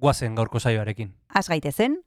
guazen 0.00 0.34
gaurko 0.34 0.58
saioarekin. 0.58 1.12
Az 1.34 1.48
gaitezen, 1.48 2.00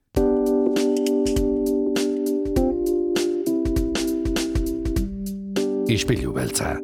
Ispilu 5.94 6.32
beltza. 6.32 6.78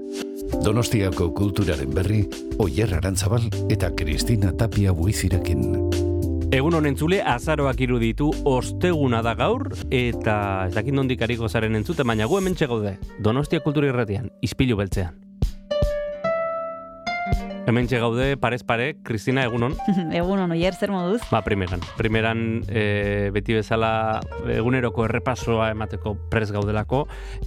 Donostiako 0.64 1.30
kulturaren 1.34 1.94
berri, 1.94 2.20
Oyer 2.60 2.92
Arantzabal 2.94 3.46
eta 3.72 3.88
Kristina 3.96 4.52
Tapia 4.52 4.92
buizirekin. 4.92 5.64
Egun 6.52 6.76
honen 6.76 6.98
zule, 6.98 7.22
azaroak 7.22 7.80
iruditu 7.80 8.28
osteguna 8.44 9.22
da 9.22 9.32
gaur, 9.38 9.70
eta 9.90 10.36
ez 10.66 10.74
dakit 10.74 10.94
nondik 10.94 11.22
ariko 11.22 11.48
zaren 11.48 11.78
entzute, 11.78 12.04
baina 12.04 12.26
gu 12.26 12.38
hemen 12.38 12.58
gaude. 12.60 12.98
Donostia 13.18 13.60
kultura 13.60 13.88
irratian, 13.88 14.30
ispilu 14.42 14.76
beltzean. 14.76 15.29
Hemen 17.70 17.86
gaude, 17.86 18.36
parez 18.36 18.64
pare, 18.64 18.96
Kristina, 19.04 19.44
egunon. 19.46 19.76
egun 20.18 20.40
oier 20.50 20.74
zer 20.74 20.90
moduz. 20.90 21.20
Ba, 21.30 21.38
primeran. 21.46 21.78
Primeran, 21.94 22.64
e, 22.66 23.30
beti 23.30 23.54
bezala, 23.54 24.18
eguneroko 24.50 25.04
errepasoa 25.06 25.68
emateko 25.70 26.16
prez 26.32 26.48
gaudelako, 26.50 27.04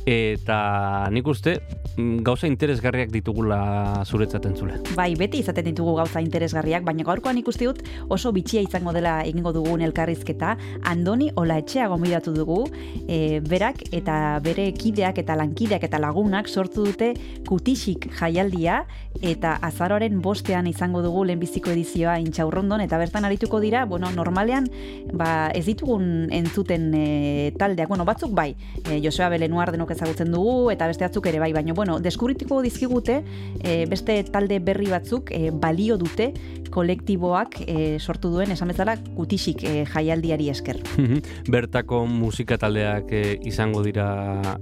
eta 0.07 1.09
nik 1.11 1.27
uste, 1.27 1.57
mm, 1.97 2.21
gauza 2.23 2.47
interesgarriak 2.47 3.11
ditugula 3.11 4.05
zuretzaten 4.05 4.55
zule. 4.55 4.77
Bai, 4.95 5.09
beti 5.19 5.41
izaten 5.43 5.67
ditugu 5.67 5.97
gauza 5.97 6.23
interesgarriak, 6.23 6.87
baina 6.87 7.03
gaurkoan 7.03 7.41
ikusti 7.43 7.67
dut 7.67 7.83
oso 8.07 8.31
bitxia 8.31 8.63
izango 8.63 8.95
dela 8.95 9.17
egingo 9.27 9.51
dugun 9.51 9.83
elkarrizketa, 9.83 10.55
Andoni 10.87 11.33
Ola 11.35 11.59
Etxea 11.59 11.89
gomidatu 11.91 12.31
dugu, 12.31 12.61
e, 13.09 13.41
berak 13.43 13.83
eta 13.91 14.39
bere 14.47 14.71
kideak 14.71 15.19
eta 15.19 15.35
lankideak 15.35 15.83
eta 15.83 15.99
lagunak 15.99 16.47
sortu 16.47 16.87
dute 16.87 17.11
kutisik 17.43 18.07
jaialdia, 18.21 18.85
eta 19.19 19.57
azaroaren 19.59 20.12
bostean 20.21 20.67
izango 20.67 21.01
dugu 21.01 21.23
lehenbiziko 21.25 21.71
edizioa 21.71 22.19
intxaurrondon, 22.19 22.81
eta 22.81 22.97
bertan 22.97 23.25
arituko 23.25 23.59
dira, 23.59 23.85
bueno, 23.85 24.11
normalean, 24.11 24.67
ba, 25.13 25.49
ez 25.55 25.65
ditugun 25.65 26.27
entzuten 26.31 26.91
e, 26.93 27.51
taldeak, 27.59 27.89
bueno, 27.89 28.05
batzuk 28.05 28.33
bai, 28.35 28.55
e, 28.89 28.99
Joseba 29.03 29.29
Belenuar 29.29 29.71
denok 29.71 29.91
ezagutzen 29.95 30.31
dugu, 30.31 30.71
eta 30.71 30.87
beste 30.87 31.05
batzuk 31.07 31.27
ere 31.31 31.39
bai, 31.39 31.51
baina, 31.53 31.73
bueno, 31.73 31.99
deskubritiko 31.99 32.61
dizkigute, 32.61 33.23
e, 33.63 33.85
beste 33.89 34.21
talde 34.31 34.59
berri 34.59 34.89
batzuk 34.91 35.31
e, 35.31 35.49
balio 35.51 35.97
dute 35.97 36.33
kolektiboak 36.73 37.59
e, 37.67 37.99
sortu 37.99 38.31
duen, 38.33 38.51
esan 38.51 38.71
bezala, 38.73 38.97
kutisik 39.15 39.63
e, 39.63 39.73
jaialdiari 39.85 40.49
esker. 40.49 40.79
Bertako 41.53 42.03
musika 42.09 42.57
taldeak 42.57 43.11
e, 43.13 43.23
izango 43.45 43.83
dira 43.85 44.07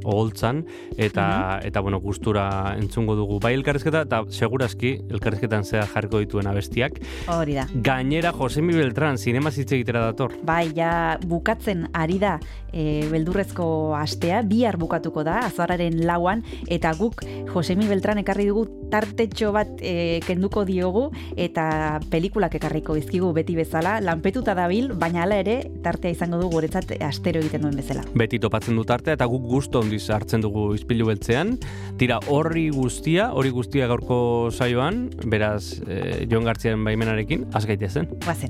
oholtzan, 0.04 0.66
eta, 0.98 1.28
Mhm. 1.62 1.68
eta 1.68 1.80
bueno, 1.80 2.00
gustura 2.00 2.76
entzungo 2.78 3.16
dugu. 3.16 3.40
Bai 3.40 3.54
elkarrizketa, 3.54 4.02
eta 4.02 4.24
segurazki 4.30 4.98
elkarrizketan 5.42 5.66
zea 5.66 5.86
jarriko 5.88 6.20
dituen 6.22 6.48
abestiak. 6.48 7.00
Hori 7.28 7.56
da. 7.56 7.66
Gainera, 7.74 8.32
Josemi 8.32 8.74
Beltran, 8.74 9.18
zinema 9.18 9.50
hitz 9.50 9.72
egitera 9.72 10.06
dator. 10.12 10.34
Bai, 10.44 10.72
ja 10.76 11.18
bukatzen 11.26 11.90
ari 11.94 12.20
da 12.20 12.40
e, 12.72 13.08
beldurrezko 13.12 13.96
astea, 13.96 14.42
bihar 14.44 14.78
bukatuko 14.78 15.24
da, 15.24 15.42
azararen 15.46 16.06
lauan, 16.06 16.44
eta 16.68 16.94
guk 16.98 17.24
Josemi 17.52 17.88
Beltran 17.88 18.22
ekarri 18.22 18.48
dugu 18.50 18.68
tartetxo 18.92 19.52
bat 19.56 19.70
e, 19.80 20.20
kenduko 20.26 20.66
diogu, 20.66 21.10
eta 21.38 22.00
pelikulak 22.12 22.56
ekarriko 22.60 22.96
izkigu 23.00 23.32
beti 23.36 23.56
bezala, 23.56 24.00
lanpetuta 24.04 24.56
dabil, 24.58 24.92
baina 24.94 25.24
hala 25.26 25.40
ere, 25.42 25.62
tartea 25.84 26.12
izango 26.12 26.42
dugu 26.42 26.60
guretzat 26.60 26.96
astero 27.02 27.42
egiten 27.42 27.66
duen 27.66 27.78
bezala. 27.80 28.04
Beti 28.18 28.40
topatzen 28.42 28.76
dut 28.80 28.92
arte, 28.92 29.16
eta 29.16 29.28
guk 29.32 29.48
gusto 29.48 29.82
ondiz 29.82 30.04
hartzen 30.12 30.44
dugu 30.44 30.72
izpilu 30.76 31.08
beltzean. 31.08 31.56
Tira, 32.00 32.20
horri 32.32 32.70
guztia, 32.74 33.32
hori 33.38 33.52
guztia 33.54 33.88
gaurko 33.92 34.50
saioan, 34.52 35.06
beraz, 35.26 35.82
e, 35.88 36.28
Jon 36.30 36.44
Gartziaren 36.44 36.84
baimenarekin, 36.84 37.46
az 37.54 37.66
gaitezen. 37.66 38.08
Guazen. 38.24 38.50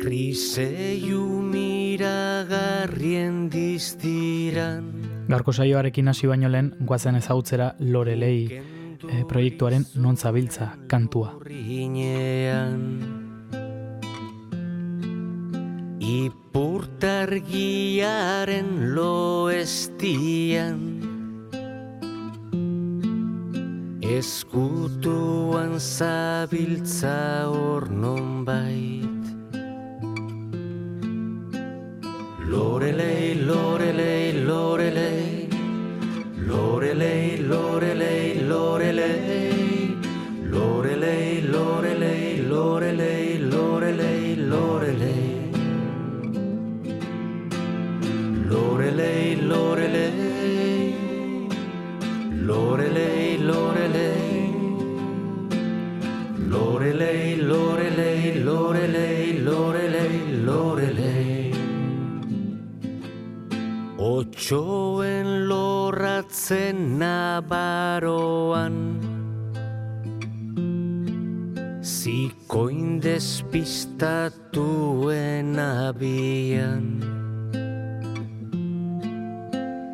Kriseiu 0.00 1.42
miragarrien 1.44 3.50
diztiran 3.52 5.10
Gaurko 5.30 5.52
saioarekin 5.54 6.10
hasi 6.10 6.26
baino 6.26 6.48
lehen, 6.50 6.72
guazen 6.82 7.14
ezagutzera 7.20 7.68
Lorelei 7.78 8.58
eh, 8.58 9.22
proiektuaren 9.28 9.86
non 9.94 10.16
zabiltza 10.16 10.72
kantua. 10.90 11.36
Rinean 11.46 13.29
Ipurtargiaren 16.00 18.96
loestian 18.96 20.80
Eskutuan 24.00 25.76
zabiltza 25.76 27.52
hor 27.52 27.92
nonbait 27.92 29.28
Lorelei, 32.48 33.36
Lorelei, 33.44 34.40
Lorelei 34.46 35.48
Lorelei, 36.48 37.36
Lorelei, 37.44 38.40
Lorelei 38.48 39.92
Lorelei, 40.50 41.42
Lorelei, 41.52 42.40
Lorelei, 42.48 43.38
Lorelei, 43.38 44.36
Lorelei 44.48 45.29
Lorelei, 48.50 49.36
Lorelei 49.36 50.94
Lorelei, 52.42 53.38
Lorelei 53.38 54.54
Lorelei, 56.48 57.42
Lorelei, 57.42 58.42
Lorelei, 58.42 59.42
Lorelei, 59.44 60.44
Lorelei 60.44 61.52
Otxoen 64.00 65.48
lorratzen 65.48 66.98
nabaroan. 66.98 68.76
Zikoin 71.82 73.02
despistatuen 73.02 75.58
abian 75.60 77.19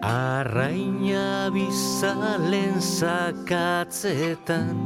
Arraina 0.06 1.50
bizalen 1.50 2.78
zakatzetan 2.78 4.77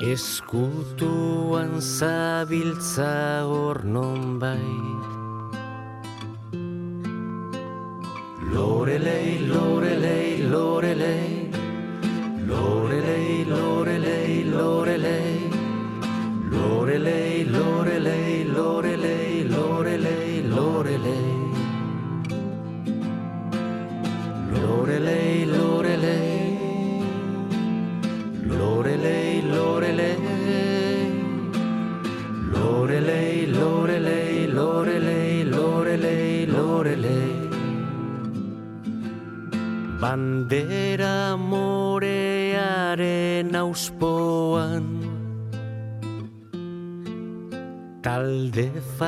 Eskutuan 0.00 1.76
zabiltza 1.80 3.44
hor 3.44 3.84
nonbait. 3.84 5.04
Lorelei, 8.54 9.44
Lorelei, 9.52 10.48
Lorelei. 10.48 11.50
Lorelei, 12.48 13.44
Lorelei, 13.44 14.44
Lorelei. 14.44 15.50
Lorelei, 16.50 17.44
Lorelei, 17.44 18.44
Lorelei, 18.44 19.44
Lorelei, 19.44 19.99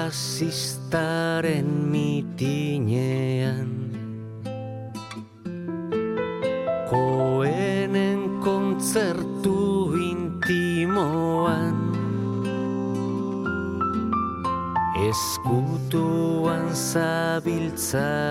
fasistaren 0.03 1.71
mitinean 1.95 3.71
Koe 6.91 7.87
kontzertu 8.43 9.95
intimoan 9.95 11.79
Eskutuan 15.07 16.67
zabiltza 16.75 18.22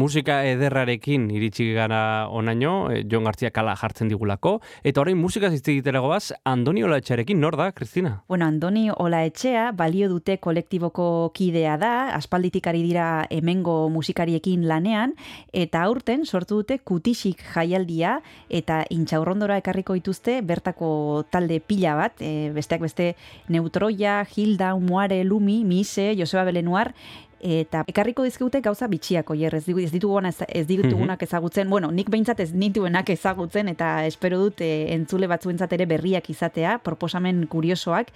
Musika 0.00 0.38
ederrarekin 0.48 1.26
iritsi 1.34 1.66
gara 1.76 2.26
onaino, 2.32 2.90
eh, 2.90 3.02
Jon 3.04 3.26
Gartzia 3.26 3.50
kala 3.52 3.74
jartzen 3.76 4.08
digulako, 4.08 4.54
eta 4.82 5.02
orain 5.02 5.18
musika 5.18 5.50
zizte 5.50 5.74
baz, 5.82 6.32
Andoni 6.44 6.82
Olatxarekin, 6.82 7.38
nor 7.38 7.56
da, 7.56 7.70
Kristina? 7.72 8.22
Bueno, 8.28 8.46
Andoni 8.46 8.88
Olaetxea 8.90 9.72
balio 9.72 10.08
dute 10.08 10.38
kolektiboko 10.38 11.32
kidea 11.34 11.76
da, 11.76 12.14
aspalditik 12.14 12.66
ari 12.66 12.82
dira 12.82 13.26
hemengo 13.30 13.90
musikariekin 13.90 14.66
lanean, 14.68 15.14
eta 15.52 15.82
aurten 15.82 16.24
sortu 16.24 16.62
dute 16.62 16.78
kutisik 16.78 17.42
jaialdia, 17.54 18.22
eta 18.48 18.84
intxaurrondora 18.88 19.58
ekarriko 19.58 19.94
dituzte 19.94 20.40
bertako 20.40 21.26
talde 21.30 21.60
pila 21.60 21.94
bat, 21.96 22.16
e, 22.20 22.50
besteak 22.54 22.80
beste 22.80 23.16
Neutroia, 23.48 24.24
Hilda, 24.24 24.74
Umuare, 24.74 25.24
Lumi, 25.24 25.64
Mise, 25.64 26.14
Joseba 26.16 26.44
Belenuar, 26.44 26.94
eta 27.40 27.84
ekarriko 27.88 28.24
dizkigute 28.26 28.60
gauza 28.60 28.86
bitxiak 28.90 29.30
oier, 29.32 29.54
ez, 29.56 29.64
ez 29.68 29.90
ditugunak 29.92 30.44
ez, 30.48 30.66
ditugunak 30.68 31.22
ezagutzen, 31.22 31.70
bueno, 31.70 31.90
nik 31.90 32.10
behintzat 32.12 32.40
ez 32.40 32.50
nituenak 32.52 33.10
ezagutzen, 33.10 33.68
eta 33.72 34.04
espero 34.06 34.38
dut 34.38 34.60
e, 34.60 34.92
entzule 34.94 35.26
batzuentzat 35.30 35.72
ere 35.72 35.86
berriak 35.90 36.30
izatea, 36.30 36.78
proposamen 36.84 37.46
kuriosoak, 37.50 38.12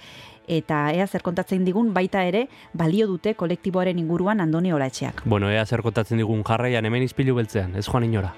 eta 0.46 0.90
ea 0.92 1.06
zer 1.06 1.24
kontatzen 1.24 1.64
digun 1.64 1.94
baita 1.94 2.24
ere 2.28 2.46
balio 2.72 3.06
dute 3.08 3.34
kolektiboaren 3.34 3.98
inguruan 3.98 4.40
Andoni 4.44 4.72
Olaetxeak. 4.72 5.24
Bueno, 5.24 5.50
ea 5.50 5.64
zer 5.64 5.82
kontatzen 5.82 6.20
digun 6.20 6.44
jarraian 6.44 6.84
hemen 6.84 7.02
izpilu 7.02 7.34
beltzean, 7.34 7.74
ez 7.76 7.86
joan 7.88 8.04
inora. 8.04 8.34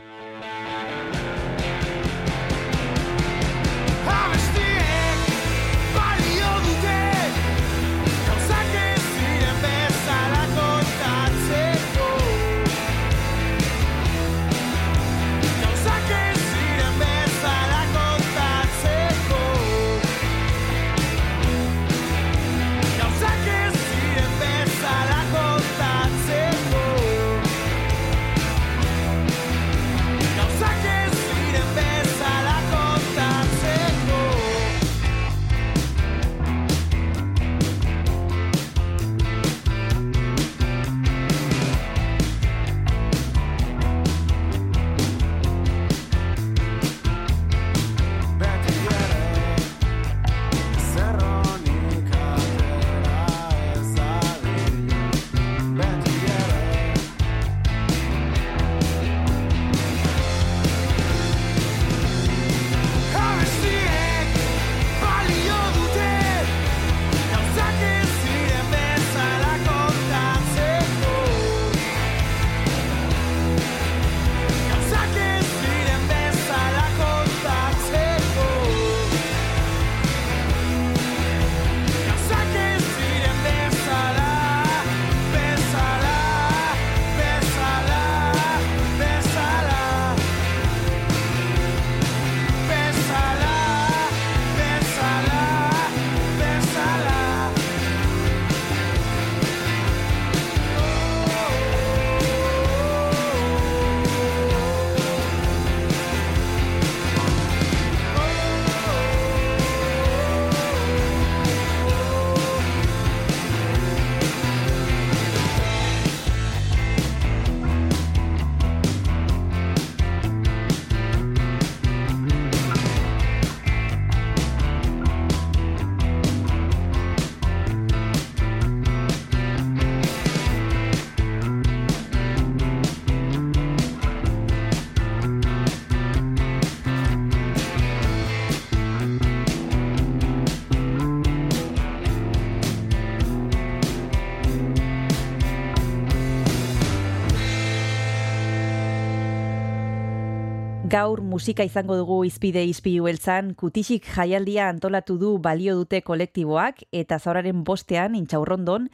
Gaur 150.96 151.20
musika 151.20 151.64
izango 151.66 151.96
dugu 151.98 152.22
izpide 152.24 152.62
izpilu 152.64 153.04
beltzan, 153.04 153.50
kutisik 153.60 154.06
jaialdia 154.14 154.70
antolatu 154.72 155.18
du 155.20 155.34
balio 155.44 155.74
dute 155.76 156.00
kolektiboak 156.00 156.80
eta 157.00 157.18
zauraren 157.18 157.60
bostean, 157.68 158.14
intxaurrondon, 158.16 158.86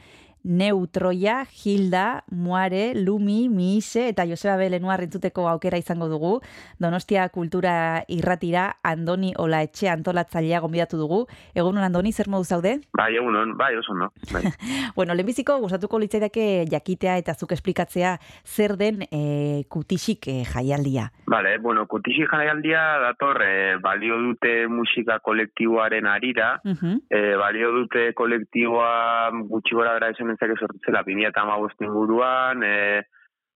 Neutroia, 0.44 1.44
Hilda, 1.50 2.25
Muare, 2.30 2.94
Lumi, 2.94 3.49
Miise 3.49 4.08
eta 4.08 4.26
Joseba 4.26 4.56
Belenuar 4.56 5.02
entzuteko 5.04 5.49
aukera 5.49 5.78
izango 5.78 6.08
dugu. 6.08 6.40
Donostia 6.78 7.28
kultura 7.28 8.04
irratira 8.08 8.76
Andoni 8.82 9.32
Ola 9.38 9.62
etxe 9.62 9.88
antolatzailea 9.92 10.61
gonbidatu 10.61 10.99
dugu. 11.00 11.20
Egun 11.54 11.78
Andoni, 11.78 12.12
zer 12.12 12.28
modu 12.28 12.44
zaude? 12.44 12.78
Bai, 12.96 13.14
egunon, 13.16 13.56
bai, 13.56 13.75
oso 13.76 13.94
no. 13.94 14.12
Bai. 14.32 14.44
Bueno, 14.96 15.14
lehenbiziko 15.14 15.56
gustatuko 15.62 15.99
litzaidake 16.02 16.66
jakitea 16.70 17.16
eta 17.22 17.32
zuk 17.34 17.52
esplikatzea 17.56 18.16
zer 18.44 18.75
den 18.76 19.02
e, 19.11 19.64
kutisik 19.72 20.26
e, 20.28 20.34
jaialdia. 20.44 21.06
Vale, 21.26 21.56
bueno, 21.58 21.87
kutixi 21.88 22.26
jaialdia 22.28 22.82
dator 23.00 23.40
eh, 23.46 23.76
balio 23.80 24.18
dute 24.20 24.66
musika 24.68 25.18
kolektiboaren 25.20 26.06
arira, 26.06 26.61
Mhm. 26.64 26.99
eh, 27.11 27.34
balio 27.40 27.70
dute 27.72 28.12
kolektiboa 28.14 29.30
gutxi 29.49 29.75
gora 29.75 29.94
bera 29.94 30.12
esan 30.34 30.50
ezake 30.50 30.60
sortu 30.60 30.78
zela 30.86 31.02
2008 31.06 31.84
inguruan, 31.86 32.62
eh, 32.62 33.02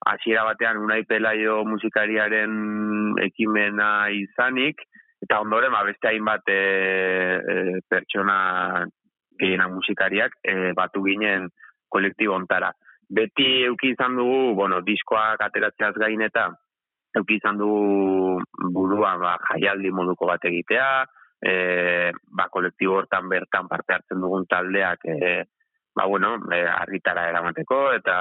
hasiera 0.06 0.44
batean 0.44 0.78
Unai 0.78 1.04
Pelaio 1.04 1.64
musikariaren 1.64 3.16
ekimena 3.24 4.08
izanik, 4.12 4.82
eta 5.22 5.40
ondoren 5.40 5.72
ba, 5.72 5.84
beste 5.86 6.10
hainbat 6.10 6.48
eh, 6.52 7.38
eh, 7.40 7.78
pertsona 7.88 8.84
gehienak 9.40 9.72
musikariak 9.72 10.36
eh, 10.44 10.72
batu 10.76 11.02
ginen 11.04 11.48
kolektibo 11.88 12.36
ontara. 12.36 12.70
Beti 13.08 13.64
euki 13.64 13.92
izan 13.94 14.16
dugu, 14.18 14.54
bueno, 14.58 14.80
diskoak 14.82 15.42
ateratzeaz 15.46 15.94
gain 16.02 16.22
eta 16.26 16.48
euki 17.16 17.38
izan 17.38 17.58
du 17.58 17.70
burua 18.74 19.14
ba, 19.20 19.36
jaialdi 19.52 19.92
moduko 19.94 20.26
bat 20.28 20.42
egitea, 20.44 20.88
e, 21.40 21.52
ba, 22.12 22.48
kolektibo 22.52 22.98
hortan 22.98 23.28
bertan 23.30 23.68
parte 23.70 23.94
hartzen 23.94 24.20
dugun 24.20 24.48
taldeak 24.50 25.06
e, 25.06 25.44
ba, 25.96 26.04
bueno, 26.04 26.36
e, 26.52 26.60
argitara 26.68 27.28
eramateko 27.30 27.92
eta 27.96 28.16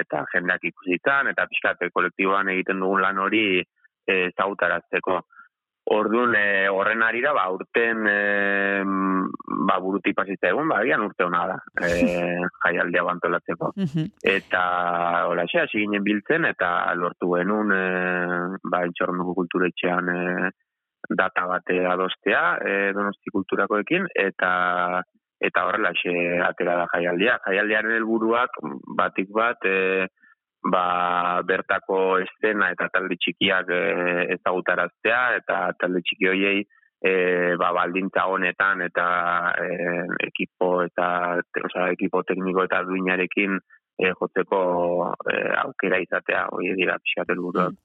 eta 0.00 0.24
jendeak 0.32 0.66
ikusitan 0.70 1.30
eta 1.32 1.46
pixkat 1.48 1.86
kolektiboan 1.92 2.52
egiten 2.52 2.82
dugun 2.84 3.00
lan 3.02 3.18
hori 3.18 3.46
e, 3.60 4.18
ezagutarazteko. 4.28 5.22
Orduan, 5.94 6.32
e, 6.36 6.68
horren 6.72 7.02
arira, 7.04 7.34
ba, 7.36 7.44
urten 7.52 8.06
e, 8.08 8.20
ba, 9.68 9.76
buruti 9.84 10.14
pasitza 10.16 10.48
egun, 10.48 10.68
ba, 10.68 10.78
agian 10.80 11.04
urte 11.04 11.26
hona 11.26 11.42
da, 11.50 11.56
e, 11.80 11.88
jaialdia 12.64 13.04
bantolatzeko 13.04 13.72
Mhm. 13.76 14.06
eta 14.36 14.62
hola 15.28 15.44
xe, 15.48 15.64
hasi 15.64 15.82
ginen 15.84 16.04
biltzen 16.04 16.44
eta 16.48 16.92
lortu 16.96 17.34
genuen 17.36 17.72
e, 17.72 17.84
ba, 18.64 18.84
intxornuko 18.88 19.34
kulturetxean 19.40 20.08
e, 20.08 20.50
data 21.08 21.44
bate 21.46 21.84
adostea 21.84 22.44
e, 22.64 22.92
donosti 22.96 23.32
kulturakoekin 23.32 24.08
eta 24.14 25.02
eta 25.48 25.64
horrela 25.66 25.92
xe 25.96 26.12
atera 26.44 26.76
da 26.82 26.86
jaialdia. 26.92 27.38
Jaialdiaren 27.46 27.96
helburuak 27.98 28.60
batik 28.96 29.32
bat 29.34 29.66
e, 29.68 30.06
ba, 30.70 31.42
bertako 31.46 32.18
estena 32.24 32.70
eta 32.72 32.88
talde 32.92 33.18
txikiak 33.20 33.68
e, 33.68 33.82
ezagutaraztea 34.38 35.20
eta 35.40 35.58
talde 35.80 36.02
txiki 36.04 36.30
hoiei 36.30 36.64
e, 37.04 37.12
ba, 37.60 37.72
baldintza 37.76 38.26
honetan 38.32 38.84
eta 38.88 39.06
e, 39.60 39.68
ekipo 40.30 40.70
eta 40.86 41.08
osea, 41.64 41.90
ekipo 41.92 42.24
tekniko 42.24 42.64
eta 42.64 42.82
duinarekin 42.88 43.58
e, 43.58 44.12
jotzeko 44.20 44.62
e, 45.28 45.36
aukera 45.64 46.00
izatea, 46.02 46.46
hori 46.56 46.72
dira 46.80 46.96
pixat 47.02 47.34
helburuak. 47.34 47.76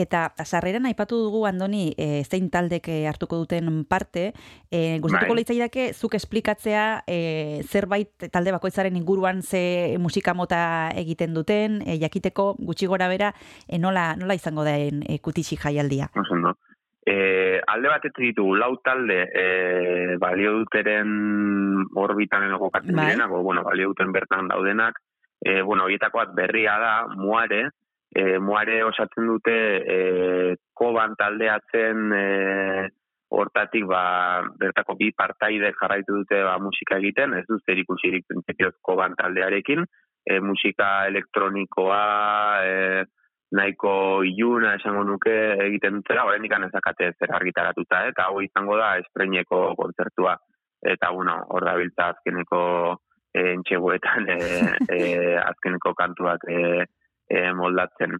Eta 0.00 0.30
sarreran 0.44 0.86
aipatu 0.88 1.18
dugu 1.20 1.44
Andoni 1.46 1.92
e, 1.98 2.22
zein 2.24 2.48
taldek 2.50 2.88
e, 2.88 3.06
hartuko 3.08 3.36
duten 3.42 3.84
parte, 3.84 4.32
e, 4.70 4.98
gustatuko 5.02 5.34
Bai. 5.34 5.42
litzaidake 5.42 5.92
zuk 5.92 6.16
esplikatzea 6.16 7.04
e, 7.06 7.60
zerbait 7.68 8.30
talde 8.32 8.54
bakoitzaren 8.56 8.96
inguruan 8.96 9.42
ze 9.42 9.96
musika 10.00 10.34
mota 10.34 10.90
egiten 10.96 11.34
duten, 11.34 11.82
e, 11.86 11.98
jakiteko 12.00 12.54
gutxi 12.58 12.88
gora 12.88 13.08
bera 13.12 13.34
e, 13.68 13.78
nola, 13.78 14.14
nola 14.16 14.34
izango 14.34 14.64
den 14.64 15.04
e, 15.06 15.18
kutixi 15.20 15.60
jaialdia. 15.60 16.10
Oso 16.16 16.34
ondo. 16.34 16.56
E, 17.06 17.60
alde 17.66 17.88
batetik 17.88 18.30
ditugu 18.30 18.56
lau 18.60 18.74
talde 18.84 19.22
e, 19.34 20.16
balio 20.20 20.52
duteren 20.58 21.86
orbitan 21.96 22.48
kokatzen 22.58 22.96
Bai. 22.96 23.10
direnak, 23.10 23.30
bueno, 23.42 23.64
balio 23.64 23.92
duten 23.92 24.12
bertan 24.12 24.48
daudenak, 24.48 25.00
e, 25.40 25.60
bueno, 25.62 25.84
horietako 25.84 26.20
bat 26.20 26.34
berria 26.36 26.76
da, 26.78 26.94
muare, 27.16 27.70
e, 28.14 28.38
muare 28.38 28.82
osatzen 28.84 29.28
dute 29.30 29.56
e, 29.96 30.56
koban 30.74 31.14
taldeatzen 31.18 32.12
e, 32.16 32.24
hortatik 33.30 33.86
ba, 33.86 34.42
bertako 34.58 34.96
bi 34.98 35.12
partaide 35.14 35.72
jarraitu 35.78 36.18
dute 36.22 36.42
ba, 36.42 36.58
musika 36.58 36.98
egiten, 36.98 37.36
ez 37.38 37.46
dut 37.48 37.62
zer 37.66 37.78
ikusirik 37.78 38.26
printzipioz 38.26 38.74
koban 38.82 39.14
taldearekin, 39.18 39.86
e, 40.26 40.40
musika 40.42 41.06
elektronikoa, 41.10 42.04
e, 42.66 43.04
nahiko 43.54 44.22
iluna 44.26 44.76
esango 44.78 45.02
nuke 45.06 45.36
egiten 45.66 45.98
dutela, 45.98 46.24
horren 46.26 46.46
ikan 46.46 46.66
ezakate 46.68 47.12
zer 47.18 47.34
argitaratuta, 47.38 48.04
eta 48.10 48.28
hau 48.28 48.42
izango 48.42 48.78
da 48.78 48.96
estreneko 49.02 49.62
kontzertua. 49.78 50.36
Eta, 50.80 51.10
bueno, 51.12 51.34
hor 51.52 51.66
da 51.66 51.74
biltza 51.76 52.10
azkeneko 52.14 52.62
e, 53.34 53.42
entxeguetan 53.54 54.30
e, 54.32 54.38
e, 54.96 55.00
azkeneko 55.42 55.94
kantuak 55.98 56.46
e, 56.48 56.86
e, 57.30 57.52
moldatzen. 57.54 58.18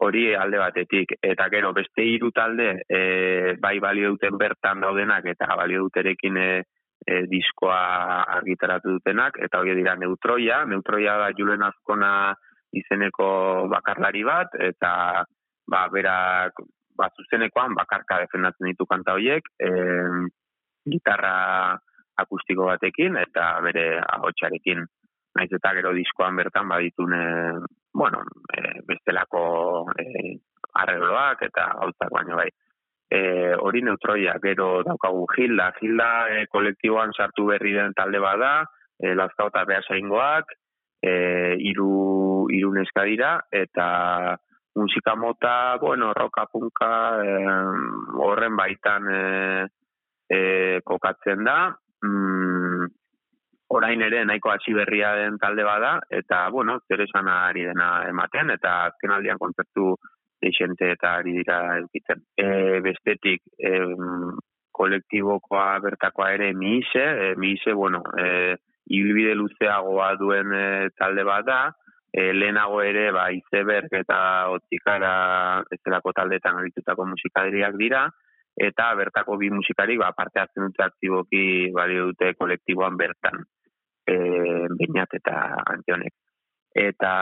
Hori 0.00 0.34
alde 0.36 0.58
batetik. 0.60 1.14
Eta 1.24 1.48
gero, 1.52 1.72
beste 1.76 2.04
hiru 2.04 2.30
talde, 2.36 2.82
e, 2.88 3.54
bai 3.60 3.78
balio 3.80 4.12
duten 4.14 4.36
bertan 4.40 4.82
daudenak, 4.84 5.28
eta 5.32 5.54
balio 5.56 5.86
duterekin 5.86 6.36
e, 6.40 6.48
e, 7.06 7.22
diskoa 7.30 8.24
argitaratu 8.38 8.96
dutenak, 8.98 9.40
eta 9.44 9.60
hori 9.60 9.76
dira 9.78 9.96
Neutroia. 10.00 10.64
Neutroia 10.68 11.16
da 11.22 11.30
Julen 11.36 11.64
Azkona 11.64 12.12
izeneko 12.76 13.28
bakarlari 13.72 14.24
bat, 14.26 14.56
eta 14.60 14.92
ba, 15.70 15.86
berak 15.92 16.60
ba, 16.96 17.08
zuzenekoan 17.16 17.76
bakarka 17.76 18.20
defendatzen 18.24 18.72
ditu 18.72 18.88
kanta 18.88 19.16
horiek, 19.16 19.48
e, 19.60 19.70
gitarra 20.86 21.76
akustiko 22.16 22.68
batekin, 22.68 23.16
eta 23.20 23.48
bere 23.64 23.88
ahotsarekin 24.00 24.84
naiz 25.36 25.50
eta 25.52 25.72
gero 25.76 25.92
diskoan 25.96 26.36
bertan 26.38 26.68
baditune, 26.70 27.22
bueno, 27.96 28.20
e, 28.52 28.82
bestelako 28.84 29.88
e, 29.96 30.36
arregloak 30.82 31.42
eta 31.48 31.64
gauzak 31.80 32.12
baino 32.12 32.36
bai. 32.36 32.50
E, 33.08 33.20
hori 33.56 33.80
neutroia, 33.86 34.34
gero 34.42 34.82
daukagu 34.84 35.24
Hilda, 35.36 35.70
Hilda 35.80 36.10
e, 36.34 36.44
kolektiboan 36.52 37.14
sartu 37.16 37.46
berri 37.48 37.72
den 37.72 37.94
talde 37.96 38.20
bada, 38.20 38.66
e, 39.00 39.14
lazkao 39.16 39.48
eta 39.48 39.64
behasaingoak, 39.70 40.52
e, 41.00 41.14
iru, 41.70 42.50
iru 42.52 42.74
dira, 43.06 43.40
eta 43.50 44.36
musika 44.76 45.16
mota, 45.16 45.78
bueno, 45.80 46.12
roka 46.12 46.44
punka, 46.52 46.92
e, 47.24 47.32
horren 48.20 48.56
baitan 48.56 49.08
e, 49.08 49.22
e, 50.28 50.80
kokatzen 50.84 51.44
da, 51.44 51.72
mm, 52.04 52.65
orain 53.68 54.02
ere 54.02 54.24
nahiko 54.24 54.50
hasi 54.50 54.74
berria 54.74 55.14
den 55.18 55.38
talde 55.38 55.64
bada, 55.64 55.98
eta, 56.10 56.48
bueno, 56.50 56.78
zer 56.88 57.02
ari 57.02 57.64
dena 57.64 58.08
ematen, 58.08 58.50
eta 58.50 58.86
azken 58.86 59.10
aldian 59.10 59.38
kontzertu 59.38 59.96
deixente 60.40 60.90
eta 60.92 61.16
ari 61.18 61.32
dira 61.38 61.78
eukitzen. 61.78 62.22
E, 62.36 62.80
bestetik, 62.80 63.42
em, 63.58 64.36
kolektibokoa 64.70 65.78
bertakoa 65.80 66.32
ere 66.34 66.52
miise, 66.52 67.02
e, 67.02 67.34
miise, 67.36 67.72
bueno, 67.72 68.02
e, 68.18 68.56
ibilbide 68.86 69.34
luzeagoa 69.34 70.14
duen 70.20 70.52
e, 70.52 70.66
talde 70.96 71.24
bat 71.24 71.46
da, 71.46 71.60
e, 72.12 72.32
lehenago 72.32 72.82
ere, 72.82 73.10
ba, 73.12 73.30
izeberg 73.32 73.92
eta 73.98 74.18
otzikara 74.52 75.64
bezalako 75.70 76.12
taldetan 76.12 76.60
aritutako 76.60 77.08
musikadriak 77.14 77.74
dira, 77.80 78.06
eta 78.56 78.94
bertako 78.96 79.36
bi 79.36 79.50
musikarik 79.52 80.00
ba, 80.00 80.12
parte 80.16 80.40
hartzen 80.40 80.68
dute 80.68 80.84
aktiboki 80.84 81.72
balio 81.76 82.06
dute 82.12 82.32
kolektiboan 82.38 82.96
bertan, 82.96 83.44
e, 84.06 84.16
bainat 84.78 85.18
eta 85.18 85.36
antionek. 85.74 86.14
Eta 86.76 87.12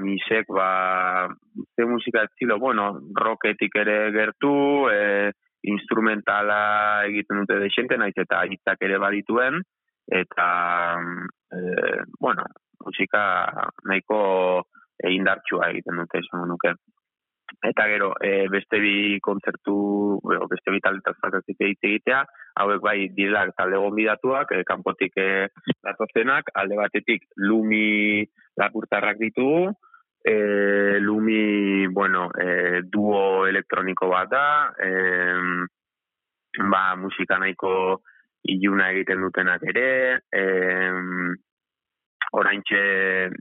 misek, 0.00 0.48
ba, 0.48 1.28
ze 1.76 1.84
musika 1.84 2.24
estilo, 2.24 2.58
bueno, 2.58 2.86
rocketik 3.12 3.76
ere 3.76 3.96
gertu, 4.14 4.88
e, 4.88 5.32
instrumentala 5.68 7.04
egiten 7.10 7.42
dute 7.42 7.58
desente, 7.60 7.98
naiz 8.00 8.16
eta 8.16 8.40
hitzak 8.48 8.80
ere 8.88 8.98
badituen, 9.02 9.60
eta, 10.08 10.48
e, 11.52 11.60
bueno, 12.20 12.46
musika 12.86 13.24
nahiko 13.84 14.22
indartsua 15.12 15.68
egiten 15.74 16.00
dute, 16.00 16.24
esango 16.24 16.48
nuke. 16.54 16.74
Eta 17.62 17.86
gero, 17.90 18.12
e, 18.20 18.48
beste 18.50 18.78
bi 18.80 19.20
kontzertu, 19.20 20.18
bueno, 20.22 20.48
beste 20.50 20.72
bi 20.72 20.80
taldetaz 20.80 21.14
faltazik 21.20 21.60
hitz 21.60 21.78
egitea, 21.82 22.24
hauek 22.62 22.82
bai 22.82 22.96
direla 23.14 23.44
talde 23.56 23.78
gonbidatuak, 23.82 24.52
e, 24.56 24.64
kanpotik 24.68 25.16
e, 25.20 25.48
datozenak, 25.84 26.50
alde 26.54 26.78
batetik 26.80 27.28
lumi 27.36 28.24
lapurtarrak 28.58 29.18
ditugu, 29.22 29.72
E, 30.24 31.00
Lumi, 31.00 31.88
bueno, 31.88 32.30
e, 32.38 32.82
duo 32.86 33.44
elektroniko 33.48 34.06
bat 34.06 34.28
da, 34.30 34.44
e, 34.78 34.90
ba, 36.70 36.94
musika 36.94 37.40
nahiko 37.42 38.02
iluna 38.46 38.92
egiten 38.92 39.18
dutenak 39.22 39.64
ere, 39.72 39.88
e, 40.30 40.44
oraintxe 42.38 42.82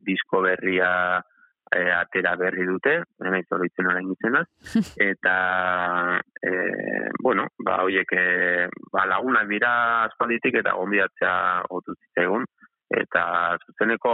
disko 0.05 0.41
berria 0.41 1.21
e, 1.75 1.81
atera 1.95 2.35
berri 2.39 2.65
dute, 2.67 2.97
naiz 3.23 3.45
oroitzen 3.51 3.89
orain 3.91 4.11
izena, 4.13 4.43
eta, 5.11 5.35
e, 6.43 6.51
bueno, 7.23 7.47
ba, 7.65 7.81
hoiek, 7.85 8.11
e, 8.13 8.67
ba, 8.93 9.05
lagunak 9.09 9.47
dira 9.51 9.71
aspalditik 10.07 10.61
eta 10.61 10.75
gonbidatzea 10.79 11.35
gotu 11.69 11.95
zitzaigun, 11.97 12.45
eta 12.91 13.55
zuzeneko 13.63 14.13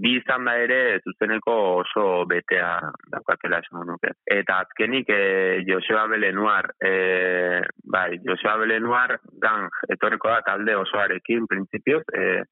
bi 0.00 0.14
izan 0.18 0.46
da 0.48 0.54
ere 0.56 0.78
zuzeneko 1.04 1.54
oso 1.82 2.04
betea 2.30 2.70
daukatela 3.12 3.60
esan 3.60 3.84
nuke. 3.90 4.14
Eta 4.24 4.62
azkenik 4.64 5.10
e, 5.12 5.20
Joseba 5.68 6.06
Belenuar, 6.08 6.70
e, 6.80 7.60
bai, 7.84 8.08
Joseba 8.24 8.56
Belenuar 8.62 9.18
gang 9.44 9.68
etorriko 9.92 10.32
da 10.32 10.40
talde 10.46 10.76
osoarekin 10.80 11.48
printzipioz, 11.50 12.04
e, 12.16 12.44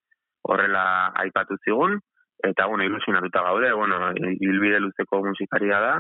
horrela 0.48 0.84
aipatu 1.22 1.56
zigun, 1.64 2.00
eta 2.42 2.66
bueno, 2.66 2.84
ilusionatuta 2.84 3.42
gaude, 3.42 3.72
bueno, 3.72 4.12
ibilbide 4.16 4.80
luzeko 4.80 5.22
musikaria 5.24 5.78
da, 5.80 5.94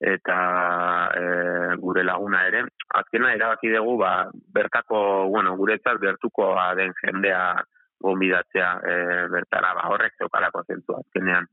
eta 0.00 1.10
e, 1.14 1.76
gure 1.82 2.04
laguna 2.04 2.44
ere. 2.46 2.64
Azkena 2.94 3.32
erabaki 3.34 3.72
dugu, 3.74 3.96
ba, 3.98 4.30
bertako, 4.54 5.28
bueno, 5.28 5.56
guretzat 5.56 5.98
bertukoa 6.00 6.74
den 6.78 6.94
jendea 7.02 7.56
gonbidatzea 8.00 8.72
e, 8.78 8.94
bertara, 9.32 9.74
ba, 9.74 9.88
horrek 9.90 10.14
zeukalako 10.18 10.62
zentzu 10.68 10.98
azkenean. 11.00 11.48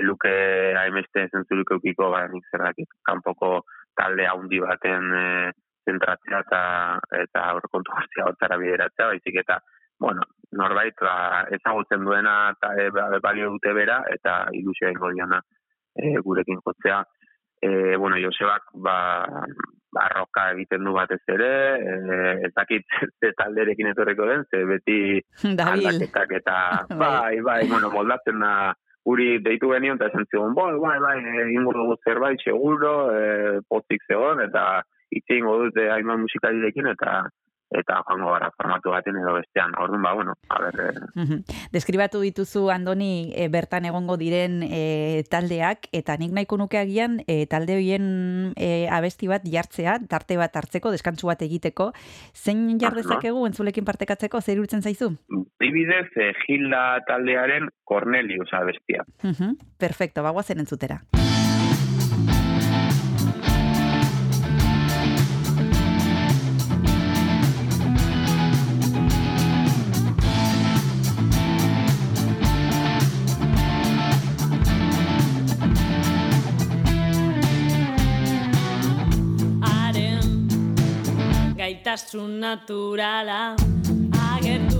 Eluke 0.00 0.32
haimeste 0.78 1.26
zentzurik 1.28 1.74
eukiko, 1.76 2.08
ba, 2.14 2.24
nik 2.32 2.46
zerrakit, 2.50 2.88
kanpoko 3.04 3.60
talde 3.98 4.26
handi 4.26 4.62
baten 4.64 5.12
e, 5.12 5.26
zentratzea 5.88 6.40
eta, 6.46 6.62
eta 7.20 7.44
aurrekontu 7.52 7.92
guztia 7.92 8.26
hortzara 8.30 8.56
bideratzea, 8.60 9.10
baizik 9.12 9.42
eta, 9.44 9.60
bueno, 10.00 10.24
norbait 10.56 10.96
ba, 11.00 11.46
ezagutzen 11.54 12.04
duena 12.04 12.34
eta 12.56 12.74
e, 12.74 12.90
ba, 12.94 13.06
balio 13.22 13.52
dute 13.54 13.72
bera 13.76 14.00
eta 14.10 14.42
ilusio 14.56 14.88
egingo 14.88 15.12
diana 15.14 15.40
e, 15.94 16.16
gurekin 16.24 16.60
jotzea. 16.64 17.02
E, 17.60 17.96
bueno, 18.00 18.16
Josebak 18.16 18.72
ba, 18.74 18.96
barroka 19.92 20.46
egiten 20.54 20.86
du 20.86 20.94
batez 20.96 21.20
ere, 21.34 21.50
e, 21.76 22.18
ez 22.48 22.52
dakit 22.56 22.86
ze 23.20 23.32
talderekin 23.38 23.90
etorreko 23.92 24.28
den, 24.30 24.46
ze 24.50 24.64
beti 24.64 25.00
Dabil. 25.60 25.86
aldaketak 25.90 26.38
eta 26.40 26.56
bai, 27.02 27.40
bai, 27.46 27.60
bueno, 27.68 27.92
moldatzen 27.94 28.40
da 28.40 28.72
guri 29.06 29.38
deitu 29.44 29.70
genion 29.72 30.00
eta 30.00 30.10
esan 30.10 30.26
zigun, 30.30 30.54
bai, 30.54 30.72
bai, 30.80 30.96
bai, 31.04 31.18
ingo 31.52 31.72
dugu 31.76 31.96
zerbait, 32.04 32.40
seguro, 32.44 32.94
e, 33.16 33.60
pozik 33.68 34.02
zegoen, 34.08 34.42
eta 34.46 34.82
itxe 35.10 35.38
ingo 35.40 35.56
dute 35.64 35.88
hainbat 35.90 36.20
musikarirekin, 36.24 36.90
eta 36.94 37.22
eta 37.70 38.00
joango 38.06 38.32
gara 38.34 38.50
formatu 38.56 38.90
baten 38.90 39.16
edo 39.20 39.34
bestean. 39.36 39.74
Orduan, 39.78 40.02
ba, 40.02 40.14
bueno, 40.14 40.34
a 40.48 40.60
ber, 40.62 40.80
eh. 40.90 41.38
Deskribatu 41.72 42.20
dituzu 42.20 42.68
Andoni 42.70 43.32
e, 43.34 43.48
bertan 43.48 43.86
egongo 43.88 44.16
diren 44.20 44.60
e, 44.66 45.22
taldeak 45.30 45.88
eta 45.96 46.16
nik 46.20 46.34
nahiko 46.36 46.58
nuke 46.58 46.80
agian 46.80 47.20
e, 47.26 47.46
talde 47.50 47.78
hoien 47.78 48.52
e, 48.56 48.88
abesti 48.90 49.30
bat 49.30 49.46
jartzea, 49.46 50.00
tarte 50.10 50.36
bat 50.40 50.56
hartzeko, 50.56 50.90
deskantsu 50.90 51.30
bat 51.30 51.42
egiteko. 51.46 51.92
Zein 52.34 52.78
jar 52.80 52.92
Aha. 52.92 53.02
dezakegu 53.02 53.46
entzulekin 53.46 53.86
partekatzeko 53.86 54.40
zer 54.40 54.58
iruditzen 54.58 54.82
zaizu? 54.82 55.14
Adibidez, 55.70 56.08
eh, 56.16 56.32
Gilda 56.46 57.00
taldearen 57.06 57.68
Cornelius 57.84 58.52
abestia. 58.52 59.04
Mhm. 59.22 59.56
Perfecto, 59.78 60.22
bagoazen 60.22 60.58
entzutera. 60.58 61.00
Gaitasun 81.80 82.40
naturala 82.40 83.56
agertu 84.32 84.79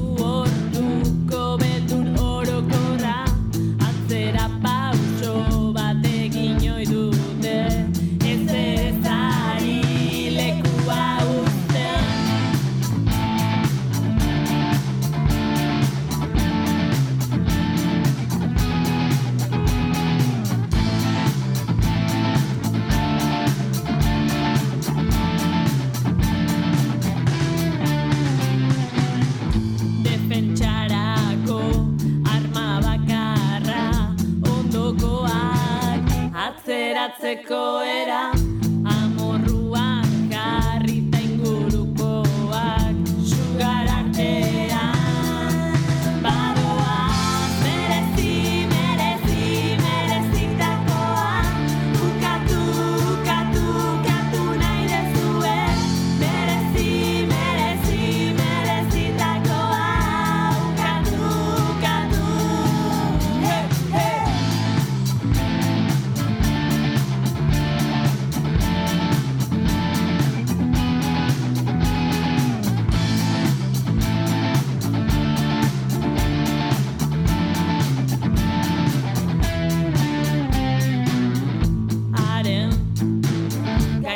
atzeratzeko 36.81 37.83
era 37.85 38.21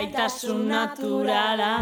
gaitasun 0.04 0.68
naturala 0.68 1.80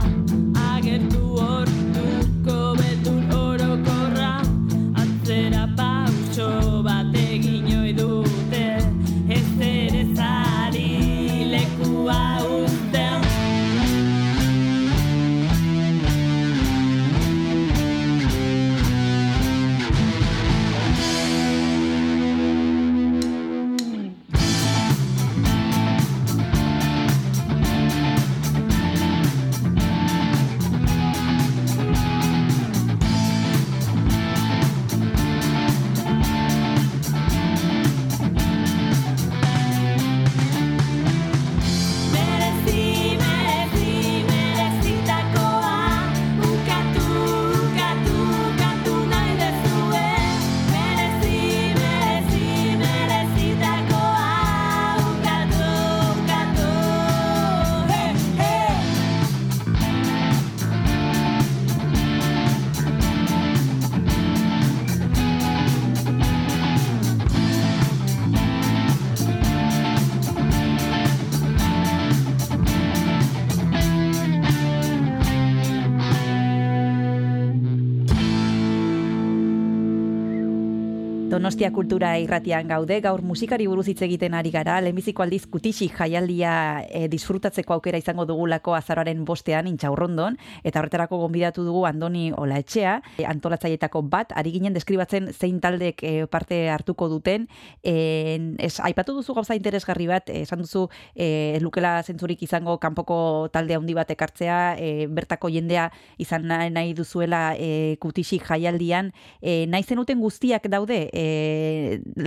Donostia 81.42 81.72
kultura 81.74 82.12
irratian 82.22 82.68
gaude, 82.70 83.00
gaur 83.02 83.18
musikari 83.26 83.64
buruz 83.66 83.88
hitz 83.90 84.04
egiten 84.06 84.36
ari 84.38 84.52
gara, 84.54 84.76
lehenbiziko 84.78 85.24
aldiz 85.24 85.40
kutixi 85.50 85.88
jaialdia 85.90 86.52
e, 86.86 87.08
disfrutatzeko 87.10 87.74
aukera 87.74 87.98
izango 87.98 88.22
dugulako 88.28 88.76
azararen 88.76 89.24
bostean 89.26 89.66
intxaurrondon, 89.66 90.36
eta 90.62 90.78
horretarako 90.78 91.18
gonbidatu 91.18 91.64
dugu 91.66 91.82
Andoni 91.88 92.28
Olaetxea, 92.30 92.92
e, 93.18 93.24
antolatzaietako 93.26 94.04
bat, 94.12 94.30
ari 94.38 94.52
ginen 94.54 94.76
deskribatzen 94.76 95.32
zein 95.32 95.58
taldek 95.64 96.04
e, 96.06 96.12
parte 96.30 96.60
hartuko 96.70 97.08
duten, 97.10 97.48
e, 97.82 98.38
es, 98.62 98.76
aipatu 98.78 99.18
duzu 99.18 99.34
gauza 99.34 99.58
interesgarri 99.58 100.06
bat, 100.12 100.30
esan 100.30 100.62
duzu 100.62 100.84
e, 101.16 101.58
lukela 101.58 101.96
zentzurik 102.06 102.46
izango 102.46 102.78
kanpoko 102.78 103.50
talde 103.50 103.80
handi 103.80 103.98
bat 103.98 104.14
ekartzea, 104.14 104.60
e, 104.78 105.10
bertako 105.10 105.50
jendea 105.50 105.90
izan 106.22 106.46
nahi 106.46 106.94
duzuela 106.94 107.42
e, 107.58 107.98
kutixi 107.98 108.38
jaialdian, 108.46 109.10
e, 109.42 109.66
nahi 109.66 109.90
zenuten 109.90 110.22
guztiak 110.22 110.70
daude, 110.70 111.02
e, 111.10 111.28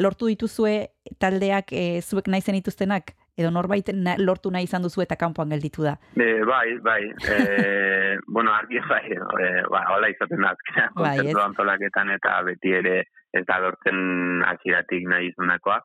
lortu 0.01 0.29
dituzue 0.31 0.75
taldeak 1.21 1.71
e, 1.73 2.01
zuek 2.01 2.27
nahi 2.31 2.41
zenituztenak? 2.41 3.13
Edo 3.35 3.49
norbait 3.51 3.89
na, 3.91 4.13
lortu 4.17 4.51
nahi 4.51 4.63
izan 4.63 4.85
duzu 4.85 5.03
eta 5.03 5.17
kanpoan 5.19 5.51
gelditu 5.51 5.83
da. 5.83 5.97
E, 6.15 6.27
bai, 6.47 6.77
bai. 6.83 7.01
E, 7.03 7.37
bueno, 8.35 8.53
argi 8.55 8.79
bai, 8.87 9.03
e, 9.11 9.49
ba, 9.71 9.83
hola 9.91 10.11
izaten 10.13 10.45
da 10.45 10.53
azkenean 10.55 10.95
Bai, 10.95 11.17
antolaketan 11.43 12.13
eta 12.15 12.37
beti 12.47 12.77
ere 12.79 13.01
ez 13.35 13.43
da 13.49 13.59
lortzen 13.59 14.43
hasieratik 14.47 15.09
nahi 15.11 15.33
izunakoa. 15.33 15.81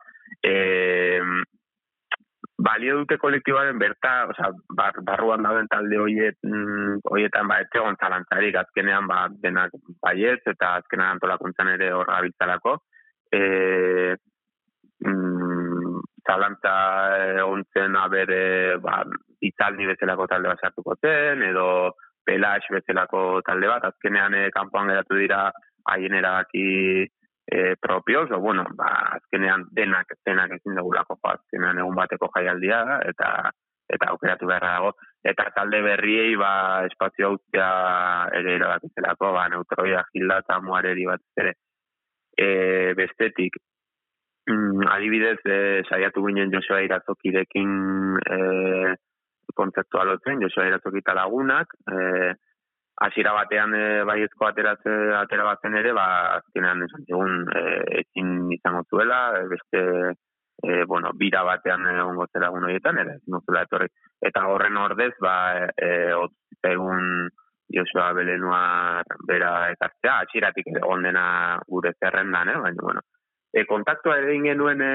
E, 0.47 0.55
balio 2.61 2.99
dute 3.01 3.17
kolektiboaren 3.19 3.79
berta, 3.81 4.13
osea, 4.33 4.51
bar, 4.77 5.01
barruan 5.07 5.45
dauden 5.47 5.69
talde 5.73 5.99
hoiet, 5.99 6.37
mm, 6.47 7.01
hoietan 7.11 7.49
ba, 7.49 7.61
ez 7.65 7.69
egon 7.75 7.99
zalantzarik, 8.01 8.59
azkenean 8.61 9.09
ba, 9.11 9.25
denak 9.43 9.75
baiez, 10.05 10.39
eta 10.53 10.77
azkenean 10.81 11.17
antolakuntzan 11.17 11.73
ere 11.75 11.93
hor 11.97 12.11
gabiltzalako. 12.13 12.77
E, 13.31 14.17
zalantza 16.27 16.75
egon 17.39 17.65
zen 17.75 17.97
abere 17.97 18.77
ba, 18.83 19.03
itzaldi 19.41 19.89
bezalako 19.89 20.27
talde 20.31 20.53
bat 20.53 20.63
sartuko 20.63 20.97
zen, 21.01 21.43
edo 21.43 21.67
pelax 22.27 22.69
bezalako 22.75 23.41
talde 23.47 23.71
bat, 23.71 23.87
azkenean 23.91 24.37
eh, 24.39 24.51
kanpoan 24.55 24.93
geratu 24.93 25.19
dira 25.19 25.49
haien 25.91 26.15
erabaki 26.15 26.67
eh, 27.51 27.75
propios, 27.81 28.31
o 28.31 28.39
bueno, 28.39 28.67
ba, 28.77 28.91
azkenean 29.17 29.67
denak, 29.73 30.15
denak 30.27 30.55
ezin 30.59 30.79
dugulako 30.79 31.17
jo, 31.17 31.33
azkenean 31.33 31.81
egun 31.83 31.99
bateko 31.99 32.31
jaialdia 32.37 32.85
eta 33.09 33.51
eta 33.91 34.07
aukeratu 34.13 34.47
beharra 34.47 34.77
dago. 34.77 34.93
Eta 35.27 35.49
talde 35.57 35.81
berriei 35.83 36.37
ba, 36.39 36.53
espazio 36.87 37.33
hautzea 37.33 37.71
ere 38.39 38.55
erabakizelako, 38.61 39.33
ba, 39.35 39.49
neutroia, 39.51 40.05
gilda 40.15 40.39
eta 40.45 40.61
muareri 40.63 41.09
bat 41.09 41.43
ere. 41.43 41.57
E, 42.41 42.95
bestetik, 42.97 43.59
mm, 44.49 44.87
adibidez, 44.89 45.39
e, 45.45 45.59
saiatu 45.89 46.25
ginen 46.27 46.53
Josua 46.55 46.81
Irazokirekin 46.87 47.73
e, 48.37 48.39
kontzeptua 49.55 50.07
lotzen, 50.09 50.41
Josua 50.41 50.69
Irazoki 50.71 51.03
eta 51.03 51.17
lagunak, 51.19 51.75
e, 51.91 52.33
hasiera 53.01 53.33
batean 53.37 53.75
e, 53.75 53.85
baiezko 54.09 54.49
ateratze, 54.49 54.97
atera 55.19 55.47
batzen 55.49 55.77
ere, 55.81 55.93
ba, 55.97 56.07
azkenean 56.39 56.85
esan 56.87 57.07
zigun, 57.07 57.37
e, 57.57 57.63
ezin 58.03 58.35
izango 58.57 58.85
zuela, 58.91 59.21
e, 59.39 59.47
beste 59.53 59.85
e, 60.63 60.85
bueno, 60.85 61.13
bira 61.17 61.43
batean 61.47 61.87
egongo 61.95 62.27
zela 62.33 62.51
egun 62.53 62.69
horietan, 62.69 63.01
ere 63.05 63.17
ezin 63.19 63.41
zela 63.47 63.65
etorri. 63.67 63.89
Eta 64.31 64.45
horren 64.53 64.77
ordez, 64.81 65.13
ba, 65.25 65.37
e, 65.81 65.93
egun 66.73 67.31
Josua 67.75 68.11
Belenua 68.17 69.03
bera 69.29 69.71
ekartzea, 69.75 70.19
atxiratik 70.25 70.71
egon 70.75 71.07
dena 71.07 71.25
gure 71.69 71.95
zerrendan, 71.99 72.51
eh? 72.53 72.59
baina, 72.65 72.83
bueno, 72.83 73.05
e, 73.53 73.65
kontaktua 73.69 74.19
egin 74.25 74.51
genuen 74.51 74.83
e, 74.83 74.93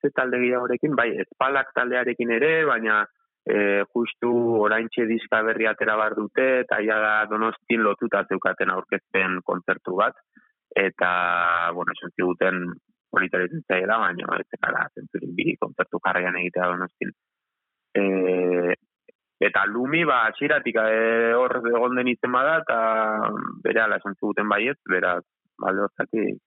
ze 0.00 0.12
talde 0.16 0.40
gehiagorekin, 0.42 0.94
bai, 0.98 1.08
espalak 1.24 1.72
taldearekin 1.76 2.32
ere, 2.38 2.52
baina 2.68 3.02
e, 3.46 3.82
justu 3.94 4.32
oraintxe 4.62 5.06
diska 5.10 5.42
berri 5.46 5.68
atera 5.70 5.96
bar 6.00 6.16
dute, 6.18 6.48
eta 6.66 6.80
ja 6.84 7.00
da 7.02 7.14
donostin 7.30 7.82
lotuta 7.86 8.24
zeukaten 8.28 8.72
aurkezpen 8.76 9.40
kontzertu 9.44 9.98
bat, 9.98 10.16
eta, 10.76 11.12
bueno, 11.76 11.96
esan 11.96 12.14
ziguten 12.16 12.64
politari 13.12 13.50
zitzaela, 13.52 13.98
baina 14.00 14.38
ez 14.40 14.48
zekala 14.56 14.86
zentzurin 14.96 15.34
bi 15.36 15.56
kontzertu 15.60 16.00
jarraian 16.06 16.38
egitea 16.40 16.70
donostin. 16.72 17.12
E, 17.92 18.04
eta 19.48 19.64
Lumi, 19.66 20.04
ba, 20.08 20.22
atxiratik 20.30 20.78
e, 20.78 21.34
hor 21.38 21.58
egon 21.60 21.98
den 21.98 22.10
izen 22.12 22.32
bada, 22.34 22.60
eta 22.62 22.78
bere 23.64 23.82
ala 23.82 23.98
esan 24.00 24.14
ziguten 24.20 24.48
baiet, 24.52 24.78
beraz, 24.90 25.22
balde 25.62 25.86
hortatik, 25.86 26.38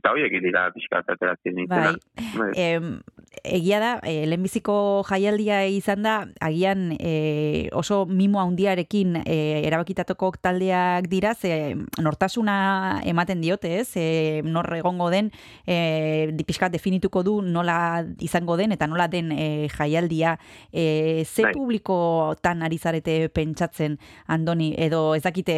eta 0.00 0.14
horiek 0.14 0.32
dira 0.42 0.68
pixka 0.74 1.02
ateratzen 1.04 1.56
nintzena. 1.58 1.92
Bai. 2.34 2.50
Em, 2.56 3.00
egia 3.44 3.78
da, 3.80 3.90
e, 4.02 4.24
lehenbiziko 4.28 5.04
jaialdia 5.08 5.62
izan 5.70 6.02
da, 6.04 6.14
agian 6.42 6.90
e, 6.98 7.68
oso 7.76 8.02
mimo 8.08 8.40
handiarekin 8.42 9.20
e, 9.22 9.36
erabakitatoko 9.68 10.32
taldeak 10.42 11.08
dira, 11.12 11.34
ze 11.34 11.76
nortasuna 12.00 13.00
ematen 13.08 13.40
diote, 13.44 13.76
ez? 13.80 13.90
E, 13.96 14.42
nor 14.44 14.68
egongo 14.76 15.10
den, 15.12 15.30
e, 15.66 16.32
pixkat 16.46 16.72
definituko 16.72 17.22
du 17.26 17.38
nola 17.44 18.04
izango 18.18 18.56
den, 18.58 18.72
eta 18.74 18.88
nola 18.90 19.08
den 19.12 19.30
e, 19.32 19.68
jaialdia. 19.70 20.36
E, 20.72 21.24
ze 21.24 21.46
Bai. 21.46 21.54
publikotan 21.54 22.64
ari 22.66 22.78
zarete 22.78 23.28
pentsatzen, 23.34 23.98
Andoni, 24.26 24.72
edo 24.78 25.14
ez 25.14 25.22
dakite 25.22 25.56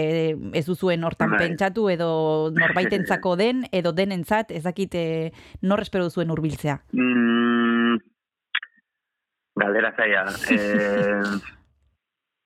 ez 0.53 0.67
duzuen 0.67 1.05
hortan 1.05 1.37
Bai. 1.37 1.47
pentsatu, 1.47 1.89
edo 1.93 2.11
norbaitentzako 2.63 3.37
den, 3.41 3.67
edo 3.73 3.95
denentzat, 4.33 4.51
ez 4.51 4.63
dakite 4.65 5.33
nor 5.63 5.81
espero 5.81 6.05
duzuen 6.05 6.31
hurbiltzea. 6.31 6.79
Mm, 6.93 7.99
galdera 9.57 9.93
zaila. 9.97 10.25
eh, 10.51 11.23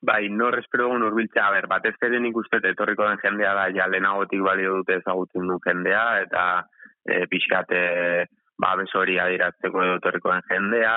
bai, 0.02 0.28
nor 0.30 0.58
espero 0.58 0.88
dugun 0.88 1.06
urbiltzea, 1.06 1.50
ber, 1.50 1.66
batez 1.66 1.94
ere 2.02 2.20
nik 2.20 2.36
uste 2.36 2.60
etorriko 2.62 3.06
den 3.08 3.20
jendea 3.22 3.54
da, 3.54 3.68
ja 3.70 3.86
lehenagotik 3.86 4.42
balio 4.42 4.80
dute 4.80 4.98
ezagutzen 5.00 5.46
du 5.46 5.58
jendea, 5.64 6.20
eta 6.22 6.66
e, 7.04 7.26
pixkat 7.30 7.70
e, 7.70 8.26
babes 8.58 8.92
hori 8.94 9.18
adiratzeko 9.18 9.96
etorriko 9.96 10.32
den 10.32 10.44
jendea. 10.50 10.96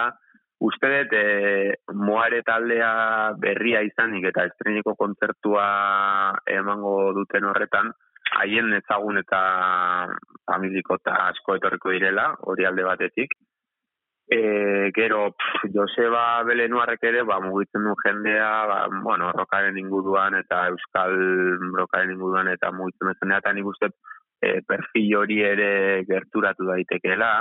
Uste 0.59 0.89
dut, 0.91 1.13
e, 1.15 1.75
moare 1.95 2.41
taldea 2.43 3.31
berria 3.39 3.81
izanik 3.81 4.25
eta 4.27 4.43
estreniko 4.49 4.93
kontzertua 4.99 5.65
emango 6.51 7.13
duten 7.15 7.47
horretan, 7.47 7.93
haien 8.37 8.73
ezagun 8.77 9.17
eta 9.21 9.41
familiko 10.49 10.97
eta 10.99 11.15
asko 11.29 11.55
etorriko 11.57 11.93
direla, 11.95 12.33
hori 12.51 12.65
alde 12.65 12.85
batetik. 12.87 13.33
E, 14.29 14.91
gero, 14.93 15.31
pff, 15.33 15.71
Joseba 15.73 16.43
Belenuarrek 16.45 17.03
ere, 17.09 17.23
ba, 17.25 17.39
mugitzen 17.41 17.87
du 17.87 17.95
jendea, 18.03 18.49
ba, 18.69 18.77
bueno, 19.05 19.31
rokaren 19.33 19.77
inguruan 19.81 20.37
eta 20.37 20.67
euskal 20.69 21.15
rokaren 21.79 22.13
inguruan 22.13 22.51
eta 22.51 22.69
mugitzen 22.71 23.09
du 23.09 23.15
jendea, 23.17 23.41
eta 23.41 23.53
nik 23.57 23.71
uste 23.71 23.89
e, 23.89 24.59
perfil 24.69 25.15
hori 25.23 25.41
ere 25.41 25.71
gerturatu 26.05 26.69
daitekeela, 26.69 27.31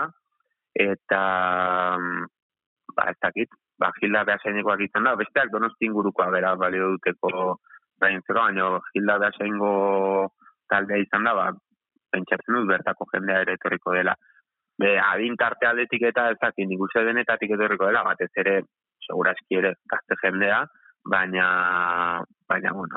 eta, 0.89 1.23
ba, 2.97 3.11
ez 3.13 3.19
dakit, 3.21 3.53
ba, 3.79 3.93
Gilda 4.01 4.25
Beasainekoak 4.33 4.89
izan 4.89 5.11
da, 5.11 5.17
besteak 5.21 5.53
donosti 5.53 5.91
ingurukoa 5.91 6.31
bera 6.33 6.55
balio 6.57 6.95
duteko 6.97 7.59
baina 8.01 8.23
Gilda 8.95 9.19
Beasaingo 9.19 10.33
taldea 10.71 11.01
izan 11.03 11.27
da, 11.29 11.35
ba, 11.35 11.47
pentsatzen 12.13 12.59
dut 12.59 12.69
bertako 12.71 13.07
jendea 13.13 13.45
ere 13.45 13.57
etorriko 13.59 13.95
dela. 13.97 14.15
Be, 14.79 14.95
adin 15.03 15.37
tarte 15.37 15.67
aldetik 15.67 16.05
eta 16.11 16.29
ez 16.33 16.39
dakit, 16.41 16.69
nik 16.71 16.83
uste 16.87 17.03
denetatik 17.07 17.55
etorriko 17.57 17.89
dela, 17.91 18.05
batez 18.07 18.31
ere, 18.43 18.61
segurazki 19.07 19.59
ere, 19.59 19.75
gazte 19.91 20.19
jendea, 20.23 20.63
baina, 21.09 21.49
baina, 22.49 22.73
bueno, 22.73 22.97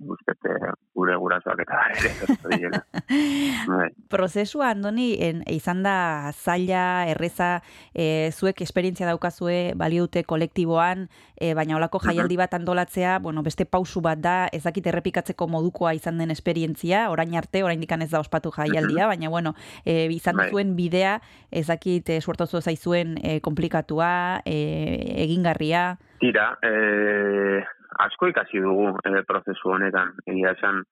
uste 0.00 0.32
eh, 0.32 0.72
gure 0.94 1.16
gurasoak 1.16 1.60
eta 1.60 1.80
ere. 1.92 2.70
Bai. 3.68 3.88
Prozesua, 4.08 4.70
Andoni, 4.70 5.14
en, 5.20 5.42
izan 5.50 5.82
da 5.82 6.32
zaila, 6.32 7.06
erreza, 7.10 7.62
e, 7.92 8.30
zuek 8.32 8.62
esperientzia 8.64 9.08
daukazue 9.08 9.74
balio 9.76 10.06
dute 10.06 10.22
kolektiboan, 10.24 11.08
e, 11.36 11.52
baina 11.58 11.76
olako 11.76 12.00
jaialdi 12.04 12.38
bat 12.40 12.54
antolatzea, 12.56 13.18
bueno, 13.18 13.42
beste 13.42 13.66
pausu 13.66 14.00
bat 14.00 14.22
da, 14.22 14.36
ez 14.52 14.62
dakit 14.64 14.86
errepikatzeko 14.86 15.48
modukoa 15.50 15.92
izan 15.98 16.18
den 16.22 16.30
esperientzia, 16.30 17.08
orain 17.10 17.34
arte, 17.36 17.64
orain 17.64 17.82
ez 17.90 18.10
da 18.10 18.20
ospatu 18.20 18.50
jaialdia, 18.54 19.06
baina 19.06 19.28
bueno, 19.28 19.54
e, 19.84 20.06
izan 20.12 20.36
Bai. 20.36 20.50
zuen 20.50 20.76
bidea, 20.76 21.20
ez 21.50 21.66
dakit 21.66 22.08
e, 22.08 22.20
suertozu 22.20 22.60
zaizuen 22.60 23.18
e, 23.22 23.40
komplikatua, 23.40 24.42
e, 24.46 25.24
egingarria, 25.26 25.98
Tira, 26.20 26.58
eh, 26.60 27.64
asko 27.98 28.30
ikasi 28.30 28.60
dugu 28.62 28.94
eh, 29.04 29.22
prozesu 29.26 29.74
honetan, 29.74 30.14
egia 30.26 30.54
esan, 30.56 30.82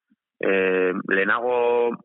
eh, 0.45 0.93
lehenago 1.09 1.97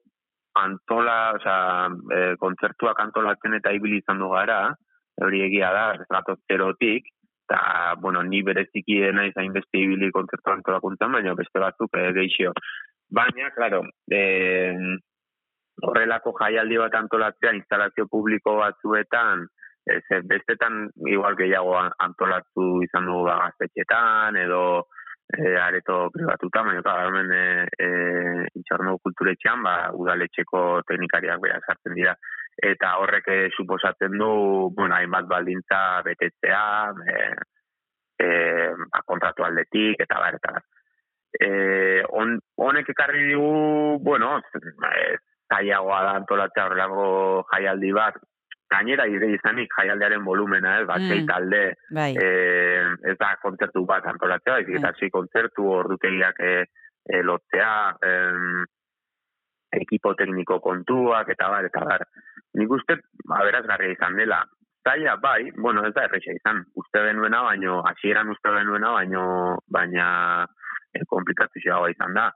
antola, 0.56 1.34
osea, 1.38 1.90
eh, 2.14 2.34
kontzertuak 2.40 3.00
antolatzen 3.00 3.58
eta 3.58 3.74
ibili 3.74 4.02
izan 4.02 4.20
du 4.22 4.30
gara, 4.30 4.74
hori 5.22 5.42
egia 5.46 5.72
da, 5.74 5.86
ez 5.98 6.08
gatoz 6.10 6.38
zerotik, 6.50 7.10
eta, 7.48 7.96
bueno, 8.02 8.24
ni 8.24 8.42
bereziki 8.44 9.00
naiz 9.14 9.34
hainbeste 9.38 9.82
ibili 9.82 10.12
kontzertu 10.12 10.54
antolakuntzan, 10.54 11.12
baina 11.12 11.36
beste 11.38 11.60
batzuk 11.60 11.98
eh, 11.98 12.12
geixio. 12.14 12.54
Baina, 13.14 13.50
claro, 13.56 13.84
eh, 14.12 14.74
horrelako 15.82 16.34
jaialdi 16.40 16.80
bat 16.82 16.96
antolatzea 16.98 17.54
instalazio 17.58 18.08
publiko 18.10 18.56
batzuetan, 18.62 19.48
e, 19.86 20.02
ze 20.08 20.22
bestetan 20.24 20.90
igual 21.06 21.36
gehiago 21.36 21.78
an- 21.78 21.96
antolatu 22.00 22.82
izan 22.84 23.06
dugu 23.06 23.26
ba, 23.28 23.38
gaztetxetan, 23.46 24.38
edo 24.38 24.88
e, 25.28 25.56
areto 25.58 26.10
privatuta, 26.14 26.64
baina 26.64 26.82
eta 26.84 26.96
hemen 27.08 27.32
e, 27.32 27.44
e, 27.86 27.90
intxorno 28.60 28.98
kulturetxean, 29.04 29.64
ba, 29.64 29.76
udaletxeko 29.94 30.84
teknikariak 30.88 31.42
bera 31.44 31.60
sartzen 31.66 31.98
dira. 32.00 32.16
Eta 32.54 32.98
horrek 33.02 33.28
e, 33.34 33.40
suposatzen 33.58 34.18
du, 34.20 34.30
bueno, 34.76 34.96
hainbat 34.96 35.28
baldintza 35.28 36.02
betetzea, 36.06 36.64
e, 37.10 37.28
e, 38.24 38.30
ba, 38.94 39.04
kontratu 39.06 39.44
aldetik, 39.44 40.06
eta 40.06 40.22
bar, 40.22 40.40
eta 40.40 40.58
bar. 40.58 40.66
E, 41.34 41.50
on, 42.14 42.38
honek 42.62 42.92
ekarri 42.94 43.26
digu, 43.32 43.98
bueno, 44.06 44.38
e, 44.38 45.08
zailagoa 45.50 46.04
da 46.06 46.14
antolatzea 46.20 46.68
horrelako 46.68 47.08
jaialdi 47.52 47.92
bat, 47.96 48.22
gainera 48.70 49.06
ire 49.08 49.28
izanik 49.36 49.70
jaialdearen 49.78 50.24
volumena, 50.26 50.80
ez, 50.82 50.88
bat, 50.88 51.02
Mm. 51.02 51.26
talde, 51.28 51.76
Bai. 51.92 52.16
eh, 52.18 52.88
ez 53.12 53.18
da 53.18 53.36
kontzertu 53.42 53.86
bat 53.86 54.06
antolatzea, 54.06 54.54
baizik 54.54 54.76
eta 54.80 54.90
hasi 54.90 55.10
kontzertu 55.10 55.68
ordutegiak 55.68 56.40
eh, 56.40 56.66
eh, 57.10 57.22
lotzea, 57.24 57.96
em, 58.02 58.66
ekipo 59.74 60.14
tekniko 60.16 60.60
kontuak, 60.62 61.30
eta 61.30 61.50
bar, 61.50 61.66
eta 61.66 61.84
bar. 61.86 62.06
Nik 62.54 62.70
uste, 62.70 63.00
aberazgarria 63.30 63.92
izan 63.94 64.16
dela. 64.16 64.44
Zaila, 64.84 65.16
bai, 65.16 65.52
bueno, 65.58 65.86
ez 65.88 65.94
da 65.94 66.04
erresa 66.06 66.34
izan. 66.36 66.64
Uste 66.76 67.02
benuena, 67.02 67.42
baino, 67.42 67.82
hasieran 67.88 68.30
uste 68.30 68.52
benuena, 68.52 68.92
baino, 68.92 69.58
baina 69.68 70.46
eh, 70.94 71.02
komplikazioa 71.08 71.90
izan 71.90 72.14
da. 72.14 72.32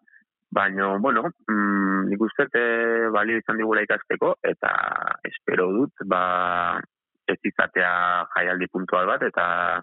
Baina, 0.50 0.96
bueno, 0.98 1.24
mm, 1.48 2.08
nik 2.10 2.22
uste 2.24 2.48
eh, 2.54 3.10
balio 3.12 3.38
izan 3.38 3.58
digula 3.60 3.82
ikasteko, 3.84 4.36
eta 4.44 4.72
espero 5.28 5.68
dut, 5.76 5.92
ba, 6.08 6.80
ez 7.28 7.38
izatea 7.44 7.92
jaialdi 8.36 8.68
puntual 8.72 9.06
bat, 9.10 9.22
eta, 9.28 9.82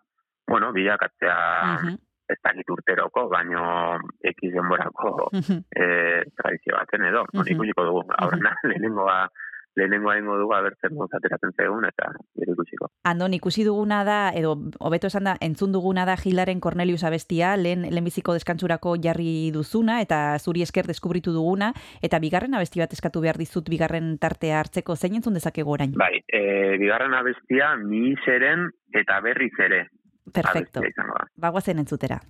bueno, 0.49 0.73
bilakatzea 0.73 1.37
Mhm. 1.75 1.95
ez 2.33 2.39
dakit 2.43 2.71
urteroko, 2.73 3.29
baino 3.29 3.99
ekiz 4.25 4.53
denborako 4.55 5.29
Mhm. 5.33 5.59
e, 5.77 6.25
tradizio 6.35 6.73
baten 6.79 7.05
edo. 7.05 7.25
Mhm. 7.35 7.43
Mm 7.43 7.53
ikusiko 7.53 7.85
dugu, 7.85 8.03
aurrena, 8.17 8.57
lehenengoa, 8.65 9.29
lehenengoa 9.77 10.17
egingo 10.19 10.37
dugu 10.39 10.55
abertzen 10.55 10.95
moz 10.95 11.09
ateratzen 11.17 11.55
zegoen, 11.57 11.87
eta 11.89 12.11
gero 12.41 12.55
ikusiko. 12.57 12.91
Andon, 13.11 13.35
ikusi 13.35 13.65
duguna 13.67 14.03
da, 14.07 14.19
edo 14.37 14.55
hobeto 14.81 15.11
esan 15.11 15.29
da, 15.31 15.37
entzun 15.45 15.73
duguna 15.75 16.07
da 16.09 16.17
Gilaren 16.21 16.61
Cornelius 16.61 17.05
abestia, 17.05 17.55
lehen 17.57 17.87
lehenbiziko 17.89 18.37
deskantzurako 18.37 18.97
jarri 19.03 19.51
duzuna, 19.55 20.01
eta 20.05 20.39
zuri 20.39 20.63
esker 20.63 20.87
deskubritu 20.91 21.35
duguna, 21.35 21.73
eta 22.03 22.21
bigarren 22.23 22.55
abesti 22.55 22.83
bat 22.83 22.95
eskatu 22.95 23.25
behar 23.25 23.41
dizut 23.41 23.69
bigarren 23.71 24.17
tartea 24.23 24.61
hartzeko, 24.63 24.97
zein 24.97 25.19
entzun 25.21 25.35
dezakegu 25.41 25.75
orain? 25.77 25.93
Bai, 25.99 26.23
e, 26.29 26.79
bigarren 26.81 27.15
abestia, 27.19 27.75
mi 27.77 28.15
zeren 28.25 28.71
eta 28.95 29.21
berriz 29.25 29.53
ere 29.59 29.87
Perfecto. 30.33 30.81
Bagoazen 31.37 31.79
entzutera. 31.79 32.21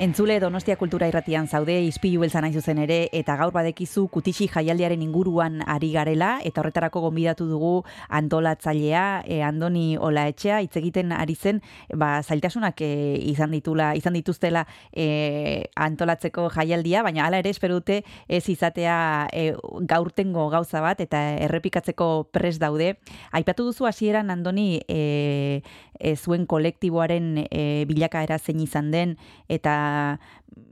Entzule 0.00 0.38
Donostia 0.38 0.76
Kultura 0.78 1.08
Irratian 1.10 1.48
zaude 1.50 1.74
izpilu 1.82 2.20
beltza 2.22 2.38
nahi 2.38 2.54
zuzen 2.54 2.78
ere 2.78 3.08
eta 3.18 3.34
gaur 3.34 3.50
badekizu 3.50 4.04
kutixi 4.14 4.46
jaialdiaren 4.46 5.00
inguruan 5.02 5.56
ari 5.66 5.88
garela 5.90 6.36
eta 6.46 6.62
horretarako 6.62 7.00
gonbidatu 7.02 7.48
dugu 7.50 7.72
antolatzailea 8.06 9.24
e, 9.26 9.40
Andoni 9.42 9.96
Olaetxea 9.98 10.60
hitz 10.62 10.76
egiten 10.78 11.10
ari 11.10 11.34
zen 11.34 11.58
ba 11.98 12.22
zailtasunak 12.22 12.78
e, 12.86 12.90
izan 13.26 13.50
ditula 13.50 13.88
izan 13.98 14.14
dituztela 14.14 14.68
e, 14.92 15.66
antolatzeko 15.74 16.46
jaialdia 16.54 17.02
baina 17.02 17.26
hala 17.26 17.42
ere 17.42 17.50
espero 17.50 17.80
dute 17.80 18.04
ez 18.28 18.44
izatea 18.54 19.26
e, 19.32 19.48
gaurtengo 19.82 20.46
gauza 20.54 20.78
bat 20.80 21.02
eta 21.02 21.24
errepikatzeko 21.48 22.28
pres 22.30 22.60
daude. 22.62 22.94
Aipatu 23.32 23.66
duzu 23.66 23.90
hasieran 23.90 24.30
Andoni 24.30 24.78
e, 24.86 25.02
e, 25.98 26.14
zuen 26.14 26.46
kolektiboaren 26.46 27.48
e, 27.50 27.84
bilakaera 27.90 28.38
zein 28.38 28.62
izan 28.62 28.94
den 28.94 29.18
eta 29.50 29.87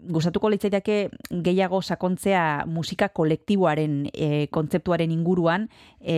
gustatuko 0.06 0.50
litzaidake 0.50 0.98
gehiago 1.46 1.80
sakontzea 1.82 2.64
musika 2.66 3.08
kolektiboaren 3.08 4.06
e, 4.12 4.46
kontzeptuaren 4.54 5.10
inguruan 5.10 5.68
e, 6.00 6.16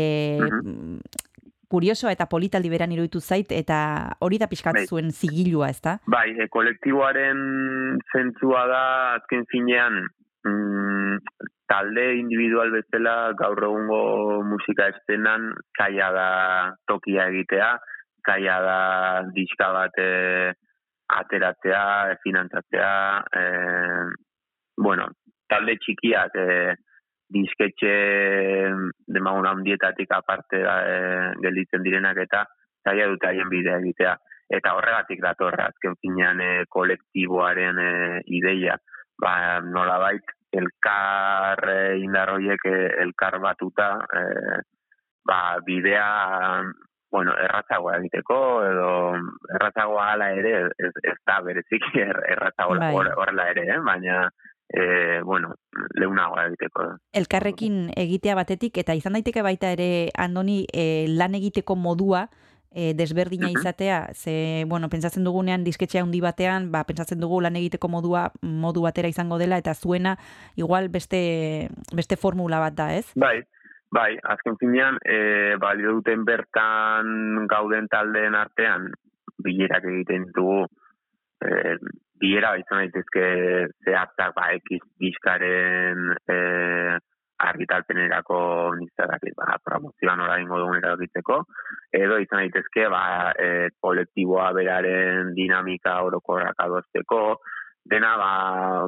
kuriosoa 1.68 2.12
eta 2.14 2.26
politaldi 2.30 2.70
beran 2.72 2.92
iruditu 2.92 3.20
zait 3.20 3.52
eta 3.52 3.78
hori 4.24 4.38
da 4.40 4.48
pixkat 4.48 4.80
Bai. 4.80 4.86
zuen 4.86 5.10
zigilua, 5.12 5.68
ezta? 5.68 5.98
Bai, 6.06 6.30
e, 6.40 6.48
kolektiboaren 6.48 7.98
zentzua 8.12 8.64
da 8.70 8.84
azken 9.18 9.44
finean 9.52 10.00
mm, 10.48 11.18
talde 11.68 12.06
individual 12.16 12.72
bezala 12.72 13.34
gaur 13.40 13.60
egungo 13.68 14.00
musika 14.48 14.88
estenan 14.94 15.52
kaia 15.76 16.08
da 16.16 16.30
tokia 16.88 17.28
egitea, 17.34 17.74
kaia 18.24 18.56
da 18.64 18.78
diska 19.36 19.68
bat 19.76 20.00
e, 20.00 20.08
ateratzea, 21.08 22.16
finantzatzea, 22.22 22.92
e, 23.32 23.42
bueno, 24.76 25.08
talde 25.48 25.78
txikiak 25.80 26.36
e, 26.36 26.76
disketxe 27.28 27.92
demagun 29.16 29.48
handietatik 29.50 30.12
aparte 30.16 30.60
e, 30.62 30.96
gelditzen 31.42 31.84
direnak 31.84 32.20
eta 32.24 32.44
zaila 32.84 33.08
dute 33.12 33.28
haien 33.28 33.50
bidea 33.52 33.78
egitea. 33.82 34.16
Eta 34.48 34.72
horregatik 34.76 35.20
datorra 35.20 35.68
azken 35.68 35.96
finean 36.00 36.40
e, 36.40 36.50
kolektiboaren 36.72 37.80
e, 37.84 37.92
ideia. 38.38 38.78
Ba, 39.20 39.60
nolabait, 39.60 40.24
elkar 40.52 41.64
e, 41.68 41.80
indar 42.00 42.32
horiek 42.32 42.64
e, 42.64 42.76
elkar 43.04 43.38
batuta 43.44 43.90
e, 44.08 44.22
ba, 45.28 45.40
bidea 45.66 46.08
bueno, 47.10 47.32
erratzagoa 47.44 47.96
egiteko 47.98 48.38
edo 48.66 48.90
erratzagoa 49.56 50.10
hala 50.12 50.32
ere 50.36 50.54
ez, 50.66 50.92
ez 51.02 51.16
da 51.26 51.40
bereziki 51.44 52.02
er, 52.08 52.20
erratzagoa 52.36 52.78
Bai. 52.82 52.92
hor- 52.94 53.14
horrela 53.16 53.48
ere, 53.54 53.64
eh? 53.74 53.78
baina 53.84 54.26
e, 54.68 55.22
bueno, 55.24 55.54
leunagoa 55.94 56.46
egiteko. 56.50 56.90
Elkarrekin 57.16 57.88
egitea 57.96 58.36
batetik 58.36 58.76
eta 58.84 58.94
izan 58.98 59.16
daiteke 59.16 59.42
baita 59.42 59.72
ere 59.72 60.10
Andoni 60.16 60.64
e, 60.72 61.06
lan 61.08 61.34
egiteko 61.38 61.76
modua 61.76 62.26
e, 62.70 62.92
desberdina 62.94 63.50
izatea, 63.50 64.10
ze, 64.14 64.64
bueno, 64.68 64.88
pentsatzen 64.92 65.24
dugunean 65.24 65.64
disketxe 65.64 66.00
handi 66.00 66.20
batean, 66.20 66.70
ba, 66.72 66.84
pentsatzen 66.84 67.20
dugu 67.20 67.40
lan 67.40 67.56
egiteko 67.56 67.88
modua 67.88 68.28
modu 68.42 68.84
batera 68.84 69.08
izango 69.08 69.38
dela, 69.40 69.58
eta 69.58 69.74
zuena 69.74 70.16
igual 70.56 70.88
beste, 70.92 71.70
beste 71.96 72.16
formula 72.20 72.60
bat 72.60 72.76
da, 72.76 72.90
ez? 72.94 73.06
Bai, 73.16 73.40
bai, 73.90 74.18
azken 74.34 74.56
finean, 74.60 74.98
e, 75.04 75.56
balio 75.60 75.94
duten 75.98 76.24
bertan 76.28 77.46
gauden 77.50 77.88
taldeen 77.88 78.36
artean, 78.36 78.88
bilerak 79.44 79.86
egiten 79.88 80.28
ditugu, 80.28 80.66
e, 81.44 81.76
bilera 82.20 82.56
izan 82.58 82.82
daitezke 82.84 83.26
zehatzak, 83.84 84.34
ba, 84.36 84.48
ekiz 84.58 84.82
diskaren 85.00 86.10
e, 86.28 86.38
argitalpenerako 87.38 88.38
nizadakit, 88.80 89.36
ba, 89.38 89.58
promozioan 89.64 90.24
ora 90.24 90.40
ingo 90.42 90.58
dugun 90.58 90.80
erabakitzeko, 90.80 91.38
edo 91.94 92.18
izan 92.22 92.42
daitezke, 92.42 92.88
ba, 92.90 93.04
e, 93.38 93.70
kolektiboa 93.80 94.50
beraren 94.56 95.32
dinamika 95.38 96.00
orokorrak 96.08 96.58
adosteko, 96.66 97.22
dena 97.88 98.16
ba, 98.20 98.32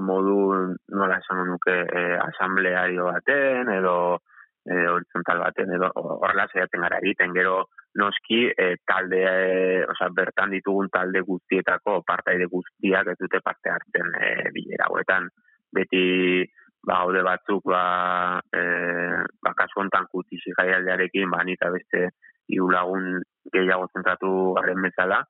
modu 0.05 0.75
nola 0.93 1.21
esan 1.23 1.47
nuke 1.49 1.77
e, 1.87 2.03
asambleario 2.21 3.07
baten 3.09 3.71
edo 3.79 3.95
e, 4.71 4.87
horizontal 4.95 5.43
baten 5.43 5.75
edo 5.77 5.91
horrela 5.95 6.47
saiatzen 6.53 6.85
gara 6.87 7.01
egiten 7.03 7.35
gero 7.37 7.57
noski 8.01 8.41
e, 8.51 8.69
talde 8.87 9.21
e, 9.27 9.83
osea, 9.91 10.11
bertan 10.17 10.55
ditugun 10.55 10.91
talde 10.95 11.25
guztietako 11.27 12.01
partaide 12.07 12.47
guztiak 12.55 13.13
ez 13.13 13.19
dute 13.21 13.43
parte 13.45 13.75
hartzen 13.75 14.15
e, 14.21 14.31
bilera 14.55 14.89
hauetan 14.89 15.29
beti 15.75 16.05
ba 16.87 17.03
gaude 17.03 17.25
batzuk 17.27 17.67
ba 17.73 17.83
e, 18.55 18.63
ba 19.43 19.55
kasu 19.59 19.83
hontan 19.83 20.09
kutixi 20.13 20.55
jaialdiarekin 20.57 21.31
ba 21.35 21.43
ni 21.45 21.59
eta 21.59 21.75
beste 21.75 22.07
hiru 22.51 22.71
lagun 22.71 23.21
gehiago 23.53 23.91
zentratu 23.95 24.33
garen 24.57 24.89
bezala 24.89 25.21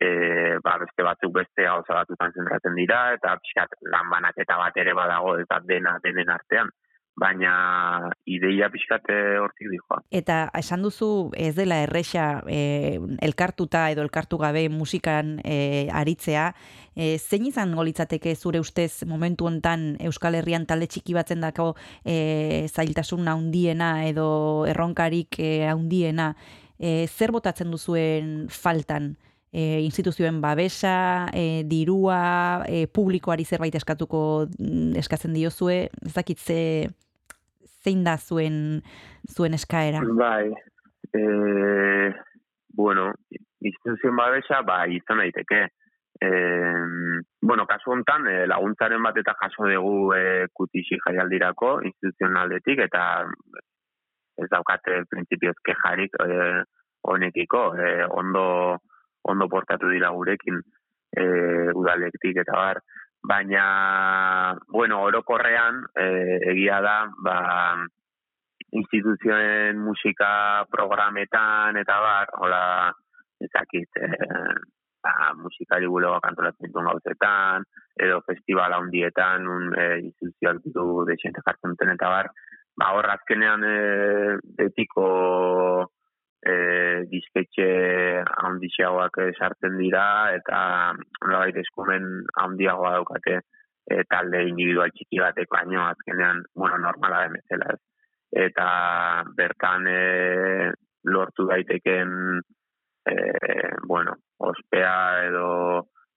e, 0.00 0.58
ba, 0.62 0.76
beste 0.82 1.02
batzuk 1.02 1.32
beste 1.34 1.66
gauza 1.66 2.00
batutan 2.00 2.34
zentratzen 2.34 2.76
dira, 2.78 3.00
eta 3.16 3.34
pixkat 3.42 3.74
lan 3.92 4.10
banaketa 4.12 4.58
bat 4.60 4.76
ere 4.78 4.94
badago, 4.94 5.34
ez 5.38 5.46
da 5.50 5.60
dena 5.66 5.96
denen 6.04 6.30
artean. 6.30 6.70
Baina 7.18 8.10
ideia 8.30 8.68
pixkat 8.70 9.08
eh, 9.10 9.38
hortik 9.42 9.70
dijoa. 9.72 10.00
Eta 10.14 10.36
esan 10.58 10.84
duzu 10.86 11.30
ez 11.34 11.54
dela 11.56 11.80
erresa 11.82 12.44
e, 12.46 13.00
elkartuta 13.26 13.88
edo 13.90 14.04
elkartu 14.06 14.38
gabe 14.38 14.68
musikan 14.70 15.38
e, 15.42 15.88
aritzea, 15.90 16.52
e, 16.94 17.16
zein 17.18 17.48
izango 17.50 17.82
litzateke 17.82 18.36
zure 18.36 18.60
ustez 18.62 19.02
momentu 19.06 19.48
hontan 19.50 19.96
Euskal 19.98 20.38
Herrian 20.38 20.68
talde 20.70 20.86
txiki 20.86 21.16
batzen 21.16 21.42
dako 21.42 21.72
e, 22.04 22.68
zailtasun 22.70 23.26
handiena 23.26 24.06
edo 24.06 24.28
erronkarik 24.70 25.40
handiena, 25.72 26.34
e, 26.78 27.08
zer 27.08 27.34
botatzen 27.34 27.74
duzuen 27.74 28.46
faltan? 28.48 29.16
E, 29.50 29.80
instituzioen 29.80 30.42
babesa, 30.42 31.30
e, 31.32 31.64
dirua, 31.64 32.64
e, 32.68 32.84
publikoari 32.86 33.46
zerbait 33.48 33.74
eskatuko 33.74 34.20
mm, 34.58 34.98
eskatzen 35.00 35.32
diozue, 35.32 35.86
ez 36.04 36.12
dakit 36.12 36.38
ze, 36.38 36.58
zein 37.84 38.04
da 38.04 38.16
zuen 38.18 38.80
zuen 39.28 39.54
eskaera. 39.54 40.02
Bai, 40.18 40.50
e, 41.12 41.22
bueno, 42.74 43.12
instituzioen 43.60 44.16
babesa, 44.16 44.62
ba, 44.62 44.84
izan 44.86 45.22
daiteke. 45.22 45.66
E, 46.20 46.28
bueno, 47.40 47.66
kasu 47.66 47.92
hontan, 47.94 48.26
e, 48.26 48.46
laguntzaren 48.50 49.02
bat 49.02 49.18
eta 49.20 49.36
jaso 49.40 49.68
dugu 49.70 50.12
e, 50.16 50.22
kutixi 50.52 50.98
jaialdirako 51.04 51.78
instituzionaldetik, 51.86 52.82
eta 52.88 53.04
ez 54.38 54.48
daukate 54.50 55.02
printzipioz 55.10 55.56
kejarik 55.66 56.18
e, 56.22 56.28
honekiko, 57.10 57.62
e, 57.78 57.92
ondo, 58.10 58.44
ondo 59.30 59.48
portatu 59.48 59.90
dira 59.92 60.10
gurekin 60.14 60.60
e, 61.16 61.24
udalektik 61.74 62.42
eta 62.44 62.56
bar. 62.56 62.82
Baina, 63.22 64.56
bueno, 64.68 65.02
orokorrean, 65.02 65.82
e, 65.94 66.06
egia 66.52 66.80
da, 66.80 66.96
ba, 67.24 67.38
instituzioen 68.72 69.78
musika 69.82 70.64
programetan 70.70 71.76
eta 71.80 71.98
bar, 72.00 72.32
hola, 72.38 72.62
ezakit, 73.42 73.98
e, 73.98 74.08
ba, 75.02 75.32
musikari 75.42 75.90
bulegoak 75.90 76.30
antolatzen 76.30 76.68
dituen 76.68 76.90
gauzetan, 76.92 77.66
edo 77.98 78.20
festival 78.26 78.76
handietan, 78.78 79.48
un 79.48 79.74
e, 79.74 79.88
instituzioak 80.04 80.62
ditu 80.64 81.04
desente 81.08 81.42
jartzen 81.44 81.74
duten 81.74 81.94
eta 81.96 82.10
bar, 82.14 82.32
ba, 82.78 82.92
hor 82.94 83.10
azkenean 83.16 83.64
e, 83.66 83.78
betiko 84.62 85.08
e, 85.84 85.87
disketxe 87.10 87.68
handixeagoak 88.44 89.20
eh, 89.24 89.30
sartzen 89.38 89.78
dira 89.80 90.04
eta 90.36 90.58
nolabait 91.24 91.56
eskumen 91.62 92.08
handiagoa 92.42 92.96
daukate 92.98 93.40
e, 93.88 94.02
talde 94.10 94.42
individual 94.48 94.92
txiki 94.94 95.20
batek 95.22 95.50
baino 95.52 95.84
azkenean, 95.86 96.42
bueno, 96.54 96.78
normala 96.84 97.24
den 97.24 97.38
bezala 97.38 97.74
ez. 97.74 97.80
Eta 98.48 98.68
bertan 99.36 99.86
e, 99.88 100.00
lortu 101.08 101.46
daiteken 101.48 102.10
e, 103.08 103.14
bueno, 103.88 104.18
ospea 104.50 104.98
edo 105.28 105.48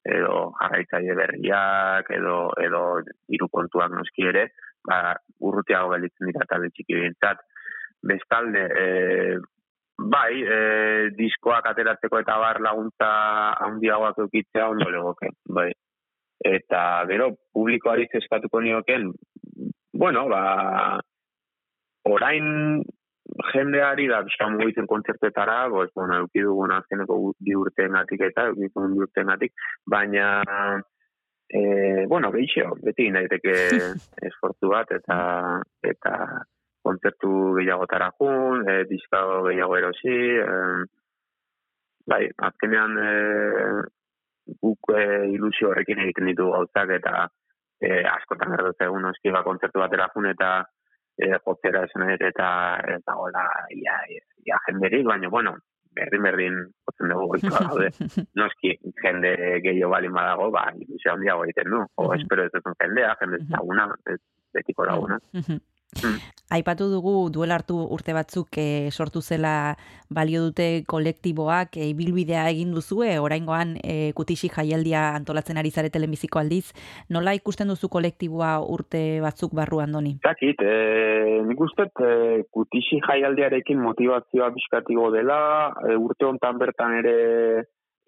edo 0.02 0.50
jarraitzaile 0.58 1.14
berriak 1.14 2.08
edo 2.16 2.36
edo 2.58 2.82
hiru 3.30 3.48
kontuak 3.54 3.94
noski 3.94 4.26
ere, 4.32 4.48
ba 4.88 5.14
urrutiago 5.46 5.92
gelditzen 5.94 6.32
dira 6.32 6.48
talde 6.50 6.72
txiki 6.74 6.98
behintzat. 6.98 7.44
Bestalde, 8.12 8.64
e, 8.82 8.86
bai, 10.10 10.42
e, 10.42 10.58
diskoak 11.18 11.68
ateratzeko 11.72 12.22
eta 12.22 12.38
bar 12.42 12.62
laguntza 12.64 13.10
handiagoak 13.68 14.20
eukitzea 14.26 14.70
ondo 14.70 14.90
legoke, 14.90 15.30
bai. 15.46 15.70
Eta 16.42 17.06
gero 17.10 17.30
publikoari 17.54 18.08
eskatuko 18.18 18.62
nioken, 18.62 19.12
bueno, 19.94 20.26
ba, 20.30 20.42
orain 22.10 22.82
jendeari 23.52 24.08
da 24.10 24.24
pixka 24.26 24.50
mugitzen 24.50 24.88
kontzertetara, 24.90 25.68
pues, 25.70 25.92
bueno, 25.96 26.18
euki 26.24 26.42
dugun 26.42 26.74
azkeneko 26.76 27.20
bi 27.40 27.56
urteengatik 27.56 28.26
eta 28.32 28.48
euki 28.50 28.72
dugun 28.72 28.98
bi 28.98 29.06
urteengatik, 29.08 29.54
baina 29.86 30.42
E, 31.54 32.06
bueno, 32.08 32.30
geixo, 32.32 32.70
beti 32.80 33.10
egin 33.10 33.18
daiteke 33.18 33.54
esfortzu 34.30 34.70
bat, 34.72 34.92
eta 34.96 35.18
eta 35.84 36.14
kontzertu 36.84 37.32
gehiagotara 37.60 38.12
jun, 38.18 38.66
e, 38.70 38.84
diska 38.90 39.22
gehiago 39.48 39.78
erosi, 39.78 40.18
e, 40.42 40.58
bai, 42.10 42.24
azkenean 42.50 42.98
e, 42.98 43.12
guk 44.62 44.94
e, 44.98 45.04
ilusio 45.36 45.72
horrekin 45.72 46.04
egiten 46.06 46.30
ditu 46.32 46.50
gauzak, 46.52 46.94
eta 46.98 47.28
e, 47.82 48.02
askotan 48.16 48.56
gertatzen 48.56 48.90
egun 48.90 49.10
oski 49.12 49.34
ba, 49.34 49.44
kontzertu 49.48 49.84
batera 49.84 50.10
jun, 50.14 50.30
eta 50.34 50.54
e, 51.18 51.34
jotzera 51.46 51.86
esan 51.88 52.10
eta 52.16 52.54
eta 52.98 53.18
gola, 53.20 53.46
ia, 53.78 54.00
ia, 54.46 54.62
jenderik, 54.68 55.06
baina, 55.08 55.30
bueno, 55.30 55.56
berdin 55.96 56.24
berdin 56.24 56.60
jotzen 56.88 57.12
dugu 57.12 57.28
goikoa 57.34 57.64
gaude. 57.68 57.90
Noski, 58.40 58.76
jende 59.04 59.34
gehiago 59.66 59.92
balin 59.94 60.16
badago, 60.16 60.50
ba, 60.56 60.70
ilusio 60.80 61.14
handiago 61.14 61.46
egiten 61.48 61.74
du. 61.74 61.84
O, 62.00 62.12
espero 62.16 62.48
ez 62.48 62.54
duten 62.56 62.78
jendea, 62.84 63.16
jende 63.22 63.42
ezaguna, 63.44 63.90
ez 64.14 64.20
betiko 64.56 64.88
laguna. 64.88 65.20
Mhm. 65.98 66.12
Mm. 66.12 66.20
Aipatu 66.52 66.90
dugu 66.92 67.30
duela 67.32 67.56
hartu 67.56 67.78
urte 67.96 68.12
batzuk 68.12 68.58
e, 68.60 68.92
sortu 68.92 69.22
zela 69.22 69.78
balio 70.12 70.42
dute 70.44 70.84
kolektiboak 70.84 71.78
e, 71.80 71.86
ibilbidea 71.94 72.50
egin 72.52 72.74
duzue, 72.76 73.14
oraingoan 73.24 73.78
e, 73.80 74.12
kutixi 74.18 74.50
jaialdia 74.52 75.06
antolatzen 75.16 75.62
ari 75.62 75.72
zare 75.72 75.90
telemiziko 75.90 76.42
aldiz. 76.42 76.74
Nola 77.10 77.32
ikusten 77.40 77.72
duzu 77.72 77.88
kolektiboa 77.88 78.58
urte 78.68 79.22
batzuk 79.24 79.56
barru 79.56 79.80
andoni? 79.80 80.18
Zakit, 80.28 80.60
e, 80.60 81.40
nik 81.48 81.64
uste 81.68 81.88
e, 81.88 82.44
kutixi 82.52 83.00
jaialdiarekin 83.08 83.80
motivazioa 83.80 84.52
bizkatigo 84.52 85.08
dela, 85.16 85.40
e, 85.88 85.96
urte 85.96 86.28
hontan 86.28 86.60
bertan 86.60 86.98
ere 87.00 87.16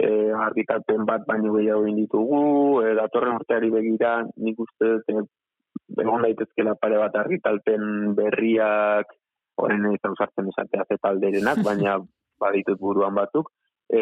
e, 0.03 0.09
argitalpen 0.36 1.07
bat 1.07 1.23
baino 1.31 1.55
gehiago 1.55 1.88
egin 1.88 2.03
ditugu, 2.03 2.43
e, 2.84 2.91
datorren 2.99 3.39
urteari 3.39 3.71
begira 3.71 4.17
nik 4.36 4.59
uste 4.67 4.97
e, 5.07 5.23
egon 5.91 6.25
daitezkela 6.25 6.75
pare 6.79 6.99
bat 7.01 7.15
argitalpen 7.23 8.13
berriak, 8.17 9.13
horren 9.61 9.89
ez 9.91 10.01
ausartzen 10.09 10.49
esatea 10.51 10.86
ze 10.88 10.99
talderenak, 11.01 11.63
baina 11.69 11.97
baditut 12.39 12.79
buruan 12.79 13.15
batzuk. 13.15 13.51
E, 13.89 14.01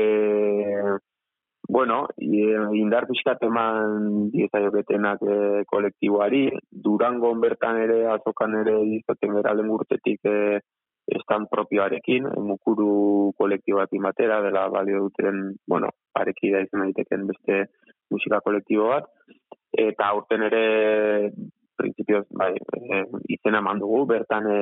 bueno, 1.68 2.04
indar 2.18 3.08
pixkat 3.08 3.44
eman 3.48 4.30
diezaioketenak 4.34 5.24
e, 5.24 5.40
kolektiboari, 5.70 6.46
Durangon 6.72 7.42
bertan 7.44 7.82
ere, 7.86 8.06
azokan 8.12 8.58
ere 8.64 8.78
izaten 9.00 9.36
gara 9.38 9.54
lehen 9.58 9.74
urtetik 9.76 10.26
e, 10.28 10.60
estan 11.12 11.48
propioarekin, 11.52 12.28
mukuru 12.48 13.34
kolektibatik 13.40 14.02
batera, 14.04 14.40
dela 14.46 14.68
balio 14.72 15.08
duten, 15.08 15.56
bueno, 15.68 15.90
parekida 16.14 16.62
izan 16.64 16.86
daiteken 16.86 17.26
beste 17.28 17.64
musika 18.12 18.40
kolektibo 18.46 18.92
bat, 18.92 19.10
eta 19.72 20.12
aurten 20.12 20.46
ere 20.48 20.64
printzipioz 21.82 22.26
bai, 22.38 22.54
e, 22.56 23.02
izena 23.36 23.62
eman 23.64 23.82
dugu, 23.82 24.06
bertan 24.14 24.48
e, 24.52 24.60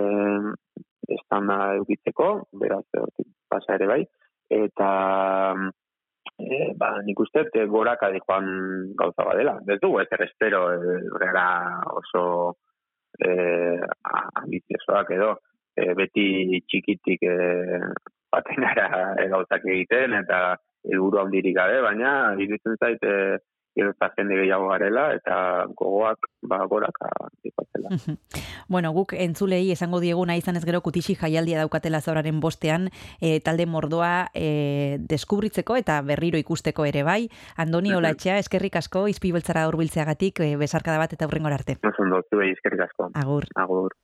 estanda 1.18 1.60
eukitzeko, 1.80 2.30
beraz, 2.62 2.86
hortik 2.98 3.30
pasa 3.52 3.76
ere 3.78 3.90
bai, 3.90 4.02
eta 4.54 4.90
e, 6.40 6.72
ba, 6.80 6.94
nik 7.06 7.20
uste 7.26 7.46
e, 7.54 7.66
goraka 7.72 8.12
joan 8.16 8.50
gauza 9.00 9.28
badela. 9.28 9.60
Ez 9.68 9.80
dugu, 9.84 10.00
ez 10.02 10.08
espero, 10.26 10.64
e, 10.72 11.00
oso 12.02 12.24
e, 13.20 13.32
ambiziosoak 14.44 15.12
edo, 15.18 15.36
e, 15.76 15.94
beti 15.98 16.62
txikitik 16.68 17.24
e, 17.24 17.38
baten 18.32 18.66
gara 18.66 18.90
e, 19.18 19.28
gauzak 19.32 19.66
egiten, 19.66 20.16
eta 20.24 20.58
helburu 20.90 21.24
handirik 21.24 21.58
gabe, 21.58 21.82
baina 21.84 22.12
iruditzen 22.38 22.78
zait, 22.80 23.04
e, 23.04 23.40
gero 23.80 23.94
eta 23.96 24.12
jende 24.18 24.38
gehiago 24.42 24.70
garela, 24.74 25.10
eta 25.16 25.66
gogoak 25.78 26.30
ba, 26.42 26.62
goraka 26.70 27.10
dikotzela. 27.44 27.90
Bueno, 28.70 28.92
guk 28.94 29.16
entzulei 29.18 29.72
esango 29.74 30.02
diegu 30.04 30.26
nahi 30.30 30.44
izan 30.44 30.60
ez 30.60 30.64
gero 30.68 30.82
kutixi 30.86 31.16
jaialdia 31.18 31.64
daukatela 31.64 32.02
zauraren 32.02 32.40
bostean 32.44 32.90
e, 33.20 33.40
talde 33.42 33.66
mordoa 33.66 34.30
e, 34.38 35.00
deskubritzeko 35.10 35.80
eta 35.80 36.00
berriro 36.06 36.38
ikusteko 36.38 36.86
ere 36.86 37.04
bai. 37.08 37.22
Andoni. 37.58 37.96
Olatxea, 38.00 38.38
eskerrik 38.40 38.78
asko, 38.80 39.08
izpi 39.12 39.34
beltzara 39.34 39.66
urbiltzeagatik, 39.72 40.44
e, 40.46 40.56
besarkada 40.62 41.02
bat 41.02 41.18
eta 41.18 41.28
hurrengor 41.28 41.58
arte. 41.58 41.80
Oso 41.82 42.06
ondo, 42.06 42.22
eskerrik 42.46 42.86
asko. 42.86 43.10
Agur. 43.18 43.50
Agur. 43.56 43.96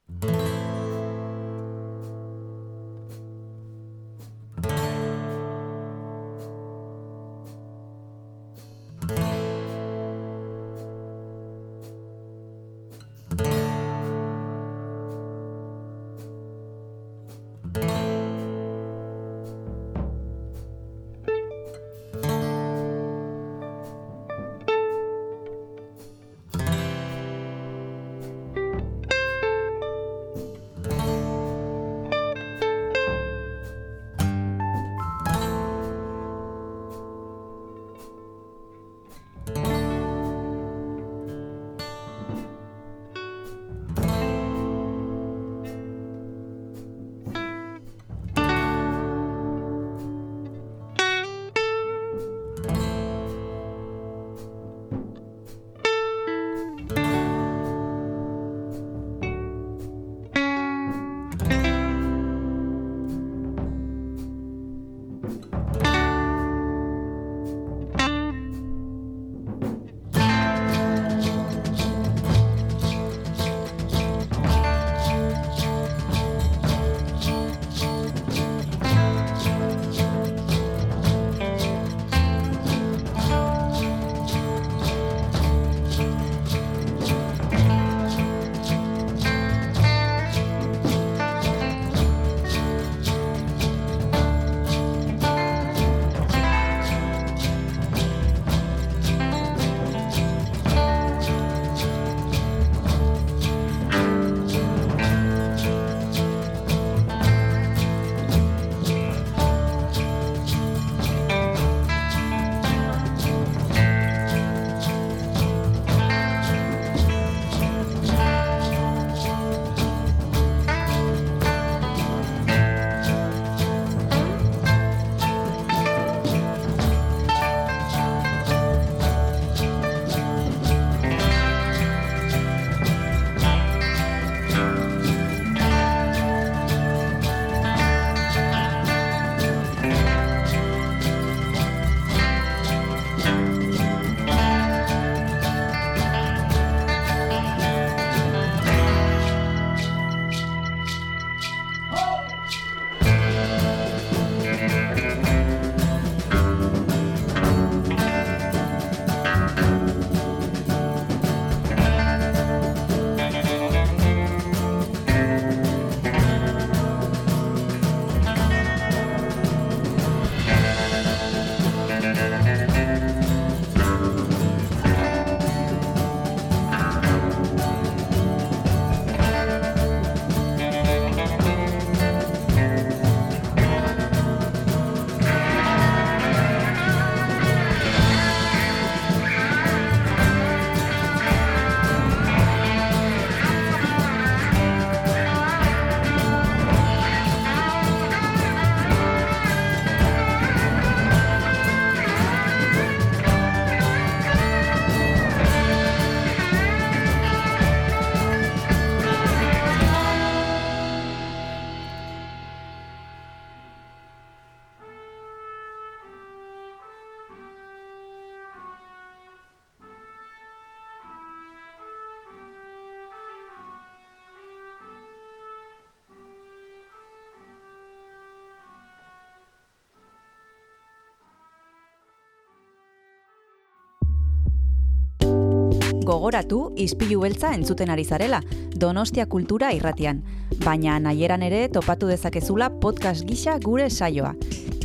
Gogoratu 236.15 236.69
izpilu 236.79 237.19
beltza 237.25 237.51
entzuten 237.55 237.89
ari 237.91 238.05
zarela, 238.05 238.39
Donostia 238.79 239.25
Kultura 239.27 239.73
irratian. 239.75 240.21
Baina 240.63 240.95
nahieran 241.03 241.43
ere 241.43 241.65
topatu 241.69 242.07
dezakezula 242.07 242.69
podcast 242.79 243.25
gisa 243.27 243.57
gure 243.63 243.89
saioa. 243.89 244.31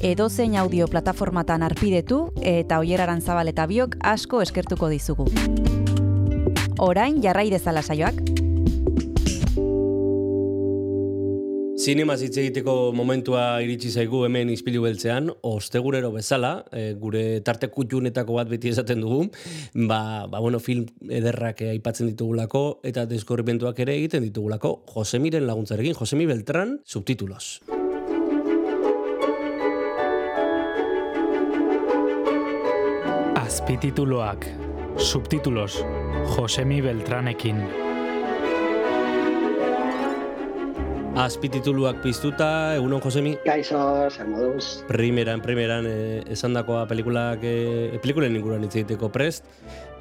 Edozein 0.03 0.57
audio 0.59 0.89
plataformatan 0.91 1.63
arpidetu 1.63 2.23
eta 2.43 2.81
oieraran 2.83 3.23
zabal 3.23 3.53
eta 3.53 3.69
biok 3.71 3.99
asko 4.15 4.43
eskertuko 4.43 4.91
dizugu. 4.91 5.29
Orain 6.81 7.23
jarrai 7.23 7.51
dezala 7.53 7.83
saioak. 7.85 8.30
Zinema 11.81 12.13
hitz 12.21 12.35
egiteko 12.37 12.91
momentua 12.93 13.63
iritsi 13.65 13.89
zaigu 13.89 14.19
hemen 14.27 14.51
izpilu 14.53 14.83
beltzean, 14.85 15.31
ostegurero 15.49 16.11
bezala, 16.13 16.51
e, 16.77 16.93
gure 17.01 17.23
tarte 17.41 17.71
kutxunetako 17.73 18.37
bat 18.37 18.51
beti 18.53 18.69
esaten 18.69 19.01
dugu, 19.01 19.23
ba, 19.89 20.27
ba 20.29 20.43
bueno, 20.45 20.61
film 20.61 20.85
ederrak 21.09 21.65
aipatzen 21.71 22.11
ditugulako 22.13 22.83
eta 22.85 23.07
deskorripentuak 23.09 23.81
ere 23.81 23.97
egiten 23.97 24.29
ditugulako 24.29 24.75
Josemiren 24.93 25.49
laguntzarekin, 25.49 25.97
Josemi 25.97 26.29
Beltran, 26.29 26.77
subtitulos. 26.85 27.63
Azpitituloak, 33.41 34.51
subtitulos, 35.01 35.81
Josemi 36.37 36.85
Beltranekin. 36.85 37.90
Azpitituluak 41.19 41.99
piztuta, 42.05 42.77
egunon 42.79 43.01
Josemi? 43.03 43.33
Kaixo, 43.45 43.79
zer 44.15 44.29
moduz. 44.31 44.85
Primeran, 44.87 45.43
primeran, 45.43 45.87
eh, 45.87 46.23
esandakoa 46.31 46.87
pelikulak, 46.87 47.41
eh, 47.43 47.99
pelikulen 48.01 48.37
inguruan 48.37 48.63
hitz 48.63 48.77
egiteko 48.77 49.11
prest, 49.11 49.45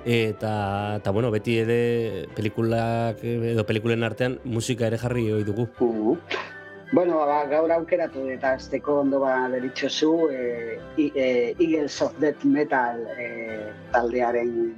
eta, 0.05 0.97
eta 1.01 1.11
bueno, 1.11 1.31
beti 1.31 1.57
ere 1.59 2.27
pelikulak 2.35 3.23
eh, 3.23 3.53
edo 3.55 3.65
pelikulen 3.65 4.03
artean 4.03 4.37
musika 4.45 4.85
ere 4.87 4.97
jarri 5.01 5.31
ohi 5.33 5.43
dugu. 5.43 5.67
Uh, 5.79 6.15
bueno, 6.93 7.17
ba, 7.25 7.43
gaur 7.49 7.71
aukeratu 7.71 8.29
eta 8.29 8.53
azteko 8.53 8.99
ondo 9.01 9.19
ba 9.19 9.49
deritxozu 9.49 10.29
eh, 10.31 10.79
I- 10.97 11.11
eh, 11.15 11.55
Eagles 11.59 12.01
of 12.01 12.13
Death 12.19 12.45
Metal 12.45 13.01
eh, 13.17 13.73
taldearen 13.91 14.75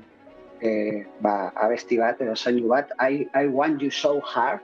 eh, 0.62 1.06
ba, 1.20 1.52
abesti 1.56 1.98
bat, 2.00 2.22
edo 2.22 2.36
soinu 2.36 2.68
bat, 2.72 2.90
I, 3.00 3.28
I 3.36 3.48
Want 3.48 3.82
You 3.82 3.92
So 3.92 4.22
Hard, 4.22 4.62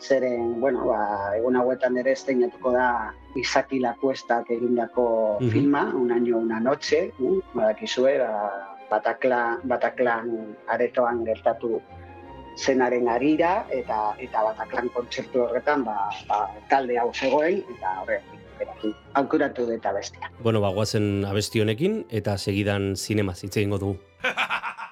zeren, 0.00 0.60
bueno, 0.60 0.86
ba, 0.88 1.36
egun 1.36 1.56
hauetan 1.56 1.96
ere 2.00 2.12
esteinatuko 2.16 2.72
da 2.72 3.12
Izaki 3.36 3.78
Lakuestak 3.80 4.50
egindako 4.50 5.38
Mhm. 5.40 5.50
filma, 5.50 5.82
Un 5.94 6.10
año, 6.12 6.38
una 6.38 6.58
noche, 6.60 7.12
uh, 7.18 7.40
badakizue, 7.54 8.18
ba, 8.18 8.76
Bataklan, 8.90 9.60
Bataklan 9.64 10.56
aretoan 10.66 11.24
gertatu 11.24 11.80
zenaren 12.56 13.06
arira 13.08 13.66
eta 13.70 14.14
eta 14.18 14.42
Bataklan 14.42 14.88
kontzertu 14.90 15.44
horretan 15.44 15.84
ba, 15.84 16.10
ba, 16.28 16.50
talde 16.68 16.98
hau 16.98 17.12
zegoen 17.14 17.62
eta 17.76 17.92
horrekin 18.02 18.40
aukeratu, 18.58 18.94
aukeratu 19.14 19.66
dut 19.70 19.86
abestia. 19.86 20.30
Bueno, 20.42 20.60
ba, 20.60 20.68
guazen 20.70 21.24
abesti 21.24 21.60
honekin, 21.60 22.04
eta 22.10 22.36
segidan 22.38 22.96
zinemaz 22.96 23.44
hitz 23.44 23.56
egingo 23.56 23.78
dugu. 23.78 23.96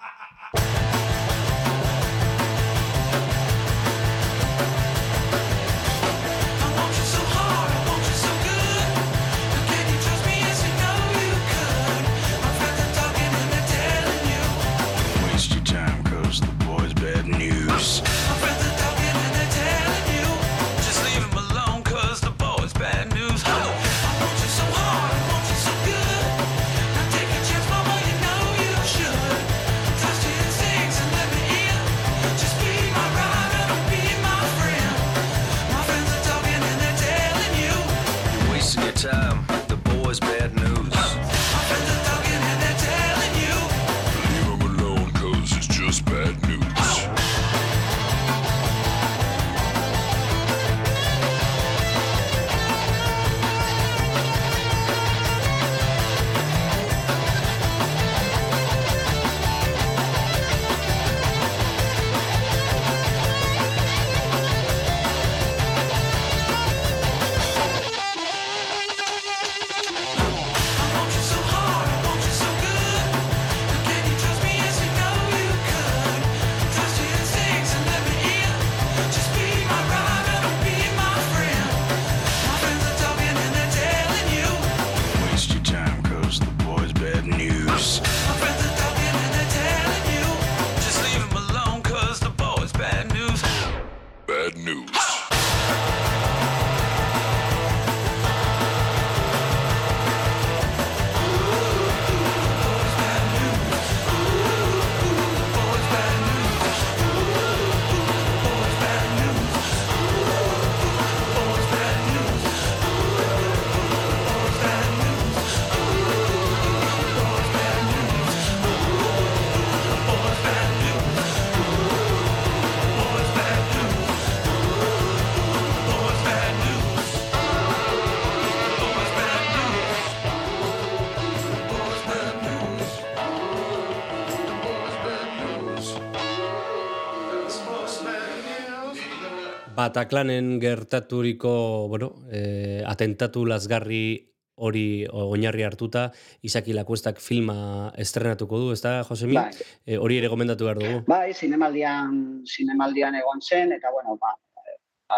Bataklanen 139.89 140.59
gertaturiko, 140.61 141.89
bueno, 141.89 142.11
eh, 142.29 142.83
atentatu 142.85 143.47
lasgarri 143.49 144.21
hori 144.59 145.07
oinarri 145.09 145.65
hartuta, 145.65 146.09
Izaki 146.45 146.75
Lakuestak 146.77 147.23
filma 147.25 147.93
estrenatuko 147.97 148.59
du, 148.61 148.73
ez 148.75 148.83
da, 148.85 148.99
Josemi? 149.09 149.39
Bai. 149.39 149.69
Eh, 149.87 149.97
hori 149.97 150.19
ere 150.21 150.29
gomendatu 150.29 150.67
behar 150.67 150.81
dugu. 150.83 150.99
Bai, 151.09 151.33
zinemaldian, 151.33 152.43
zinemaldian 152.45 153.17
egon 153.17 153.41
zen, 153.41 153.73
eta 153.79 153.95
bueno, 153.95 154.19
ba, 154.21 154.35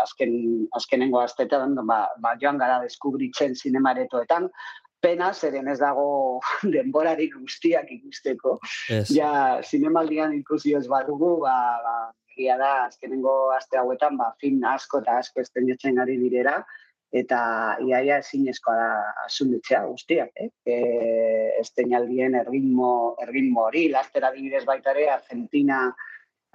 azken, 0.03 0.37
azkenengo 0.77 1.19
astetan, 1.25 1.75
ba, 1.89 2.05
ba, 2.23 2.37
joan 2.41 2.61
gara 2.61 2.79
deskubritzen 2.85 3.57
zinemaretoetan, 3.57 4.47
pena, 5.03 5.33
zeren 5.33 5.73
ez 5.73 5.81
dago 5.81 6.39
denborarik 6.77 7.35
guztiak 7.41 7.91
ikusteko. 7.97 8.59
Ez. 8.93 9.09
Ja, 9.17 9.33
zinemaldian 9.67 10.37
ikusi 10.39 10.77
ez 10.79 10.87
badugu, 10.87 11.39
ba, 11.43 11.57
ba, 11.83 11.99
egia 12.41 12.57
da, 12.61 12.73
azkenengo 12.89 13.53
aste 13.55 13.79
hauetan, 13.79 14.17
ba, 14.17 14.33
film 14.41 14.65
asko 14.65 15.03
eta 15.05 15.19
asko 15.21 15.45
estrenatzen 15.45 16.01
ari 16.01 16.17
direra, 16.21 16.61
eta 17.13 17.41
iaia 17.87 18.21
ezinezkoa 18.23 18.75
da 18.79 18.91
asumitzea 19.27 19.83
guztiak, 19.87 20.31
eh? 20.37 20.51
E, 20.65 20.77
esteinaldien 21.61 22.37
erritmo, 22.39 23.17
erritmo 23.25 23.67
hori, 23.67 23.89
laster 23.93 24.29
adibidez 24.29 24.65
baita 24.69 24.95
ere, 24.95 25.09
Argentina, 25.17 25.89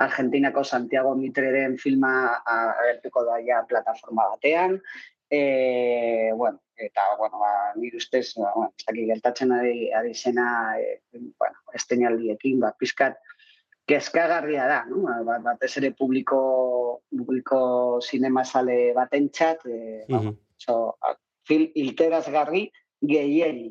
Argentinako 0.06 0.64
Santiago 0.64 1.14
Mitreren 1.16 1.78
filma 1.80 2.14
agertuko 2.52 3.24
da 3.28 3.40
ja 3.44 3.62
plataforma 3.68 4.30
batean, 4.34 4.80
e, 5.30 6.32
bueno, 6.36 6.60
eta, 6.78 7.04
bueno, 7.20 7.40
ba, 7.40 7.52
nire 7.76 7.98
ustez, 7.98 8.34
ba, 8.40 8.52
bueno, 8.56 8.74
ez 8.78 8.88
ari, 8.92 9.92
ari 9.92 10.14
zena, 10.14 10.80
e, 10.80 11.00
bueno, 11.12 11.56
esteinaldiekin, 11.74 12.60
ba, 12.60 12.76
pizkat, 12.80 13.20
kezkagarria 13.86 14.66
da, 14.68 14.86
no? 14.90 15.04
Ba- 15.26 15.40
batez 15.44 15.78
ere 15.78 15.92
publiko, 15.92 17.02
publiko 17.10 18.00
zinemazale 18.02 18.94
batentzat, 18.96 19.66
e, 19.66 20.06
ba, 20.10 20.20
Mhm. 20.22 20.34
oso, 20.58 20.98
a- 21.02 21.16
film 21.46 21.70
ilterazgarri 21.76 22.72
gehiegi, 23.02 23.70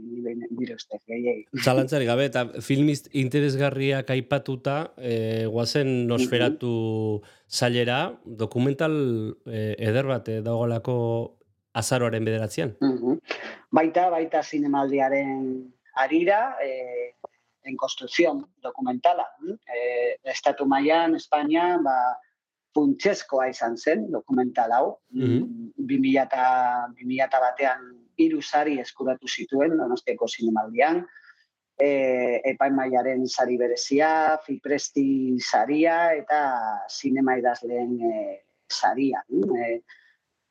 dire 0.50 0.74
uste, 0.76 1.00
gehiegi. 1.08 1.46
Zalantzari 1.64 2.06
gabe, 2.06 2.26
eta 2.26 2.44
filmiz 2.62 3.08
interesgarriak 3.12 4.10
aipatuta, 4.10 4.92
e, 4.96 5.46
guazen 5.50 6.06
nosferatu 6.06 7.22
zailera, 7.50 8.14
dokumental 8.24 9.36
e, 9.46 9.74
eder 9.78 10.06
bat 10.06 10.28
e, 10.28 10.40
dagoelako 10.42 11.36
azaroaren 11.74 12.24
bederatzean. 12.24 12.76
Mhm. 12.80 13.18
Baita, 13.72 14.08
baita 14.10 14.42
zinemaldiaren 14.44 15.72
arira, 15.96 16.56
eh, 16.62 17.14
en 17.64 17.76
construcción 17.76 18.46
dokumentala. 18.62 19.26
mm? 19.40 19.54
Eh, 19.74 20.16
estatu 20.24 20.66
mailan 20.66 21.16
Espainia, 21.16 21.78
ba, 21.82 22.16
funtsezkoa 22.74 23.48
izan 23.52 23.76
zen 23.78 24.08
dokumental 24.10 24.72
hau. 24.72 24.86
2000 25.10 26.22
eta 26.22 26.46
2000 26.98 27.42
batean 27.46 27.84
hiru 28.18 28.42
sari 28.42 28.78
eskuratu 28.82 29.28
zituen 29.28 29.76
Donostiako 29.78 30.28
zinemaldian. 30.28 31.04
E, 31.74 32.40
epaimaiaren 32.52 33.24
sari 33.26 33.56
berezia, 33.58 34.38
Fipresti 34.46 35.40
saria 35.42 36.14
eta 36.14 36.40
zinema 36.86 37.34
idazleen 37.40 37.96
e, 37.98 38.14
saria. 38.70 39.24
mm? 39.28 39.56
E, 39.56 39.80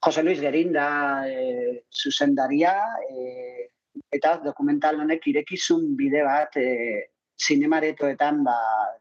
Jose 0.03 0.23
Luis 0.23 0.41
Gerin 0.43 0.73
da 0.75 1.23
e, 1.27 1.83
zuzendaria 1.87 2.73
e, 3.07 3.69
eta 4.13 4.37
dokumental 4.43 5.01
honek 5.03 5.25
irekizun 5.31 5.95
bide 5.97 6.23
bat 6.25 6.57
e, 6.57 6.69
zinemaretoetan 7.43 8.43
ba, 8.45 8.55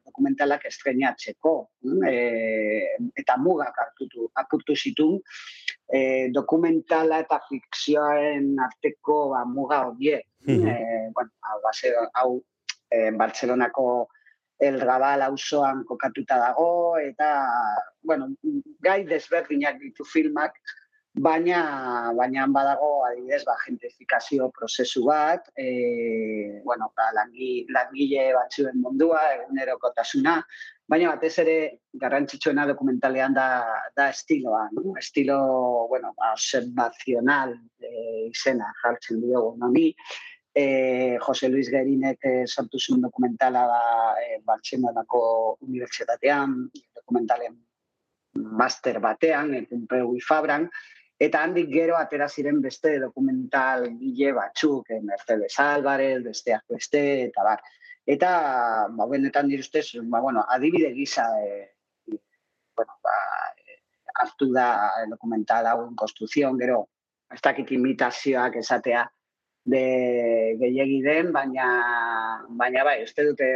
dokumentalak 0.07 0.65
estrenatzeko 0.71 1.53
mm, 1.85 2.07
e, 2.09 2.17
eta 3.21 3.37
mugak 3.37 3.77
hartutu, 3.85 4.31
apurtu 4.41 4.77
zitun 4.77 5.19
e, 5.93 6.31
dokumentala 6.33 7.21
eta 7.27 7.41
fikzioaren 7.49 8.57
arteko 8.69 9.19
ba, 9.35 9.45
muga 9.45 9.85
horiek. 9.91 10.27
Mhm. 10.49 10.67
E, 10.67 10.75
bueno, 11.15 11.31
hau, 11.49 11.61
base, 11.63 11.95
hau 12.15 12.31
e, 12.91 13.11
El 14.63 14.81
Raval 14.81 15.23
auzoan 15.27 15.83
kokatuta 15.85 16.37
dago 16.39 16.97
eta 16.97 17.33
bueno, 18.03 18.29
gai 18.79 19.03
desberdinak 19.09 19.81
ditu 19.81 20.05
filmak, 20.07 20.55
baina 21.15 22.13
baina 22.17 22.47
badago 22.49 23.05
adibidez 23.05 23.45
ba 23.45 23.57
gentrifikazio 23.67 24.51
prozesu 24.51 25.05
bat, 25.05 25.49
e, 25.57 26.61
bueno, 26.65 26.93
ba, 26.97 27.13
langi, 27.13 27.67
langile 27.69 28.33
batzuen 28.33 28.81
mundua, 28.81 29.21
egunerokotasuna, 29.37 30.41
baina 30.89 31.11
batez 31.13 31.39
ere 31.45 31.57
garrantzitsuena 31.93 32.67
dokumentalean 32.67 33.35
da, 33.35 33.49
da 33.97 34.09
estiloa, 34.09 34.69
no? 34.73 34.97
estilo, 34.97 35.87
bueno, 35.89 36.15
ba, 36.17 36.33
observazional 36.33 37.59
e, 37.79 38.29
izena 38.31 38.73
jartzen 38.83 39.21
diogu 39.21 39.57
noni, 39.59 39.93
e, 40.55 41.19
Jose 41.21 41.49
Luis 41.49 41.69
Gerinek 41.69 42.25
e, 42.25 42.33
sortu 42.47 42.81
zuen 42.81 43.05
dokumentala 43.05 43.67
da 43.69 43.83
e, 44.21 44.41
Bartzelonako 44.45 45.59
Unibertsitatean, 45.61 46.57
dokumentalen 46.97 47.61
master 48.33 48.99
batean, 49.01 49.55
e, 49.55 49.63
Pompeu 49.69 50.17
y 50.17 50.21
Fabran, 50.21 50.71
eta 51.23 51.43
handik 51.45 51.68
gero 51.70 51.95
atera 51.99 52.27
ziren 52.29 52.59
beste 52.62 52.97
dokumental 52.99 53.85
gile 54.01 54.33
batzuk, 54.35 54.91
e, 54.91 54.99
Mercedes 55.07 55.55
Álvarez, 55.62 56.23
besteak 56.25 56.64
beste, 56.75 57.03
eta 57.29 57.45
bar. 57.47 57.62
Eta, 58.14 58.31
ba, 58.91 59.07
benetan 59.07 59.47
dire 59.49 59.62
ustez, 59.62 59.85
ba, 60.03 60.20
bueno, 60.20 60.43
adibide 60.49 60.91
gisa, 60.97 61.29
e, 61.47 61.77
bueno, 62.75 62.97
ba, 63.07 63.14
e, 63.55 63.79
hartu 64.25 64.51
da 64.53 64.66
dokumental 65.11 65.68
hau 65.70 65.85
en 65.87 65.95
construcción, 65.95 66.59
gero, 66.59 66.89
ez 67.31 67.41
dakit 67.41 67.70
imitazioak 67.70 68.59
esatea, 68.59 69.07
de 69.64 70.57
gehiegi 70.59 71.01
den, 71.07 71.31
baina, 71.33 71.68
baina 72.49 72.83
bai, 72.83 73.03
uste 73.07 73.29
dute 73.31 73.51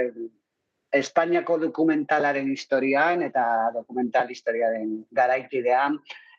Espainiako 0.97 1.57
dokumentalaren 1.65 2.47
historian 2.53 3.25
eta 3.27 3.43
dokumental 3.75 4.31
historiaren 4.31 5.01
garaitidean 5.11 5.99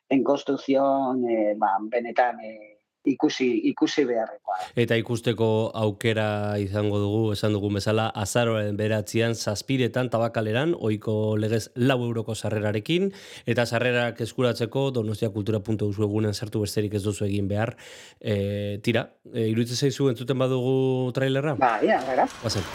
en 0.10 0.24
construcción 0.24 1.28
eh, 1.30 1.54
ba, 1.58 1.78
benetan 1.82 2.40
eh, 2.40 2.78
ikusi, 3.08 3.48
ikusi 3.72 4.04
beharrekoa. 4.08 4.58
Eta 4.80 4.98
ikusteko 5.00 5.48
aukera 5.78 6.58
izango 6.62 7.00
dugu, 7.02 7.22
esan 7.36 7.56
dugun 7.56 7.78
bezala, 7.80 8.08
azaroaren 8.16 8.78
beratzean, 8.80 9.36
zazpiretan, 9.36 10.12
tabakaleran, 10.14 10.76
oiko 10.78 11.38
legez 11.40 11.68
lau 11.76 12.00
euroko 12.04 12.36
sarrerarekin, 12.36 13.12
eta 13.48 13.66
sarrerak 13.66 14.22
eskuratzeko 14.28 14.90
donostiakultura.eus 15.00 15.96
egunen 16.10 16.36
sartu 16.36 16.64
besterik 16.66 17.00
ez 17.00 17.04
duzu 17.06 17.28
egin 17.30 17.48
behar. 17.48 17.76
E, 18.20 18.80
tira, 18.84 19.08
e, 19.34 19.48
iruditzen 19.54 19.88
zaizu 19.88 20.12
entzuten 20.12 20.40
badugu 20.40 21.12
trailerra? 21.16 21.56
Ba, 21.60 21.78
ia, 21.86 22.02
gara. 22.12 22.28
Guazen. 22.44 22.68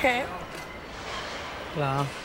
¿Qué? 0.00 0.20
Hola. 1.76 2.21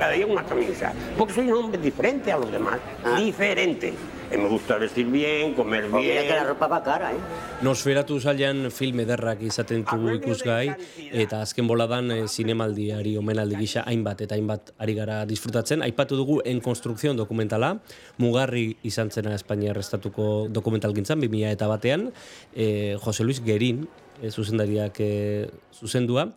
Cada 0.00 0.12
día 0.12 0.26
una 0.26 0.42
camisa. 0.44 0.92
Porque 1.16 1.34
soy 1.34 1.50
un 1.50 1.64
hombre 1.64 1.78
diferente 1.80 2.32
a 2.32 2.38
los 2.38 2.50
demás. 2.50 2.80
Diferente. 3.18 3.92
Eh, 4.30 4.38
Me 4.38 4.48
gusta 4.48 4.78
vestir 4.78 5.06
bien, 5.06 5.54
comer 5.54 5.88
bien. 5.90 5.96
mira 5.96 6.22
que 6.22 6.28
la 6.30 6.44
ropa 6.44 6.68
va 6.68 6.82
cara, 6.82 7.12
eh. 7.12 7.16
Nosferatu 7.62 8.18
zailan 8.20 8.70
film 8.70 9.00
ederrak 9.02 9.42
izaten 9.42 9.82
du 9.84 10.14
ikusgai, 10.14 10.70
eta 11.12 11.42
azken 11.42 11.66
boladan 11.66 12.12
e, 12.14 12.18
zinemaldiari 12.28 13.16
omenaldi 13.18 13.58
gisa 13.58 13.82
hainbat 13.90 14.22
eta 14.22 14.38
hainbat 14.38 14.70
ari 14.78 14.94
gara 14.94 15.26
disfrutatzen. 15.26 15.82
Aipatu 15.82 16.16
dugu 16.16 16.40
En 16.44 16.60
Construcción 16.60 17.16
dokumentala, 17.18 17.80
mugarri 18.18 18.76
izan 18.86 19.10
zena 19.10 19.34
Espainiar 19.34 19.76
estatuko 19.82 20.46
dokumental 20.48 20.94
gintzan, 20.94 21.20
2000 21.20 21.50
eta 21.50 21.66
batean, 21.66 22.12
e, 22.54 22.96
Jose 23.02 23.24
Luis 23.24 23.42
Gerin, 23.44 23.88
e, 24.22 24.30
zuzendariak 24.30 24.94
e, 25.00 25.50
zuzendua, 25.74 26.30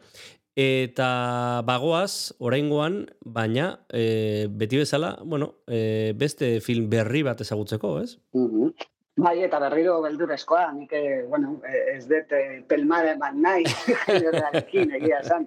Eta 0.55 1.63
bagoaz, 1.65 2.33
oraingoan, 2.37 3.07
baina 3.25 3.85
e, 3.89 4.45
beti 4.53 4.77
bezala, 4.77 5.15
bueno, 5.25 5.55
e, 5.65 6.13
beste 6.13 6.59
film 6.61 6.91
berri 6.91 7.23
bat 7.25 7.41
ezagutzeko, 7.41 7.95
ez? 8.03 8.19
Mhm. 8.37 8.73
Bai, 9.15 9.43
eta 9.45 9.59
berriro 9.61 9.99
beldurrezkoa, 10.01 10.71
nik, 10.73 10.93
eh, 10.97 11.21
bueno, 11.29 11.59
eh, 11.69 11.97
ez 11.97 12.07
dut 12.09 12.31
eh, 12.33 12.63
pelmade 12.65 13.11
eman 13.13 13.35
nahi, 13.45 13.63
generarekin 14.07 14.95
egia 14.97 15.19
esan. 15.21 15.45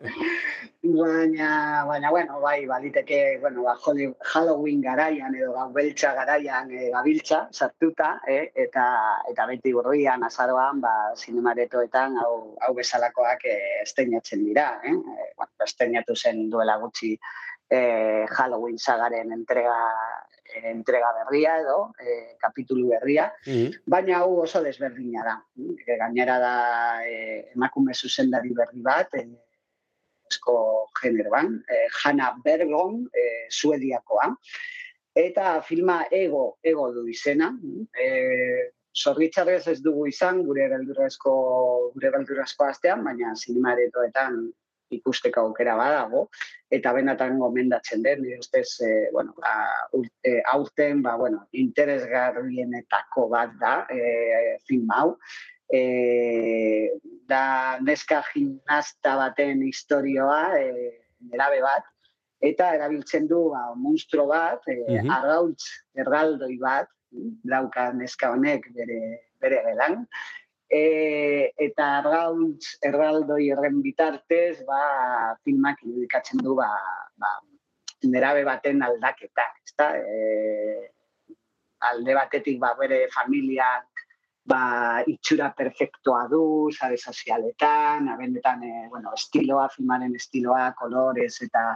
Baina, 0.86 1.82
baina, 1.88 2.12
bueno, 2.14 2.38
bai, 2.40 2.64
baliteke, 2.66 3.38
bueno, 3.40 3.64
ba, 3.64 3.74
Halloween 4.30 4.80
garaian 4.84 5.34
edo 5.34 5.50
gau 5.56 5.66
beltza 5.74 6.12
garaian 6.14 6.70
e, 6.70 6.90
gabiltza, 6.92 7.48
sartuta, 7.50 8.20
eh, 8.28 8.52
eta, 8.54 8.84
eta 9.32 9.46
beti 9.50 9.74
urrian, 9.74 10.22
azaroan, 10.22 10.80
ba, 10.80 10.92
zinemaretoetan 11.16 12.20
hau, 12.22 12.54
hau 12.62 12.72
bezalakoak 12.74 13.48
eh, 13.50 13.82
esteinatzen 13.82 14.46
dira, 14.46 14.68
eh? 14.84 14.94
Eh, 14.94 15.32
bueno, 15.34 15.66
esteinatu 15.66 16.14
zen 16.14 16.46
duela 16.50 16.78
gutxi 16.78 17.16
eh, 17.68 18.26
Halloween 18.30 18.78
sagaren 18.78 19.32
entrega 19.32 19.74
entrega 20.64 21.12
berria 21.18 21.56
edo 21.60 21.92
eh, 22.00 22.36
kapitulu 22.40 22.88
berria, 22.94 23.30
baina 23.86 24.20
hau 24.20 24.42
oso 24.42 24.62
desberdina 24.64 25.24
da. 25.24 25.36
E, 25.56 25.96
gainera 25.96 26.38
da 26.42 26.54
eh, 27.06 27.52
emakume 27.54 27.94
zuzendari 27.94 28.54
berri 28.54 28.82
bat, 28.82 29.14
eh, 29.14 29.26
esko 30.30 30.56
generoan, 31.00 31.62
eh, 31.68 31.86
Hanna 32.02 32.32
Bergon, 32.44 33.04
eh, 33.12 33.46
suediakoa, 33.50 34.34
eta 35.14 35.60
filma 35.62 36.04
ego, 36.10 36.58
ego 36.62 36.92
du 36.92 37.06
izena. 37.08 37.52
Eh, 37.98 38.72
Zorritzarrez 38.96 39.66
ez 39.68 39.80
dugu 39.84 40.06
izan 40.08 40.38
gure 40.44 40.70
beldurrezko 40.72 41.32
gure 41.94 42.10
beldurrezko 42.14 42.64
astean, 42.64 43.02
baina 43.04 43.34
zinemaretoetan 43.36 44.38
ikusteko 44.90 45.40
aukera 45.48 45.74
badago, 45.78 46.28
eta 46.70 46.92
benatan 46.92 47.38
gomendatzen 47.38 48.02
den, 48.02 48.22
nire 48.22 48.38
ustez, 48.38 48.68
e, 48.80 49.08
bueno, 49.12 49.34
ba, 49.40 49.54
urte, 49.96 50.42
aurten, 50.52 51.02
ba, 51.02 51.16
bueno, 51.16 51.46
interesgarrienetako 51.52 53.28
bat 53.32 53.56
da, 53.60 53.74
e, 53.90 54.58
film 54.68 54.90
hau, 54.94 55.16
e, 55.72 56.90
da 57.26 57.78
neska 57.82 58.22
gimnasta 58.32 59.16
baten 59.16 59.62
historioa, 59.66 60.58
e, 60.60 60.90
nerabe 61.32 61.60
bat, 61.64 61.84
eta 62.40 62.74
erabiltzen 62.76 63.26
du 63.26 63.48
ba, 63.50 63.72
monstro 63.74 64.26
bat, 64.30 64.62
e, 64.68 64.78
Mhm. 65.02 65.10
argautz 65.10 65.64
erraldoi 65.96 66.58
bat, 66.60 66.88
dauka 67.44 67.92
neska 67.92 68.32
honek 68.34 68.66
bere, 68.74 69.00
bere 69.40 69.62
gelan, 69.64 70.06
e, 70.70 71.52
eta 71.68 71.88
argautz 72.00 72.76
erraldoi 72.84 73.50
erren 73.54 73.80
bitartez, 73.84 74.62
ba, 74.68 74.80
filmak 75.44 75.82
irudikatzen 75.84 76.42
du, 76.42 76.56
ba, 76.58 76.70
ba, 77.20 77.32
nerabe 78.06 78.44
baten 78.44 78.82
aldaketa, 78.82 79.46
ezta? 79.64 79.92
E, 79.96 80.90
alde 81.86 82.16
batetik 82.16 82.58
ba, 82.60 82.72
bere 82.78 83.06
familiak 83.12 84.06
ba, 84.46 85.02
itxura 85.10 85.50
perfektoa 85.58 86.26
du, 86.30 86.42
sare 86.72 86.96
sozialetan, 86.96 88.08
abendetan, 88.12 88.62
e, 88.62 88.88
bueno, 88.90 89.14
estiloa, 89.16 89.68
filmaren 89.74 90.14
estiloa, 90.16 90.70
kolorez 90.78 91.34
eta 91.46 91.66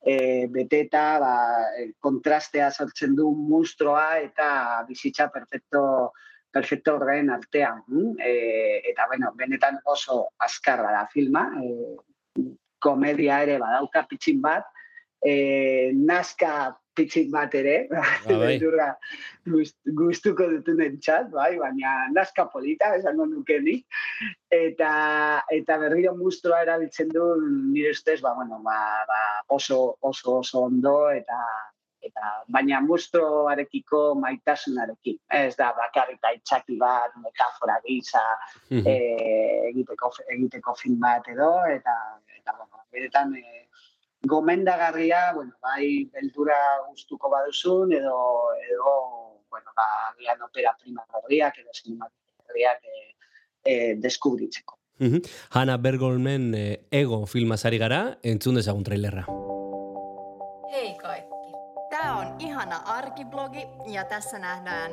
e, 0.00 0.46
beteta, 0.52 1.04
ba, 1.20 1.34
e, 1.80 1.90
kontrastea 2.00 2.70
sortzen 2.70 3.16
du 3.18 3.30
mustroa 3.34 4.20
eta 4.24 4.48
bizitza 4.88 5.28
perfecto 5.32 6.12
perfecto 6.54 6.94
horren 6.96 7.32
artean. 7.34 7.82
E, 8.18 8.80
eta, 8.92 9.08
bueno, 9.10 9.32
benetan 9.38 9.80
oso 9.90 10.28
azkarra 10.46 10.92
da 10.94 11.04
filma, 11.10 11.48
e, 11.58 12.46
komedia 12.84 13.42
ere 13.42 13.58
badauka 13.62 14.04
pitxin 14.08 14.40
bat, 14.44 14.70
e, 15.24 15.90
nazka 15.96 16.74
pitxin 16.94 17.30
bat 17.32 17.54
ere, 17.58 17.88
bai. 17.90 18.36
beldurra 18.38 18.92
gust, 19.50 19.76
gustuko 19.98 20.46
dutunen 20.52 21.00
txat, 21.02 21.32
bai, 21.34 21.54
baina 21.58 21.96
nazka 22.14 22.46
polita, 22.52 22.92
esango 23.00 23.26
nuke 23.26 23.58
nik, 23.64 23.82
eta, 24.54 24.92
eta 25.58 25.78
berriro 25.82 26.14
mustroa 26.18 26.62
erabiltzen 26.62 27.10
du 27.14 27.26
nire 27.72 27.96
ustez, 27.96 28.20
ba, 28.22 28.36
bueno, 28.38 28.60
ba, 28.62 28.78
ba, 29.10 29.22
oso, 29.56 29.96
oso, 30.06 30.38
oso 30.44 30.68
ondo, 30.68 30.98
eta 31.10 31.40
eta 32.04 32.30
baina 32.48 32.80
mustroarekiko 32.84 34.14
maitasunarekin. 34.20 35.18
Ez 35.30 35.56
da 35.56 35.72
bakarrik 35.76 36.22
aitzaki 36.30 36.76
bat, 36.80 37.14
metafora 37.22 37.78
gisa, 37.86 38.22
Mhm. 38.70 38.86
eh, 38.86 39.70
egiteko, 39.70 40.12
egiteko 40.36 40.74
film 40.74 41.00
bat 41.00 41.28
edo, 41.28 41.50
eta, 41.66 41.96
eta 42.38 42.52
bueno, 42.58 42.84
beretan 42.92 43.34
eh, 43.36 43.68
gomendagarria, 44.22 45.32
bueno, 45.34 45.52
bai 45.62 46.08
beldura 46.12 46.56
gustuko 46.88 47.30
baduzun, 47.30 47.92
edo, 47.92 48.18
edo 48.70 48.94
bueno, 49.50 49.70
ba, 49.76 49.84
agian 50.12 50.42
opera 50.42 50.76
prima 50.80 51.04
berriak, 51.12 51.58
edo 51.58 51.70
berriak 52.48 52.80
eh, 52.84 53.14
eh, 53.64 53.94
deskubritzeko. 53.96 54.78
Mhm. 54.98 55.22
Hanna 55.50 55.76
Bergolmen 55.76 56.54
eh, 56.54 56.86
Ego 56.90 57.26
filmazari 57.26 57.78
gara, 57.78 58.18
entzun 58.22 58.54
dezagun 58.54 58.84
trailerra. 58.84 59.26
Hei 60.74 60.96
kaikki. 60.98 61.33
Ihana 62.64 62.82
arkiblogi 62.84 63.68
ja 63.86 64.04
tässä 64.04 64.38
nähdään 64.38 64.90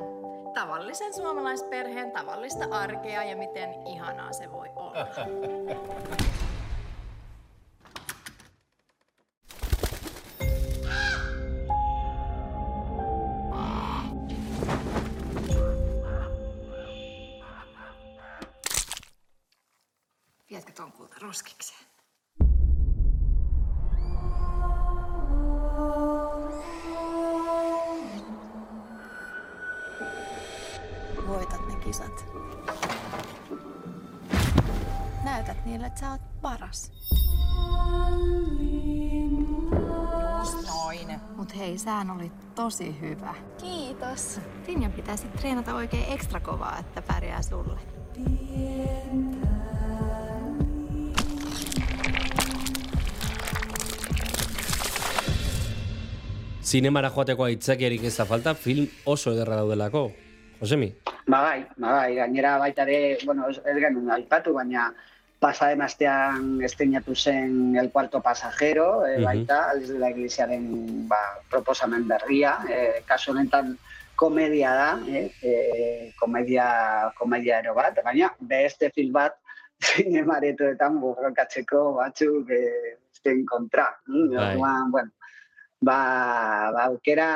tavallisen 0.53 1.13
suomalaisperheen 1.13 2.11
tavallista 2.11 2.65
arkea 2.71 3.23
ja 3.23 3.35
miten 3.35 3.87
ihanaa 3.87 4.33
se 4.33 4.51
voi 4.51 4.69
olla. 4.75 5.07
Viedätkö 20.49 20.71
ton 20.73 20.91
kulta 20.91 21.15
roskikseen? 21.21 21.90
Että 35.91 35.99
sä 35.99 36.11
oot 36.11 36.21
paras. 36.41 36.91
Just 40.39 40.67
noin. 40.67 41.19
Mut 41.35 41.57
hei, 41.57 41.77
sään 41.77 42.09
oli 42.09 42.31
tosi 42.55 43.01
hyvä. 43.01 43.33
Kiitos. 43.61 44.39
Finjan 44.63 44.91
pitäisi 44.91 45.27
treenata 45.27 45.75
oikein 45.75 46.13
ekstra 46.13 46.39
kovaa, 46.39 46.79
että 46.79 47.01
pärjää 47.01 47.41
sulle. 47.41 47.79
Zinemara 56.63 57.11
joateko 57.15 57.43
aitzakiarik 57.43 58.03
ez 58.03 58.17
da 58.17 58.25
falta, 58.25 58.53
film 58.53 58.87
oso 59.05 59.33
ederra 59.33 59.55
daudelako. 59.55 60.11
Josemi? 60.61 60.95
Ba 61.29 61.41
bai, 61.41 61.65
ba 61.79 61.87
bai, 61.87 62.15
gainera 62.15 62.59
baita 62.59 62.81
ere, 62.81 63.17
bueno, 63.25 63.49
ez, 63.49 63.57
ez 63.65 63.79
genuen 63.79 64.11
aipatu, 64.11 64.53
baina 64.53 64.93
pasaden 65.41 65.81
astean 65.81 66.61
esteinatu 66.61 67.15
zen 67.15 67.75
El 67.75 67.89
Cuarto 67.91 68.21
Pasajero, 68.21 69.07
e, 69.07 69.17
baita, 69.25 69.71
Aliz 69.71 69.89
de 69.89 69.97
la 69.99 70.11
Iglesiaren 70.13 71.07
ba, 71.09 71.21
proposamen 71.49 72.05
berria, 72.07 72.59
e, 72.69 73.01
kasu 73.09 73.33
honetan 73.33 73.73
komedia 74.15 74.73
da, 74.77 74.89
eh? 75.09 75.31
e, 75.41 75.53
komedia, 76.19 76.67
komedia 77.17 77.57
ero 77.63 77.73
bat, 77.73 77.97
baina 78.05 78.29
beste 78.53 78.91
film 78.93 79.17
bat 79.17 79.39
zinemaretoetan 79.89 81.01
borrokatzeko 81.01 81.87
batzuk 81.97 82.53
e, 82.53 82.61
kontra. 83.49 83.87
Mm, 84.07 84.29
Bai. 84.35 84.55
bueno, 84.89 85.09
ba, 85.81 86.71
ba, 86.73 86.85
aukera, 86.85 87.27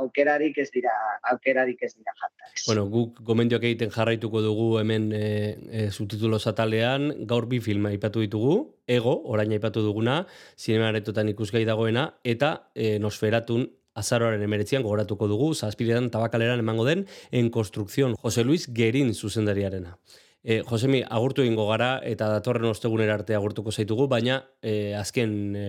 aukerarik 0.00 0.56
ez 0.58 0.70
dira, 0.72 0.92
aukerarik 1.30 1.82
ez 1.84 1.92
dira 1.94 2.14
falta. 2.16 2.48
Bueno, 2.66 2.86
guk 2.88 3.20
gomendioak 3.28 3.66
egiten 3.68 3.92
jarraituko 3.92 4.40
dugu 4.44 4.68
hemen 4.80 5.10
e, 5.12 5.26
e, 5.68 5.84
subtitulo 5.90 6.40
atalean, 6.52 7.12
gaur 7.28 7.46
bi 7.46 7.60
filma 7.60 7.92
aipatu 7.92 8.24
ditugu, 8.24 8.56
Ego, 8.88 9.14
orain 9.30 9.52
aipatu 9.52 9.84
duguna, 9.84 10.22
zinemaretotan 10.58 11.28
ikusgai 11.32 11.64
dagoena, 11.68 12.08
eta 12.24 12.72
e, 12.74 12.98
Nosferatun 12.98 13.68
azaroaren 13.94 14.42
emeretzian 14.42 14.82
gogoratuko 14.82 15.28
dugu, 15.28 15.52
zazpidean 15.54 16.08
tabakaleran 16.10 16.64
emango 16.64 16.88
den, 16.88 17.06
en 17.30 17.50
konstrukzion, 17.52 18.16
Jose 18.22 18.44
Luis 18.44 18.66
Gerin 18.72 19.12
zuzendariarena. 19.12 19.98
E, 20.42 20.62
Josemi, 20.66 21.04
agurtu 21.06 21.44
egingo 21.44 21.68
gara, 21.68 21.98
eta 22.02 22.32
datorren 22.32 22.72
ostegunera 22.72 23.20
arte 23.20 23.36
agurtuko 23.36 23.70
zaitugu, 23.70 24.08
baina 24.10 24.40
e, 24.62 24.94
azken 24.98 25.34
e, 25.54 25.66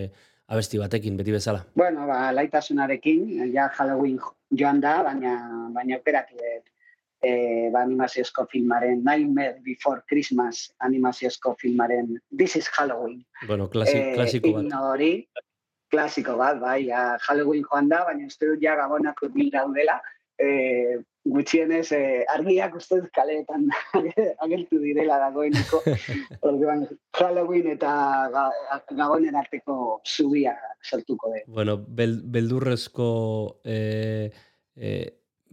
abesti 0.54 0.80
batekin, 0.82 1.18
beti 1.18 1.34
bezala. 1.36 1.64
Bueno, 1.76 2.06
ba, 2.08 2.32
laitasunarekin, 2.36 3.52
ja 3.54 3.70
Halloween 3.78 4.20
joan 4.52 4.82
da, 4.84 5.00
baina, 5.08 5.34
baina 5.74 5.98
operatu 5.98 6.38
dut 6.38 6.70
e, 7.24 7.70
ba, 7.74 7.82
animaziozko 7.88 8.46
filmaren 8.52 9.02
Nightmare 9.06 9.60
Before 9.66 10.02
Christmas 10.10 10.68
animaziozko 10.86 11.56
filmaren 11.62 12.18
This 12.38 12.56
is 12.60 12.68
Halloween. 12.78 13.24
Bueno, 13.48 13.70
klasi, 13.70 13.98
Eh, 13.98 14.14
klasiko 14.16 14.54
bat. 14.60 14.74
hori, 14.92 15.12
klasiko 15.92 16.38
bat, 16.38 16.60
bai, 16.62 16.86
ja, 16.88 17.18
Halloween 17.28 17.64
joan 17.70 17.90
da, 17.90 18.04
baina 18.06 18.28
uste 18.28 18.46
dut 18.52 18.62
ja 18.62 18.76
gabonak 18.76 19.22
urbil 19.24 19.50
daudela, 19.52 20.02
e, 20.40 21.00
gutxienez 21.24 21.88
e, 21.96 22.02
argiak 22.34 22.76
uste 22.76 23.00
dut 23.00 23.12
kaleetan 23.16 23.70
agertu 24.46 24.80
direla 24.82 25.20
dagoeneko, 25.22 25.82
orduan 26.50 26.86
Halloween 27.16 27.70
eta 27.76 27.94
ga, 28.34 28.46
gabonen 28.92 29.38
arteko 29.40 30.02
zubia 30.04 30.56
sortuko 30.84 31.32
dut. 31.32 31.46
Bueno, 31.48 31.78
bel, 31.78 32.20
beldurrezko 32.26 33.10
e, 33.64 33.78
e, 34.76 34.94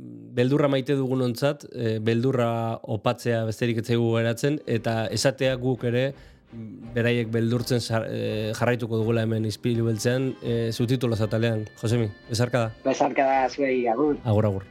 beldurra 0.00 0.68
maite 0.72 0.96
dugunontzat, 0.98 1.68
e, 1.70 1.98
beldurra 2.02 2.50
opatzea 2.96 3.44
besterik 3.48 3.82
ez 3.82 3.86
zaigu 3.90 4.10
geratzen 4.16 4.58
eta 4.66 5.04
esatea 5.12 5.54
guk 5.60 5.86
ere 5.90 6.10
beraiek 6.94 7.30
beldurtzen 7.30 7.80
jar- 7.80 8.06
e, 8.10 8.52
jarraituko 8.58 8.98
dugula 9.02 9.22
hemen 9.26 9.44
izpilu 9.46 9.84
beltzean 9.86 10.32
e, 10.42 10.72
subtitulo 10.72 11.16
zatalean. 11.16 11.66
Josemi, 11.82 12.10
bezarka 12.28 12.66
da. 12.66 12.72
Besarka 12.84 13.26
da 13.26 13.48
zuei, 13.48 13.86
agur. 13.88 14.16
Agur, 14.24 14.46
agur. 14.46 14.64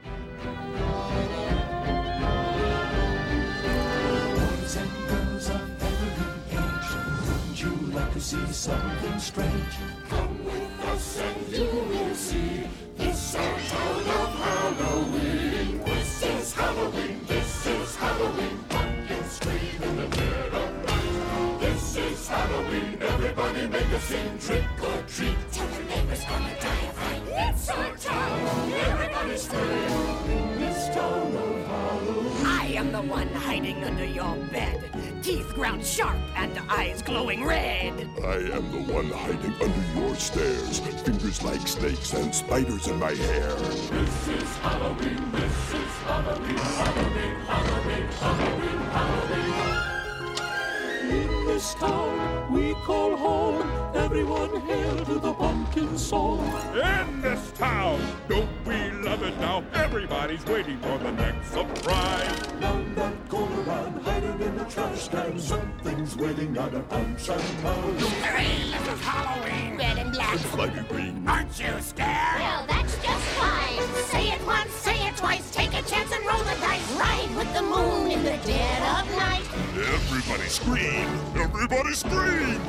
See 8.19 8.35
something 8.51 9.17
strange? 9.17 9.75
Come 10.09 10.43
with 10.45 10.85
us 10.93 11.19
and 11.21 11.57
you 11.57 11.65
will 11.89 12.13
see. 12.13 12.67
This 12.97 13.33
our 13.35 13.59
town 13.59 14.01
of 14.19 14.35
Halloween. 14.43 15.81
This 15.85 16.23
is 16.23 16.53
Halloween. 16.53 17.21
This 17.27 17.65
is 17.65 17.95
Halloween. 17.95 18.59
Pumpkins 18.67 19.31
scream 19.31 19.83
in 19.83 19.95
the 19.95 20.07
dead 20.17 20.53
Halloween. 22.29 22.97
Everybody 23.01 23.67
make 23.67 23.89
sing 24.01 24.37
trick 24.37 24.63
or 24.83 25.01
treat. 25.07 25.35
Tell 25.51 25.67
the 25.67 25.83
neighbors 25.85 26.23
gonna 26.25 26.55
die 26.61 26.85
of 26.87 26.93
fright. 26.93 27.21
It's 27.27 27.69
our 27.69 27.95
town. 27.97 28.71
Everybody's 28.71 29.47
free. 29.47 30.33
In 30.33 30.59
this 30.59 30.89
town 30.95 31.35
of 31.35 31.67
Halloween. 31.67 32.45
I 32.45 32.65
am 32.77 32.91
the 32.91 33.01
one 33.01 33.29
hiding 33.29 33.83
under 33.83 34.05
your 34.05 34.35
bed. 34.51 34.79
Teeth 35.23 35.53
ground 35.55 35.83
sharp 35.83 36.17
and 36.35 36.57
eyes 36.69 37.01
glowing 37.01 37.43
red. 37.43 38.07
I 38.23 38.37
am 38.57 38.71
the 38.71 38.93
one 38.93 39.09
hiding 39.09 39.55
under 39.65 39.99
your 39.99 40.15
stairs. 40.15 40.79
Fingers 40.79 41.43
like 41.43 41.67
snakes 41.67 42.13
and 42.13 42.33
spiders 42.33 42.87
in 42.87 42.99
my 42.99 43.13
hair. 43.13 43.55
This 43.55 44.27
is 44.27 44.57
Halloween. 44.57 45.31
This 45.31 45.73
is 45.73 45.93
Halloween. 46.05 46.57
Halloween. 46.57 47.35
Halloween. 47.51 48.07
Halloween. 48.21 48.77
Halloween. 48.91 49.69
In 49.73 49.78
this 51.59 51.73
town 51.73 52.53
we 52.53 52.73
call 52.85 53.17
home. 53.17 53.61
Everyone 53.93 54.61
hail 54.61 54.95
to 55.03 55.19
the 55.19 55.33
pumpkin 55.33 55.97
song. 55.97 56.39
In 56.73 57.21
this 57.21 57.51
town, 57.51 57.99
don't 58.29 58.49
we 58.65 58.79
love 59.03 59.21
it 59.23 59.37
now? 59.41 59.65
Everybody's 59.73 60.45
waiting 60.45 60.79
for 60.79 60.97
the 60.99 61.11
next 61.11 61.51
surprise. 61.51 62.39
Down 62.61 62.95
that 62.95 63.27
corner 63.27 63.69
I'm 63.69 63.99
hiding 63.99 64.39
in 64.39 64.55
the 64.55 64.63
trash 64.63 65.09
can. 65.09 65.37
Something's 65.37 66.15
waiting 66.15 66.57
on 66.57 66.73
a 66.75 66.79
punch 66.79 67.27
and 67.27 67.61
pound. 67.61 67.99
Hooray, 67.99 68.71
this 68.71 68.93
is 68.93 69.01
Halloween. 69.01 69.77
Red 69.77 69.97
and 69.97 70.13
black. 70.13 70.35
It's 70.35 70.45
slimy 70.45 70.83
green. 70.87 71.27
Aren't 71.27 71.59
you 71.59 71.73
scared? 71.81 72.39
Well, 72.39 72.65
that's 72.67 72.95
just 73.03 73.18
Ride 76.99 77.33
with 77.33 77.53
the 77.53 77.61
moon 77.61 78.11
in 78.11 78.23
the 78.25 78.37
dead 78.45 78.81
of 78.83 79.09
night. 79.15 79.45
Everybody 79.73 80.49
scream! 80.49 81.07
Everybody 81.33 81.93
scream! 81.93 82.59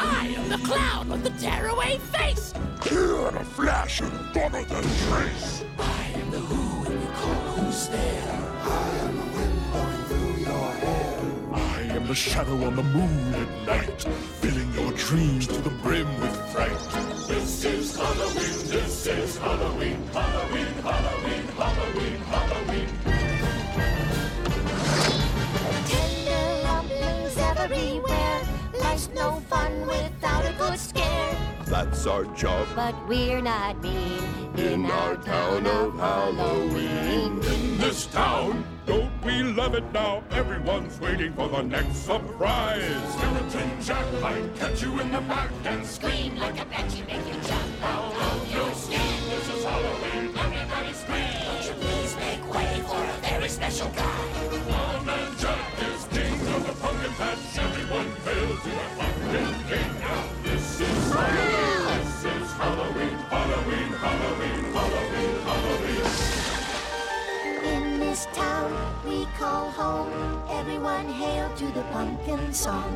I 0.00 0.34
am 0.36 0.48
the 0.48 0.58
clown 0.58 1.08
with 1.08 1.22
the 1.22 1.30
tearaway 1.30 1.98
face. 1.98 2.52
Here 2.82 3.28
in 3.28 3.36
a 3.36 3.44
flash 3.44 4.00
and 4.00 4.10
gone 4.34 4.50
than 4.50 4.66
trace. 4.66 5.62
I 5.78 6.10
am 6.16 6.32
the 6.32 6.40
who 6.40 6.90
and 6.90 7.00
you 7.00 7.08
call 7.10 7.34
who's 7.54 7.88
there. 7.88 8.52
I 8.62 8.88
am 9.02 9.29
I 12.10 12.12
am 12.12 12.16
the 12.16 12.20
shadow 12.20 12.64
on 12.64 12.74
the 12.74 12.82
moon 12.82 13.34
at 13.34 13.66
night, 13.68 14.02
filling 14.40 14.72
your 14.74 14.90
dreams 14.94 15.46
to 15.46 15.60
the 15.60 15.70
brim 15.70 16.08
with 16.20 16.34
fright. 16.50 16.76
This 17.28 17.64
is 17.64 17.94
Halloween. 17.94 18.34
This 18.66 19.06
is 19.06 19.38
Halloween. 19.38 20.08
Halloween. 20.12 20.66
Halloween. 20.82 21.46
Halloween. 21.56 22.16
Halloween. 22.34 22.88
Tender 25.86 26.66
rumblings 26.66 27.36
everywhere. 27.38 28.42
Life's 28.80 29.08
no 29.14 29.38
fun 29.48 29.86
without 29.86 30.44
a 30.44 30.52
good 30.58 30.80
scare. 30.80 31.36
That's 31.66 32.08
our 32.08 32.24
job 32.34 32.66
But 32.74 32.96
we're 33.06 33.40
not 33.40 33.80
mean 33.80 34.24
in 34.56 34.90
our 34.90 35.16
town 35.16 35.64
of 35.64 35.96
Halloween. 35.96 37.40
In 37.44 37.78
this 37.78 38.06
town, 38.06 38.64
don't 38.90 39.24
we 39.24 39.44
love 39.44 39.76
it 39.76 39.84
now? 39.92 40.20
Everyone's 40.32 40.98
waiting 40.98 41.32
for 41.34 41.48
the 41.48 41.62
next 41.62 41.94
surprise. 41.98 42.82
Skeleton 43.14 43.70
Jack 43.80 44.06
might 44.20 44.56
catch 44.56 44.82
you 44.82 44.98
in 44.98 45.12
the 45.12 45.20
back 45.20 45.50
and 45.64 45.86
Scream 45.86 46.34
like 46.36 46.58
a 46.60 46.64
banshee, 46.64 47.04
make 47.06 47.24
you 47.24 47.34
jump 47.34 47.84
out 47.84 48.12
of 48.12 48.52
your 48.52 48.72
skin. 48.74 49.10
This 49.30 49.48
is 49.54 49.62
Halloween. 49.64 50.36
Everybody 50.36 50.92
scream. 50.92 51.38
Won't 51.46 51.64
you 51.68 51.74
please 51.84 52.16
make 52.16 52.42
way 52.52 52.82
for 52.88 52.98
a 52.98 53.16
very 53.28 53.48
special 53.48 53.90
guy? 53.90 54.22
Old 54.50 55.06
Man 55.06 55.38
Jack 55.38 55.64
is 55.86 56.04
king 56.10 56.34
of 56.54 56.66
the 56.66 56.74
pumpkin 56.82 57.12
patch. 57.12 57.58
Everyone 57.58 58.10
hail 58.26 58.50
to 58.64 58.70
the 58.80 58.86
pumpkin 58.98 59.50
king. 59.70 59.90
Now 60.00 60.22
this 60.42 60.80
is 60.80 61.12
Halloween. 61.14 61.80
This 61.94 62.24
is 62.34 62.48
Halloween. 62.58 63.16
Halloween. 63.34 63.90
Halloween. 64.02 64.62
Halloween. 64.74 65.34
Halloween. 65.46 66.40
In 67.62 68.00
this 68.00 68.26
town 68.32 68.72
we 68.72 68.79
call 69.40 69.70
home. 69.70 70.42
Everyone 70.50 71.08
hail 71.08 71.48
to 71.56 71.64
the 71.72 71.82
pumpkin 71.84 72.52
song. 72.52 72.92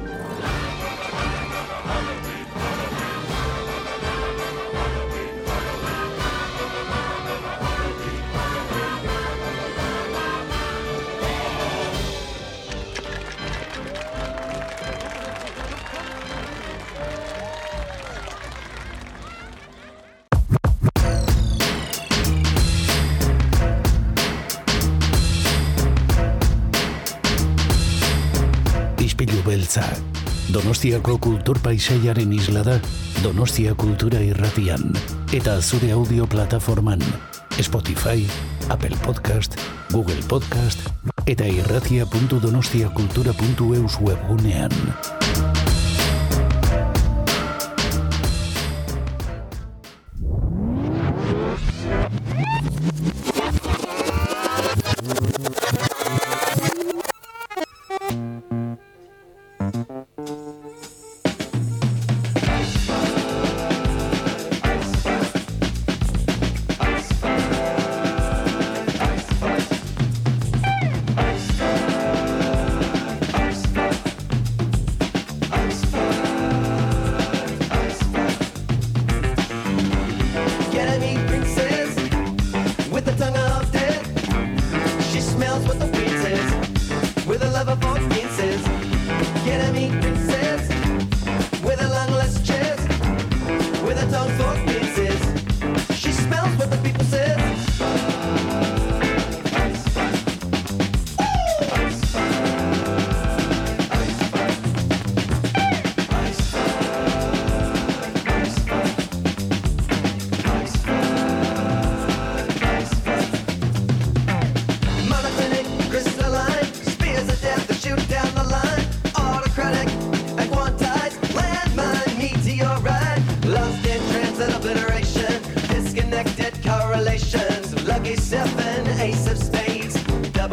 Ispilu 29.25 29.41
beltza. 29.47 29.83
Donostiako 30.53 31.14
kultur 31.18 31.59
paisaiaren 31.64 32.33
isla 32.37 32.62
da 32.66 32.75
Donostia 33.22 33.75
Kultura 33.75 34.20
Irratian 34.20 34.93
eta 35.33 35.62
zure 35.62 35.93
audio 35.97 36.27
plataforman 36.29 37.01
Spotify, 37.57 38.29
Apple 38.68 38.97
Podcast, 39.07 39.57
Google 39.91 40.20
Podcast 40.29 40.79
eta 41.25 41.49
irratia.donostiakultura.eus 41.49 43.99
webgunean. 44.05 44.72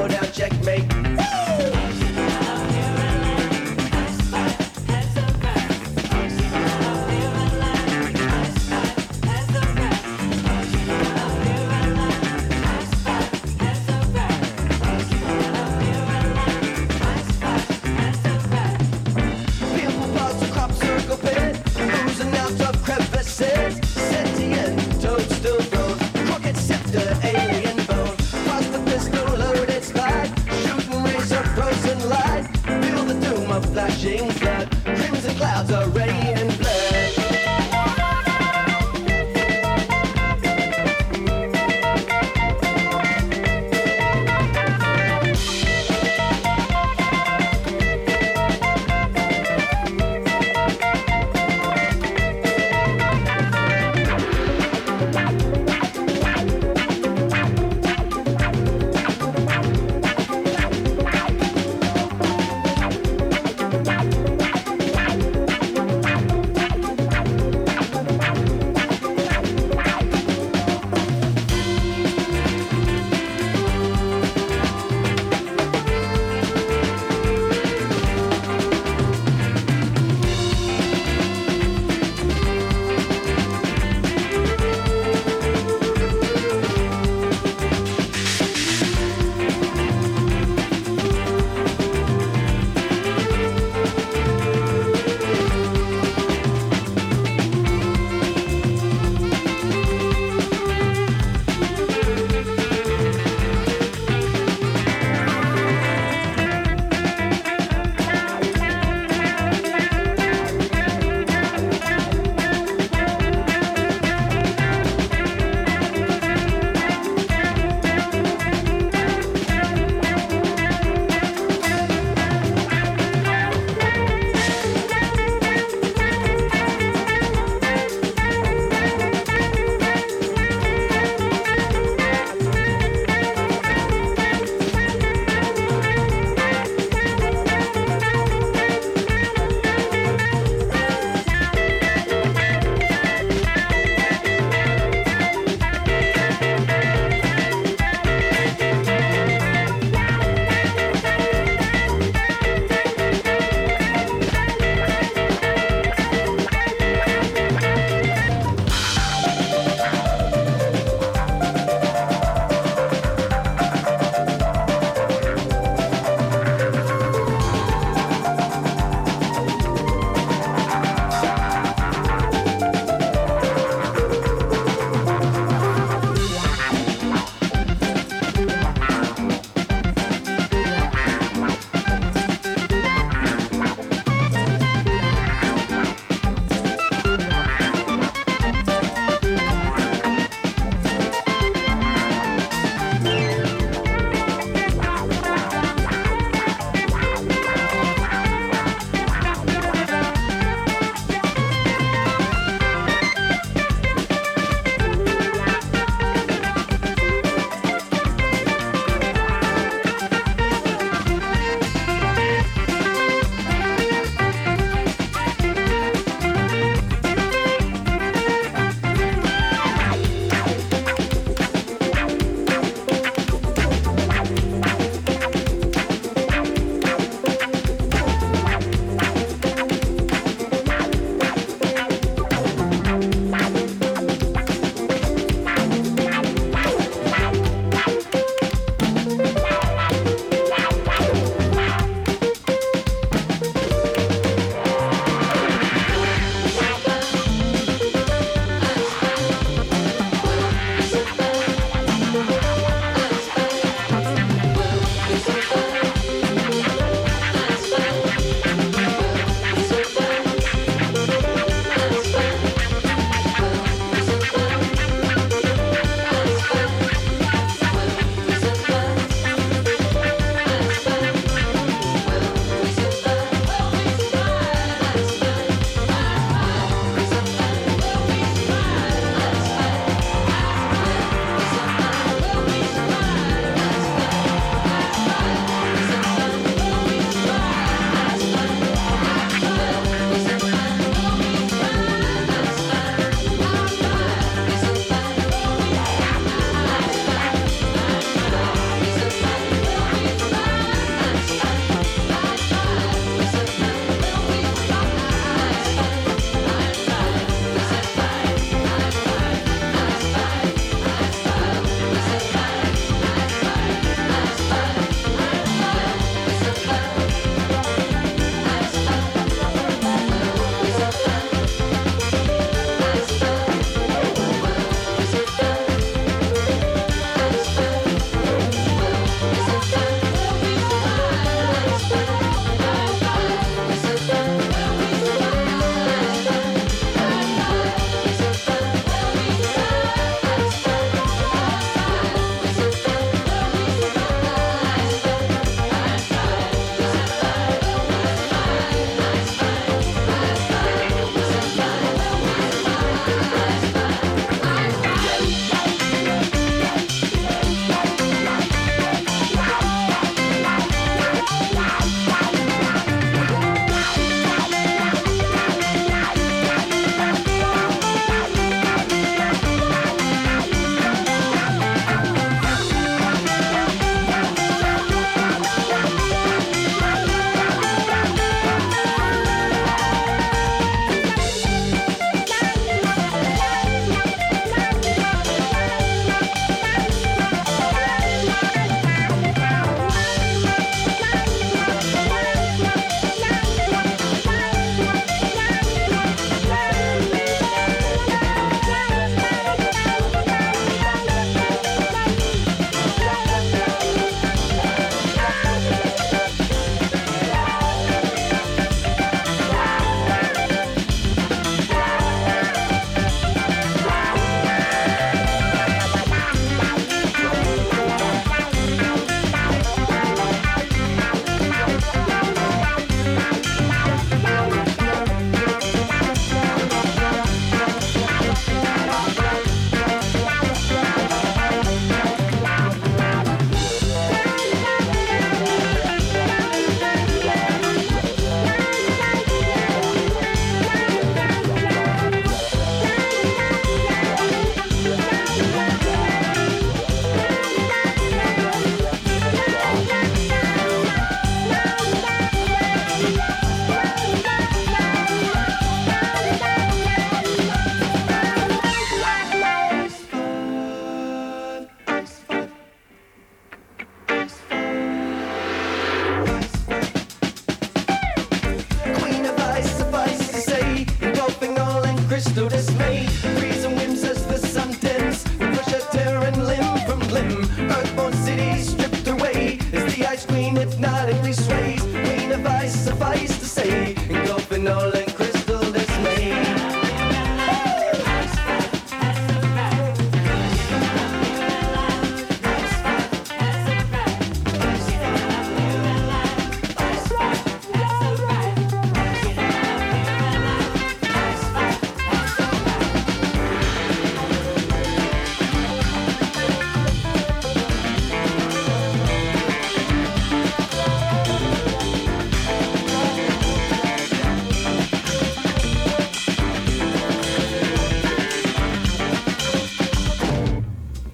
elbow 0.02 0.08
down, 0.08 0.32
checkmate. 0.32 0.94
Woo! 0.94 2.31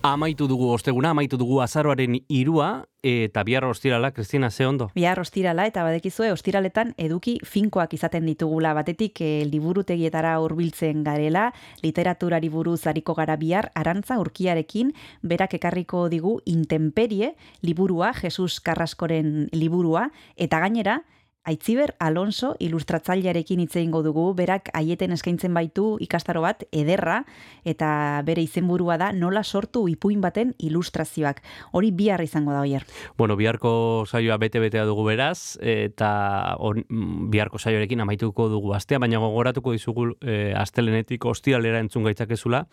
Amaitu 0.07 0.47
dugu 0.47 0.69
osteguna, 0.71 1.09
amaitu 1.11 1.35
dugu 1.35 1.57
azaroaren 1.59 2.13
irua, 2.31 2.85
eta 3.03 3.41
bihar 3.43 3.65
ostirala, 3.67 4.13
Kristina, 4.15 4.49
ze 4.49 4.63
ondo? 4.65 4.87
Bihar 4.95 5.19
ostirala 5.19 5.65
eta 5.67 5.83
badekizue 5.83 6.29
ostiraletan 6.31 6.93
eduki 6.95 7.33
finkoak 7.43 7.91
izaten 7.97 8.23
ditugula 8.29 8.71
batetik 8.77 9.19
e, 9.19 9.43
liburutegietara 9.51 10.37
hurbiltzen 10.39 11.03
garela, 11.03 11.49
literaturari 11.83 12.47
buruz 12.47 12.85
ariko 12.87 13.17
gara 13.19 13.35
bihar 13.35 13.67
arantza 13.75 14.15
urkiarekin 14.23 14.93
berak 15.23 15.57
ekarriko 15.59 16.07
digu 16.07 16.37
intemperie 16.45 17.33
liburua, 17.61 18.13
Jesus 18.15 18.61
Carraskoren 18.61 19.49
liburua, 19.51 20.07
eta 20.37 20.63
gainera, 20.63 21.01
Aitziber 21.47 21.93
Alonso 22.03 22.55
ilustratzailearekin 22.59 23.61
hitze 23.63 23.79
egingo 23.79 24.01
dugu, 24.03 24.25
berak 24.35 24.67
aieten 24.75 25.13
eskaintzen 25.15 25.53
baitu 25.55 25.93
ikastaro 26.03 26.41
bat 26.43 26.65
ederra 26.75 27.21
eta 27.63 28.21
bere 28.27 28.43
izenburua 28.43 28.97
da 28.99 29.13
nola 29.15 29.45
sortu 29.47 29.85
ipuin 29.87 30.19
baten 30.19 30.51
ilustrazioak. 30.59 31.39
Hori 31.71 31.93
bihar 31.95 32.21
izango 32.25 32.51
da 32.51 32.65
oier. 32.65 32.83
Bueno, 33.17 33.39
biharko 33.39 33.71
saioa 34.05 34.37
bete-betea 34.43 34.83
dugu 34.89 35.07
beraz, 35.07 35.55
eta 35.63 36.57
on, 36.59 36.83
mm, 36.89 37.29
biharko 37.31 37.63
saioarekin 37.63 38.03
amaituko 38.03 38.49
dugu 38.51 38.73
astea, 38.75 38.99
baina 38.99 39.23
gogoratuko 39.23 39.71
dizugu 39.71 40.11
e, 40.19 40.53
astelenetik 40.53 41.25
ostiralera 41.25 41.79
entzun 41.79 42.03
gaitzakezula, 42.03 42.65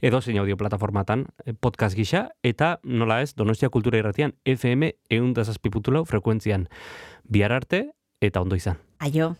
edo 0.00 0.22
zein 0.22 0.38
audio 0.40 0.56
plataformatan, 0.56 1.26
eh, 1.44 1.52
podcast 1.52 1.96
gisa, 1.96 2.30
eta 2.42 2.78
nola 2.82 3.20
ez, 3.20 3.34
Donostia 3.36 3.68
Kultura 3.68 3.98
Irratian, 3.98 4.32
FM 4.46 4.94
eundazazpiputulau 5.10 6.06
frekuentzian. 6.08 6.68
Bihar 7.28 7.52
arte, 7.52 7.90
eta 8.26 8.40
ondo 8.40 8.56
izan. 8.56 8.76
Aio. 8.98 9.34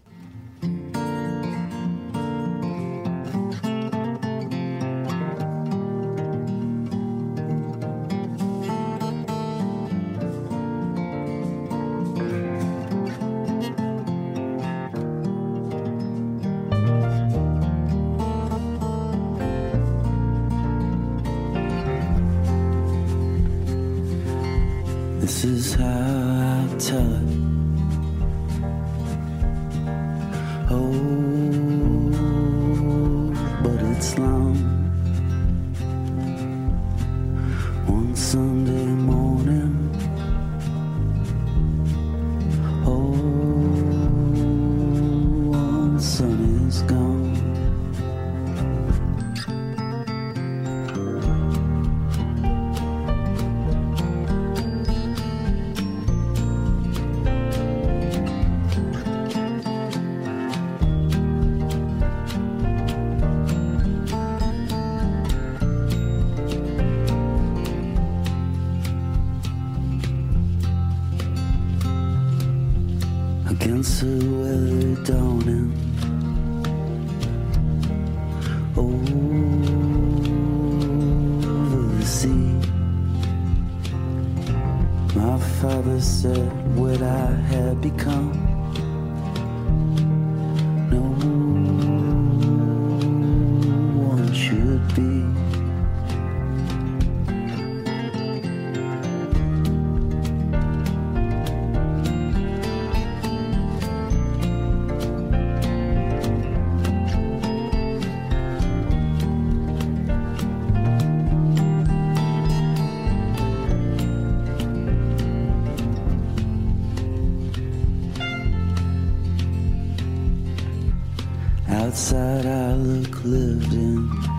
Outside, 122.03 122.47
I 122.47 122.73
look 122.75 123.23
lived 123.23 123.73
in 123.75 124.32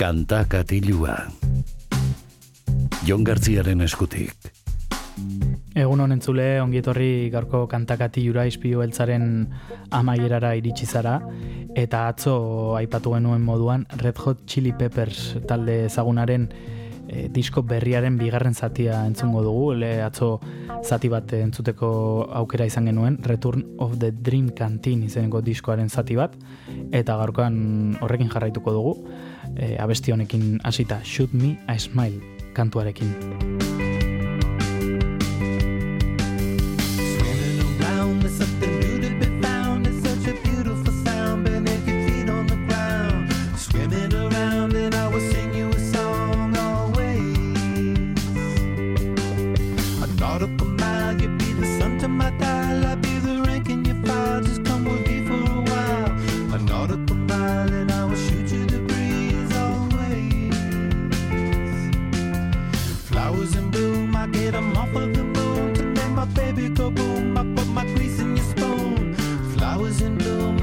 Kanta 0.00 0.46
katilua. 0.48 1.12
Jon 3.04 3.20
Gartziaren 3.20 3.82
eskutik. 3.84 4.32
Egun 5.76 6.00
honen 6.00 6.22
zule, 6.24 6.46
ongietorri 6.62 7.28
garko 7.28 7.66
kantakati 7.68 8.22
jura 8.24 8.46
izpio 8.48 8.80
beltzaren 8.80 9.26
amaierara 9.92 10.54
iritsi 10.56 10.88
zara, 10.88 11.18
eta 11.76 12.06
atzo 12.14 12.32
aipatu 12.78 13.12
genuen 13.12 13.44
moduan 13.44 13.84
Red 14.00 14.22
Hot 14.24 14.46
Chili 14.48 14.72
Peppers 14.72 15.34
talde 15.50 15.82
ezagunaren 15.90 16.48
e, 16.48 17.26
disko 17.28 17.60
berriaren 17.68 18.16
bigarren 18.16 18.56
zatia 18.56 19.02
entzungo 19.04 19.42
dugu, 19.44 19.74
le 19.82 19.90
atzo 20.00 20.30
zati 20.80 21.10
bat 21.12 21.34
entzuteko 21.36 21.90
aukera 22.40 22.64
izan 22.72 22.88
genuen, 22.88 23.20
Return 23.28 23.66
of 23.76 23.98
the 23.98 24.14
Dream 24.16 24.48
Canteen 24.56 25.04
izeneko 25.10 25.44
diskoaren 25.44 25.92
zati 25.92 26.16
bat, 26.16 26.40
eta 26.88 27.20
gaurkoan 27.20 27.98
horrekin 28.00 28.32
jarraituko 28.32 28.72
dugu 28.78 28.96
e, 29.56 29.76
abesti 29.78 30.10
honekin 30.12 30.60
hasita 30.64 31.00
Shoot 31.04 31.32
Me 31.32 31.56
a 31.66 31.78
Smile 31.78 32.20
kantuarekin. 32.52 33.59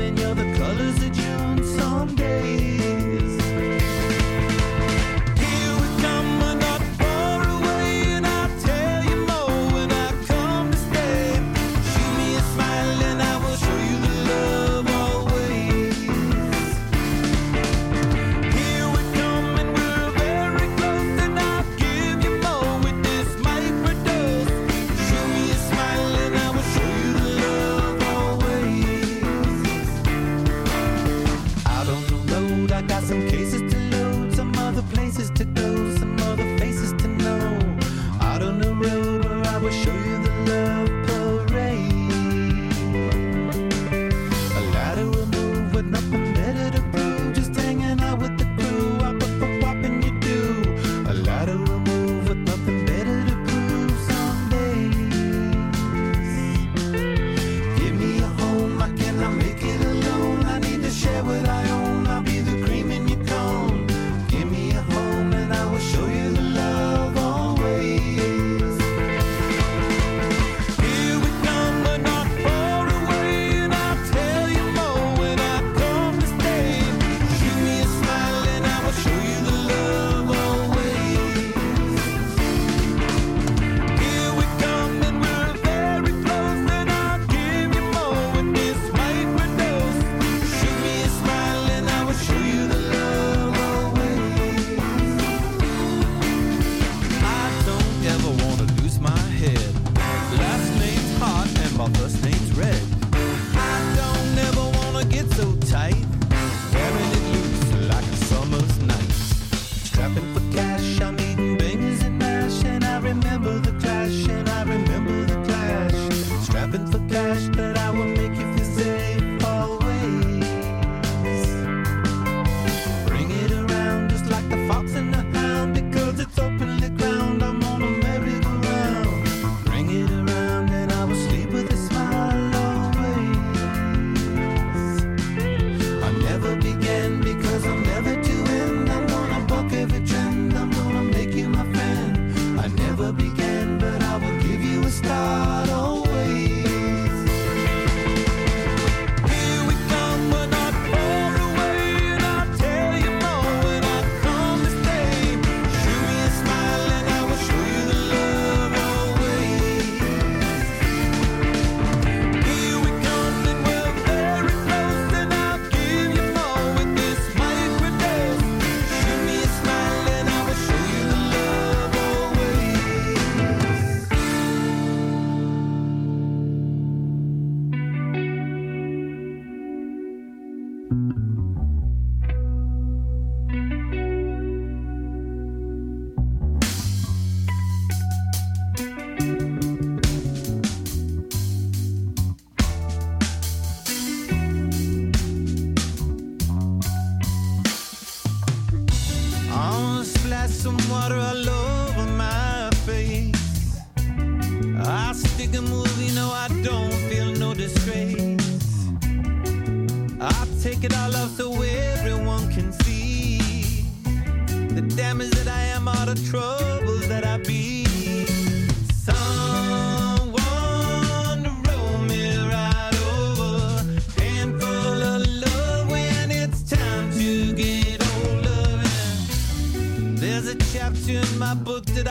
and 0.07 0.17
you're 0.19 0.35
the 0.35 0.57
colors 0.57 0.95
that 0.99 1.17
you 1.17 1.26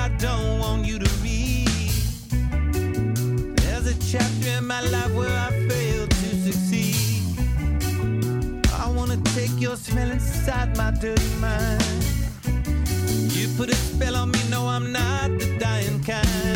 I 0.06 0.08
don't 0.18 0.60
want 0.60 0.86
you 0.86 1.00
to 1.00 1.10
read. 1.20 1.66
There's 3.58 3.86
a 3.88 3.94
chapter 4.12 4.50
in 4.50 4.64
my 4.64 4.80
life 4.82 5.12
where 5.12 5.36
I 5.36 5.50
failed 5.68 6.10
to 6.10 6.28
succeed. 6.46 7.22
I 8.72 8.88
wanna 8.88 9.16
take 9.34 9.60
your 9.60 9.74
smell 9.74 10.08
inside 10.12 10.76
my 10.76 10.92
dirty 10.92 11.34
mind. 11.40 11.82
You 13.34 13.48
put 13.56 13.68
a 13.68 13.74
spell 13.74 14.14
on 14.14 14.30
me, 14.30 14.38
no, 14.48 14.68
I'm 14.68 14.92
not 14.92 15.40
the 15.40 15.56
dying 15.58 16.00
kind. 16.04 16.55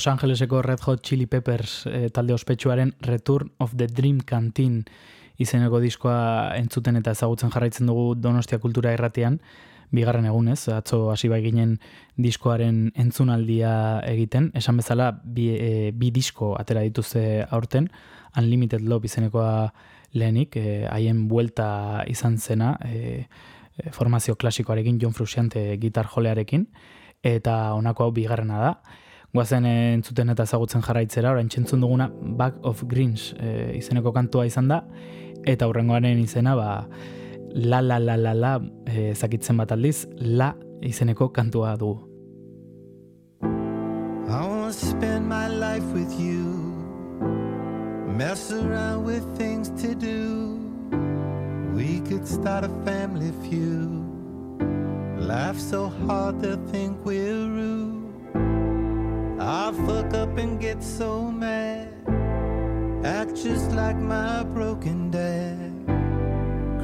Los 0.00 0.06
Angeleseko 0.06 0.62
Red 0.62 0.78
Hot 0.86 1.02
Chili 1.02 1.26
Peppers 1.26 1.84
eh, 1.84 2.08
talde 2.08 2.32
ospetsuaren 2.32 2.94
Return 3.02 3.52
of 3.58 3.74
the 3.76 3.86
Dream 3.86 4.22
Canteen 4.24 4.86
izeneko 5.36 5.76
diskoa 5.76 6.54
entzuten 6.56 6.96
eta 6.96 7.12
ezagutzen 7.12 7.52
jarraitzen 7.52 7.90
dugu 7.90 8.14
Donostia 8.16 8.56
Kultura 8.62 8.94
Irratian, 8.96 9.36
bigarren 9.92 10.24
egunez, 10.24 10.70
atzo 10.72 11.10
hasi 11.12 11.28
bai 11.28 11.42
ginen 11.44 11.74
diskoaren 12.16 12.94
entzunaldia 12.96 13.74
egiten, 14.08 14.48
esan 14.56 14.80
bezala 14.80 15.10
bi, 15.22 15.50
e, 15.58 15.92
bi 15.92 16.08
disko 16.16 16.54
atera 16.56 16.80
dituzte 16.80 17.44
aurten, 17.50 17.90
Unlimited 18.40 18.80
Love 18.80 19.04
izenekoa 19.04 19.52
lehenik, 20.16 20.56
eh, 20.56 20.88
haien 20.88 21.26
buelta 21.28 22.06
izan 22.08 22.40
zena, 22.40 22.72
e, 22.88 23.26
e, 23.76 23.92
formazio 23.92 24.40
klasikoarekin, 24.40 24.96
John 24.96 25.12
Frusciante 25.12 25.76
gitar 25.76 26.08
jolearekin, 26.08 26.70
eta 27.36 27.74
honako 27.76 28.08
hau 28.08 28.16
bigarrena 28.16 28.64
da. 28.64 28.74
Guazen 29.32 29.66
eh, 29.66 29.92
entzuten 29.94 30.32
eta 30.32 30.42
ezagutzen 30.42 30.82
jarraitzera, 30.82 31.30
orain 31.30 31.48
txentzun 31.48 31.84
duguna 31.84 32.08
Back 32.10 32.64
of 32.66 32.82
Greens 32.90 33.28
e, 33.38 33.76
izeneko 33.78 34.10
kantua 34.16 34.46
izan 34.48 34.66
da, 34.72 34.80
eta 35.46 35.68
hurrengoaren 35.70 36.18
izena, 36.18 36.56
ba, 36.58 36.88
la 37.54 37.80
la 37.80 38.00
la 38.02 38.16
la 38.18 38.32
la 38.34 38.56
e, 38.90 39.12
zakitzen 39.14 39.60
bat 39.60 39.70
aldiz, 39.76 40.08
la 40.18 40.50
izeneko 40.82 41.30
kantua 41.30 41.76
dugu. 41.78 42.00
I 44.30 44.46
wanna 44.46 44.72
spend 44.72 45.28
my 45.28 45.46
life 45.48 45.86
with 45.94 46.12
you. 46.18 46.46
Mess 48.16 48.52
around 48.52 49.04
with 49.04 49.24
things 49.36 49.70
to 49.82 49.94
do. 49.94 50.58
We 51.74 52.00
could 52.00 52.26
start 52.26 52.64
a 52.64 52.70
family 52.84 53.32
feud. 53.42 54.04
Laugh 55.18 55.58
so 55.58 55.88
hard 56.06 56.40
they'll 56.40 56.64
think 56.70 57.04
we're 57.04 57.46
rude. 57.46 57.89
I'll 59.40 59.72
fuck 59.72 60.12
up 60.12 60.36
and 60.36 60.60
get 60.60 60.82
so 60.82 61.22
mad. 61.22 61.88
Act 63.02 63.34
just 63.34 63.72
like 63.72 63.96
my 63.96 64.42
broken 64.42 65.10
dad. 65.10 65.72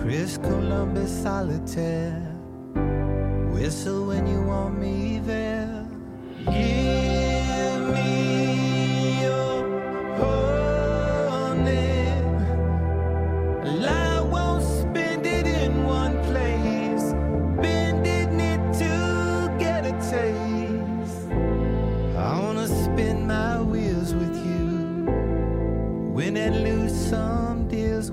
Chris 0.01 0.39
Columbus 0.39 1.13
solitaire. 1.23 2.33
Whistle 3.53 4.07
when 4.07 4.27
you 4.27 4.41
want 4.41 4.79
me 4.79 5.19
there. 5.19 5.87
Give 6.47 7.06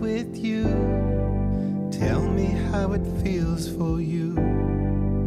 with 0.04 0.36
you. 0.36 0.64
Tell 1.90 2.28
me 2.28 2.48
how 2.72 2.92
it 2.92 3.06
feels 3.24 3.70
for 3.70 4.02
you 4.02 4.36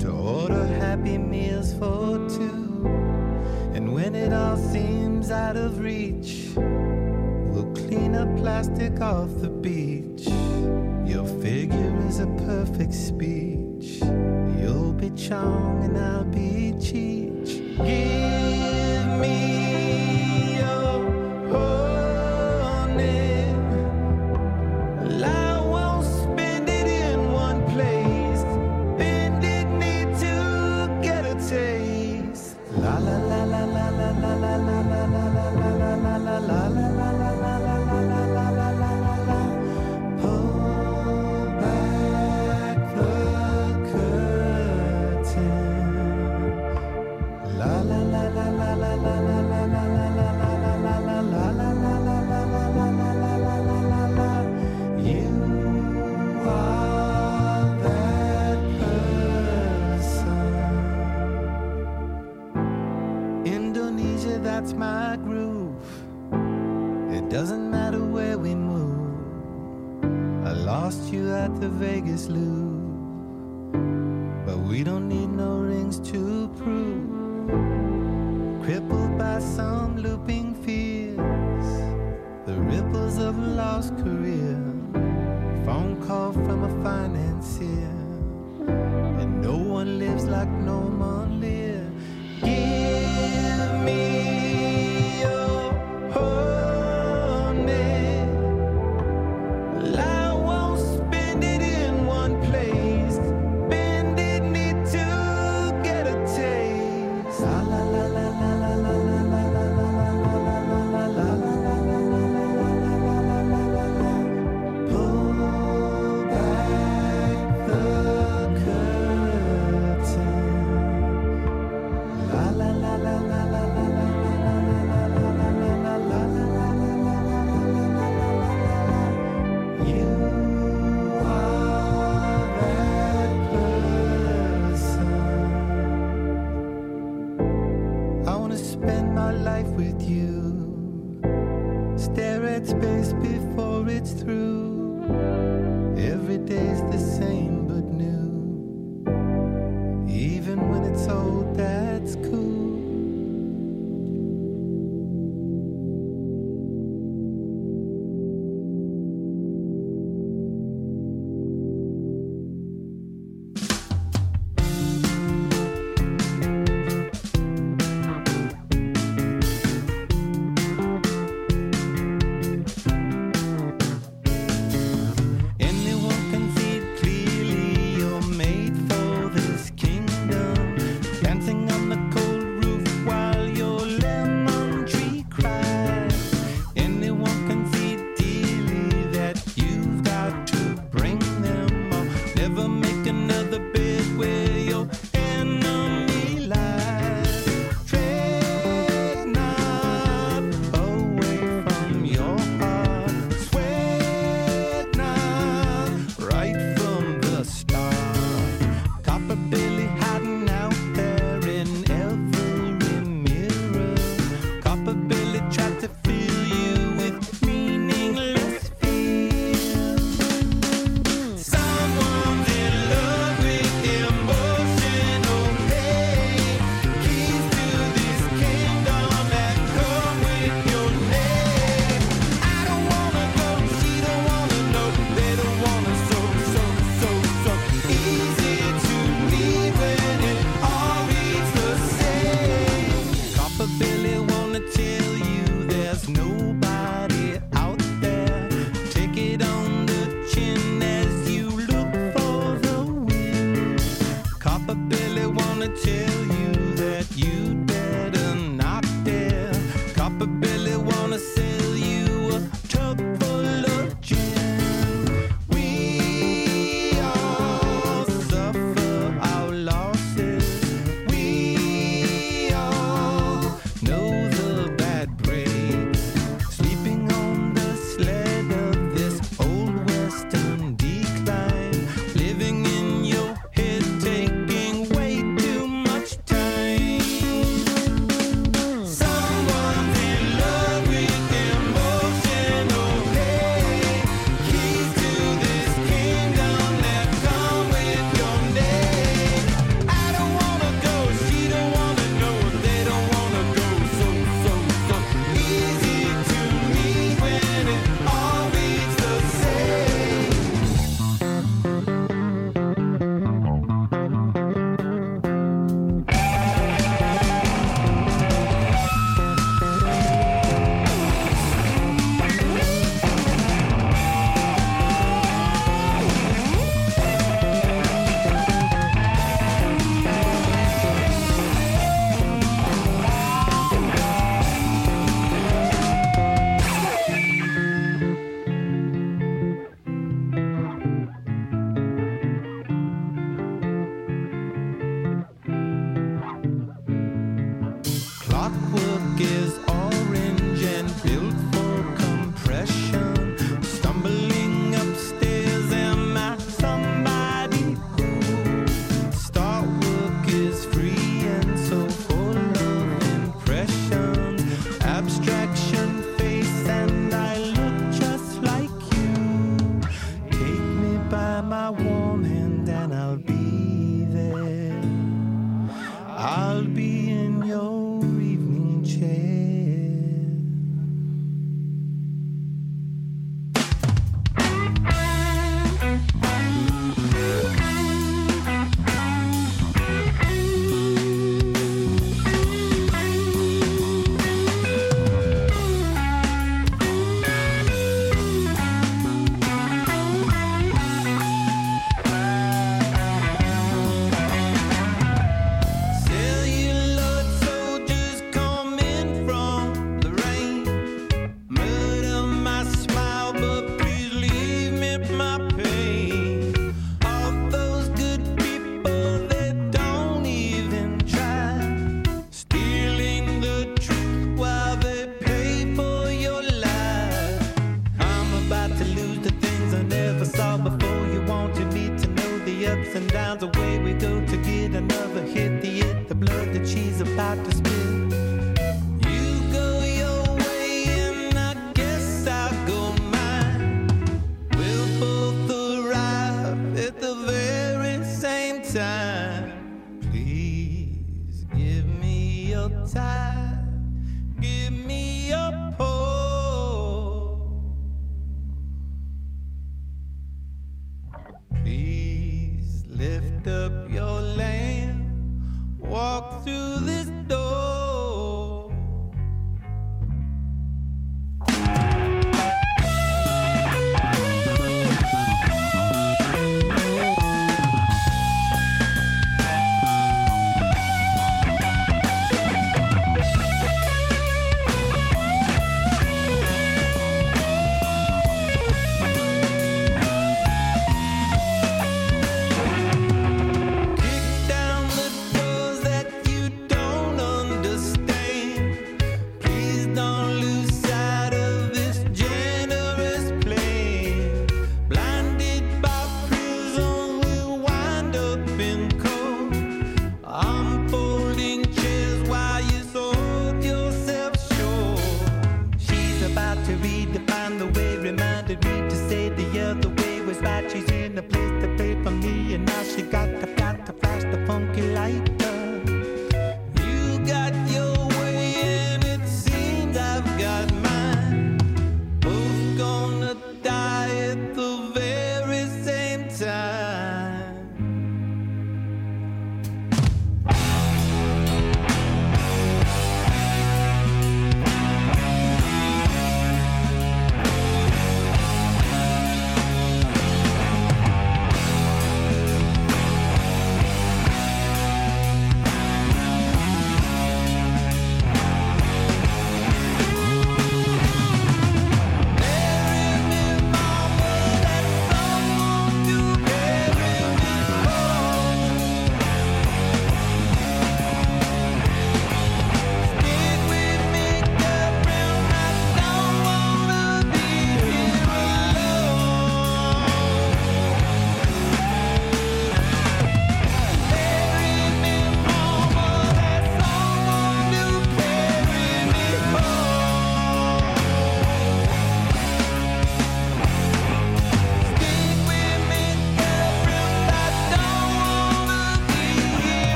to 0.00 0.10
order 0.10 0.66
happy 0.66 1.16
meals 1.16 1.72
for 1.78 2.18
two. 2.28 2.84
And 3.72 3.94
when 3.94 4.14
it 4.14 4.34
all 4.34 4.58
seems 4.58 5.30
out 5.30 5.56
of 5.56 5.78
reach, 5.78 6.50
we'll 6.56 7.72
clean 7.72 8.14
up 8.14 8.28
plastic 8.36 9.00
off 9.00 9.30
the 9.40 9.48
beach. 9.48 10.26
Your 11.10 11.26
figure 11.40 11.96
is 12.06 12.20
a 12.20 12.26
perfect 12.44 12.92
speech. 12.92 14.02
You'll 14.60 14.92
be 14.92 15.08
Chong 15.12 15.84
and 15.84 15.96
I'll 15.96 16.24
be 16.24 16.74
Cheech. 16.76 17.78
Give 17.78 18.75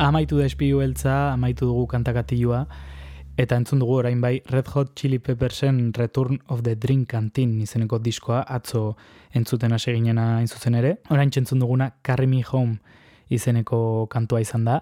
Amaitu 0.00 0.38
da 0.38 0.46
espilu 0.48 0.78
beltza, 0.80 1.34
amaitu 1.34 1.66
dugu 1.68 1.82
kantakatilua, 1.90 2.62
eta 3.36 3.58
entzun 3.60 3.82
dugu 3.82 3.98
orain 3.98 4.22
bai 4.22 4.38
Red 4.48 4.70
Hot 4.72 4.94
Chili 4.96 5.18
Peppersen 5.20 5.92
Return 5.92 6.38
of 6.48 6.62
the 6.64 6.72
Dream 6.74 7.02
Canteen 7.04 7.58
izeneko 7.60 7.98
diskoa. 8.00 8.38
Atzo 8.48 8.94
entzuten 9.36 9.76
hasi 9.76 9.92
ginena 9.92 10.40
inzuzen 10.40 10.78
ere. 10.78 10.94
Orain 11.12 11.28
entzun 11.28 11.60
duguna 11.60 11.90
Carry 12.00 12.26
Me 12.26 12.40
Home 12.50 12.78
izeneko 13.28 14.06
kantua 14.08 14.40
izan 14.40 14.64
da, 14.64 14.78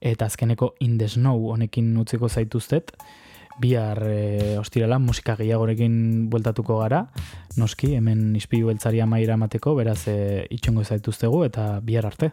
eta 0.00 0.30
azkeneko 0.30 0.76
In 0.78 0.94
the 0.98 1.08
Snow 1.10 1.50
honekin 1.56 1.96
utziko 1.98 2.28
zaituztet. 2.28 2.94
Bihar 3.58 3.98
e, 4.06 4.58
ostirala 4.62 5.00
musika 5.02 5.34
gehiagorekin 5.36 6.30
bueltatuko 6.30 6.78
gara, 6.84 7.02
noski 7.58 7.96
hemen 7.98 8.30
ispilu 8.38 8.70
beltzari 8.70 9.02
amaira 9.02 9.34
emateko, 9.34 9.74
beraz 9.74 10.06
e, 10.06 10.46
itxongo 10.54 10.86
zaituztegu 10.86 11.42
eta 11.50 11.66
bihar 11.82 12.06
arte. 12.06 12.30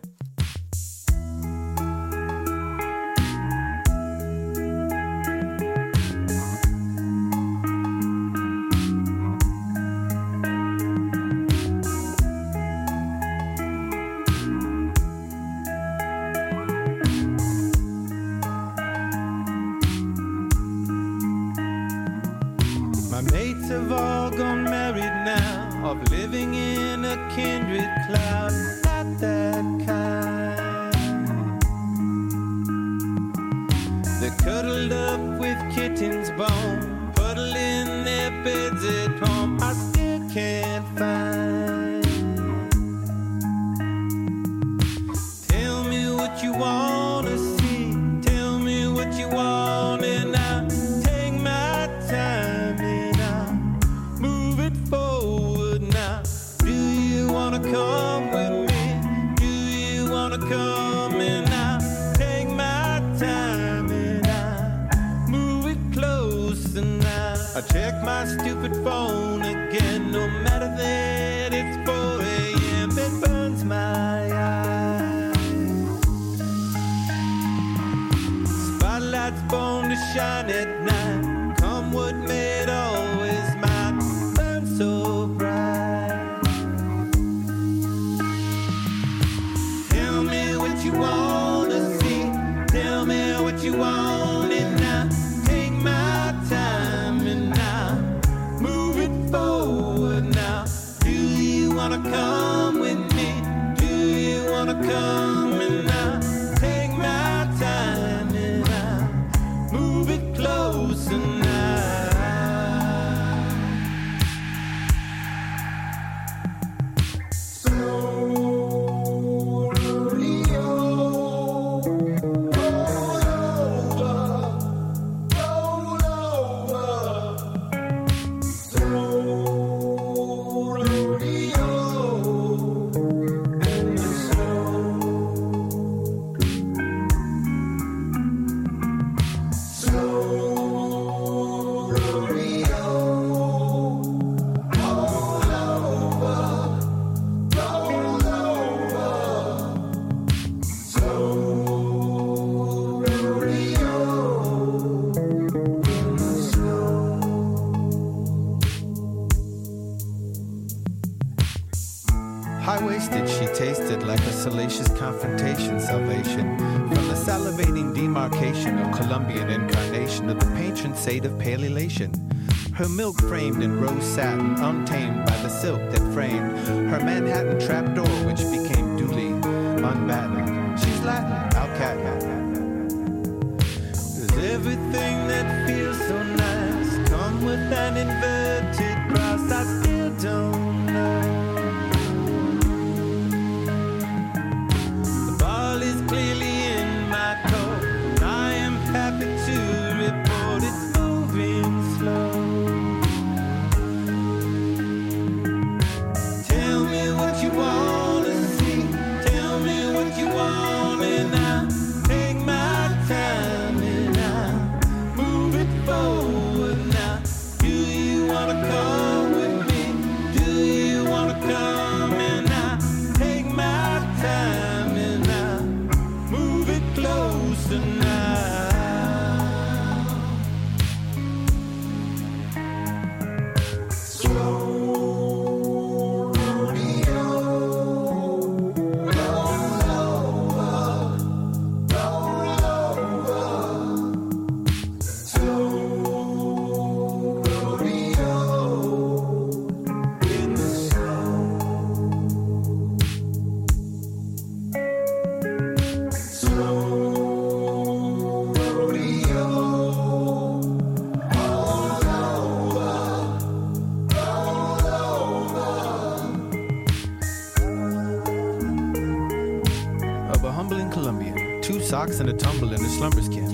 Docks 272.10 272.20
and 272.20 272.30
a 272.30 272.34
tumble 272.34 272.74
in 272.74 272.82
her 272.82 272.90
slumber 272.90 273.22
skin. 273.22 273.54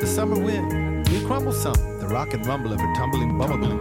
The 0.00 0.06
summer 0.06 0.38
wind, 0.38 1.08
we 1.08 1.24
crumble 1.24 1.52
some. 1.52 1.74
The 2.00 2.08
rock 2.08 2.34
and 2.34 2.44
rumble 2.46 2.72
of 2.72 2.80
a 2.80 2.94
tumbling 2.96 3.38
bubble. 3.38 3.80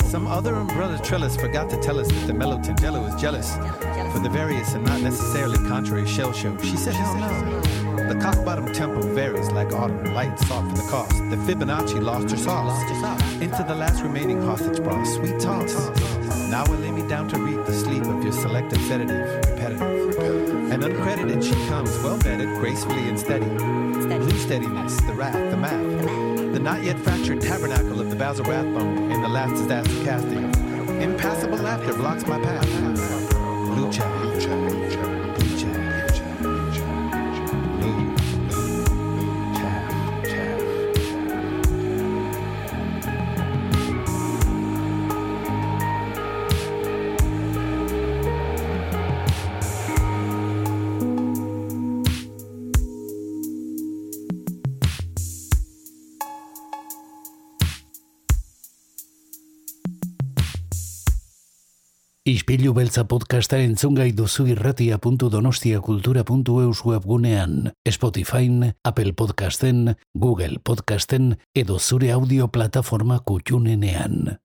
Some 0.00 0.26
other 0.26 0.54
umbrella 0.54 0.98
trellis 1.02 1.36
forgot 1.36 1.68
to 1.70 1.76
tell 1.78 1.98
us 1.98 2.08
that 2.08 2.26
the 2.26 2.34
mellow 2.34 2.58
Tangelo 2.58 3.06
is 3.08 3.20
jealous 3.20 3.56
for 4.12 4.20
the 4.20 4.30
various 4.30 4.74
and 4.74 4.84
not 4.84 5.00
necessarily 5.00 5.58
contrary 5.68 6.06
shell 6.06 6.32
show. 6.32 6.56
She 6.58 6.76
said, 6.76 6.94
hell 6.94 7.14
no. 7.16 7.60
The 8.08 8.18
cock 8.20 8.44
bottom 8.44 8.72
tempo 8.72 9.02
varies 9.14 9.50
like 9.50 9.72
autumn, 9.72 10.14
light 10.14 10.38
sought 10.38 10.68
for 10.70 10.76
the 10.76 10.88
cost. 10.90 11.10
The 11.30 11.36
Fibonacci 11.36 12.02
lost 12.02 12.30
her 12.30 12.36
sauce 12.36 12.82
into 13.40 13.64
the 13.64 13.74
last 13.74 14.02
remaining 14.02 14.40
hostage 14.40 14.82
bra. 14.82 15.02
Sweet 15.04 15.40
toss. 15.40 15.74
Now 16.50 16.64
will 16.66 16.78
lay 16.78 16.90
me 16.90 17.06
down 17.08 17.28
to 17.28 17.38
reap 17.38 17.64
the 17.66 17.72
sleep 17.72 18.04
of 18.04 18.22
your 18.22 18.32
selective 18.32 18.80
sedative, 18.82 19.51
uncredited 21.42 21.62
she 21.62 21.68
comes, 21.68 21.90
well 22.02 22.18
vetted, 22.18 22.58
gracefully 22.58 23.08
and 23.08 23.18
steady. 23.18 23.46
Blue 23.46 24.38
steadiness, 24.38 24.96
the 25.02 25.12
wrath, 25.12 25.50
the 25.50 25.56
math. 25.56 26.52
The 26.52 26.58
not 26.58 26.82
yet 26.82 26.98
fractured 26.98 27.40
tabernacle 27.40 28.00
of 28.00 28.10
the 28.10 28.16
Basil 28.16 28.44
Rathbone 28.44 29.10
in 29.10 29.22
the 29.22 29.28
last 29.28 29.52
disaster 29.52 30.04
casting. 30.04 30.44
Impassable 31.00 31.58
laughter 31.58 31.94
blocks 31.94 32.26
my 32.26 32.38
path. 32.38 33.11
Ispilu 62.72 62.86
beltza 62.86 63.02
podcasta 63.04 63.58
entzungai 63.60 64.16
duzu 64.16 64.46
irratia.donostiakultura.eus 64.48 66.80
webgunean, 66.86 67.72
Spotify, 67.84 68.72
Apple 68.82 69.12
Podcasten, 69.12 69.96
Google 70.14 70.58
Podcasten 70.64 71.36
edo 71.54 71.78
zure 71.78 72.12
audio 72.12 72.48
plataforma 72.48 73.20
kutxunenean. 73.20 74.38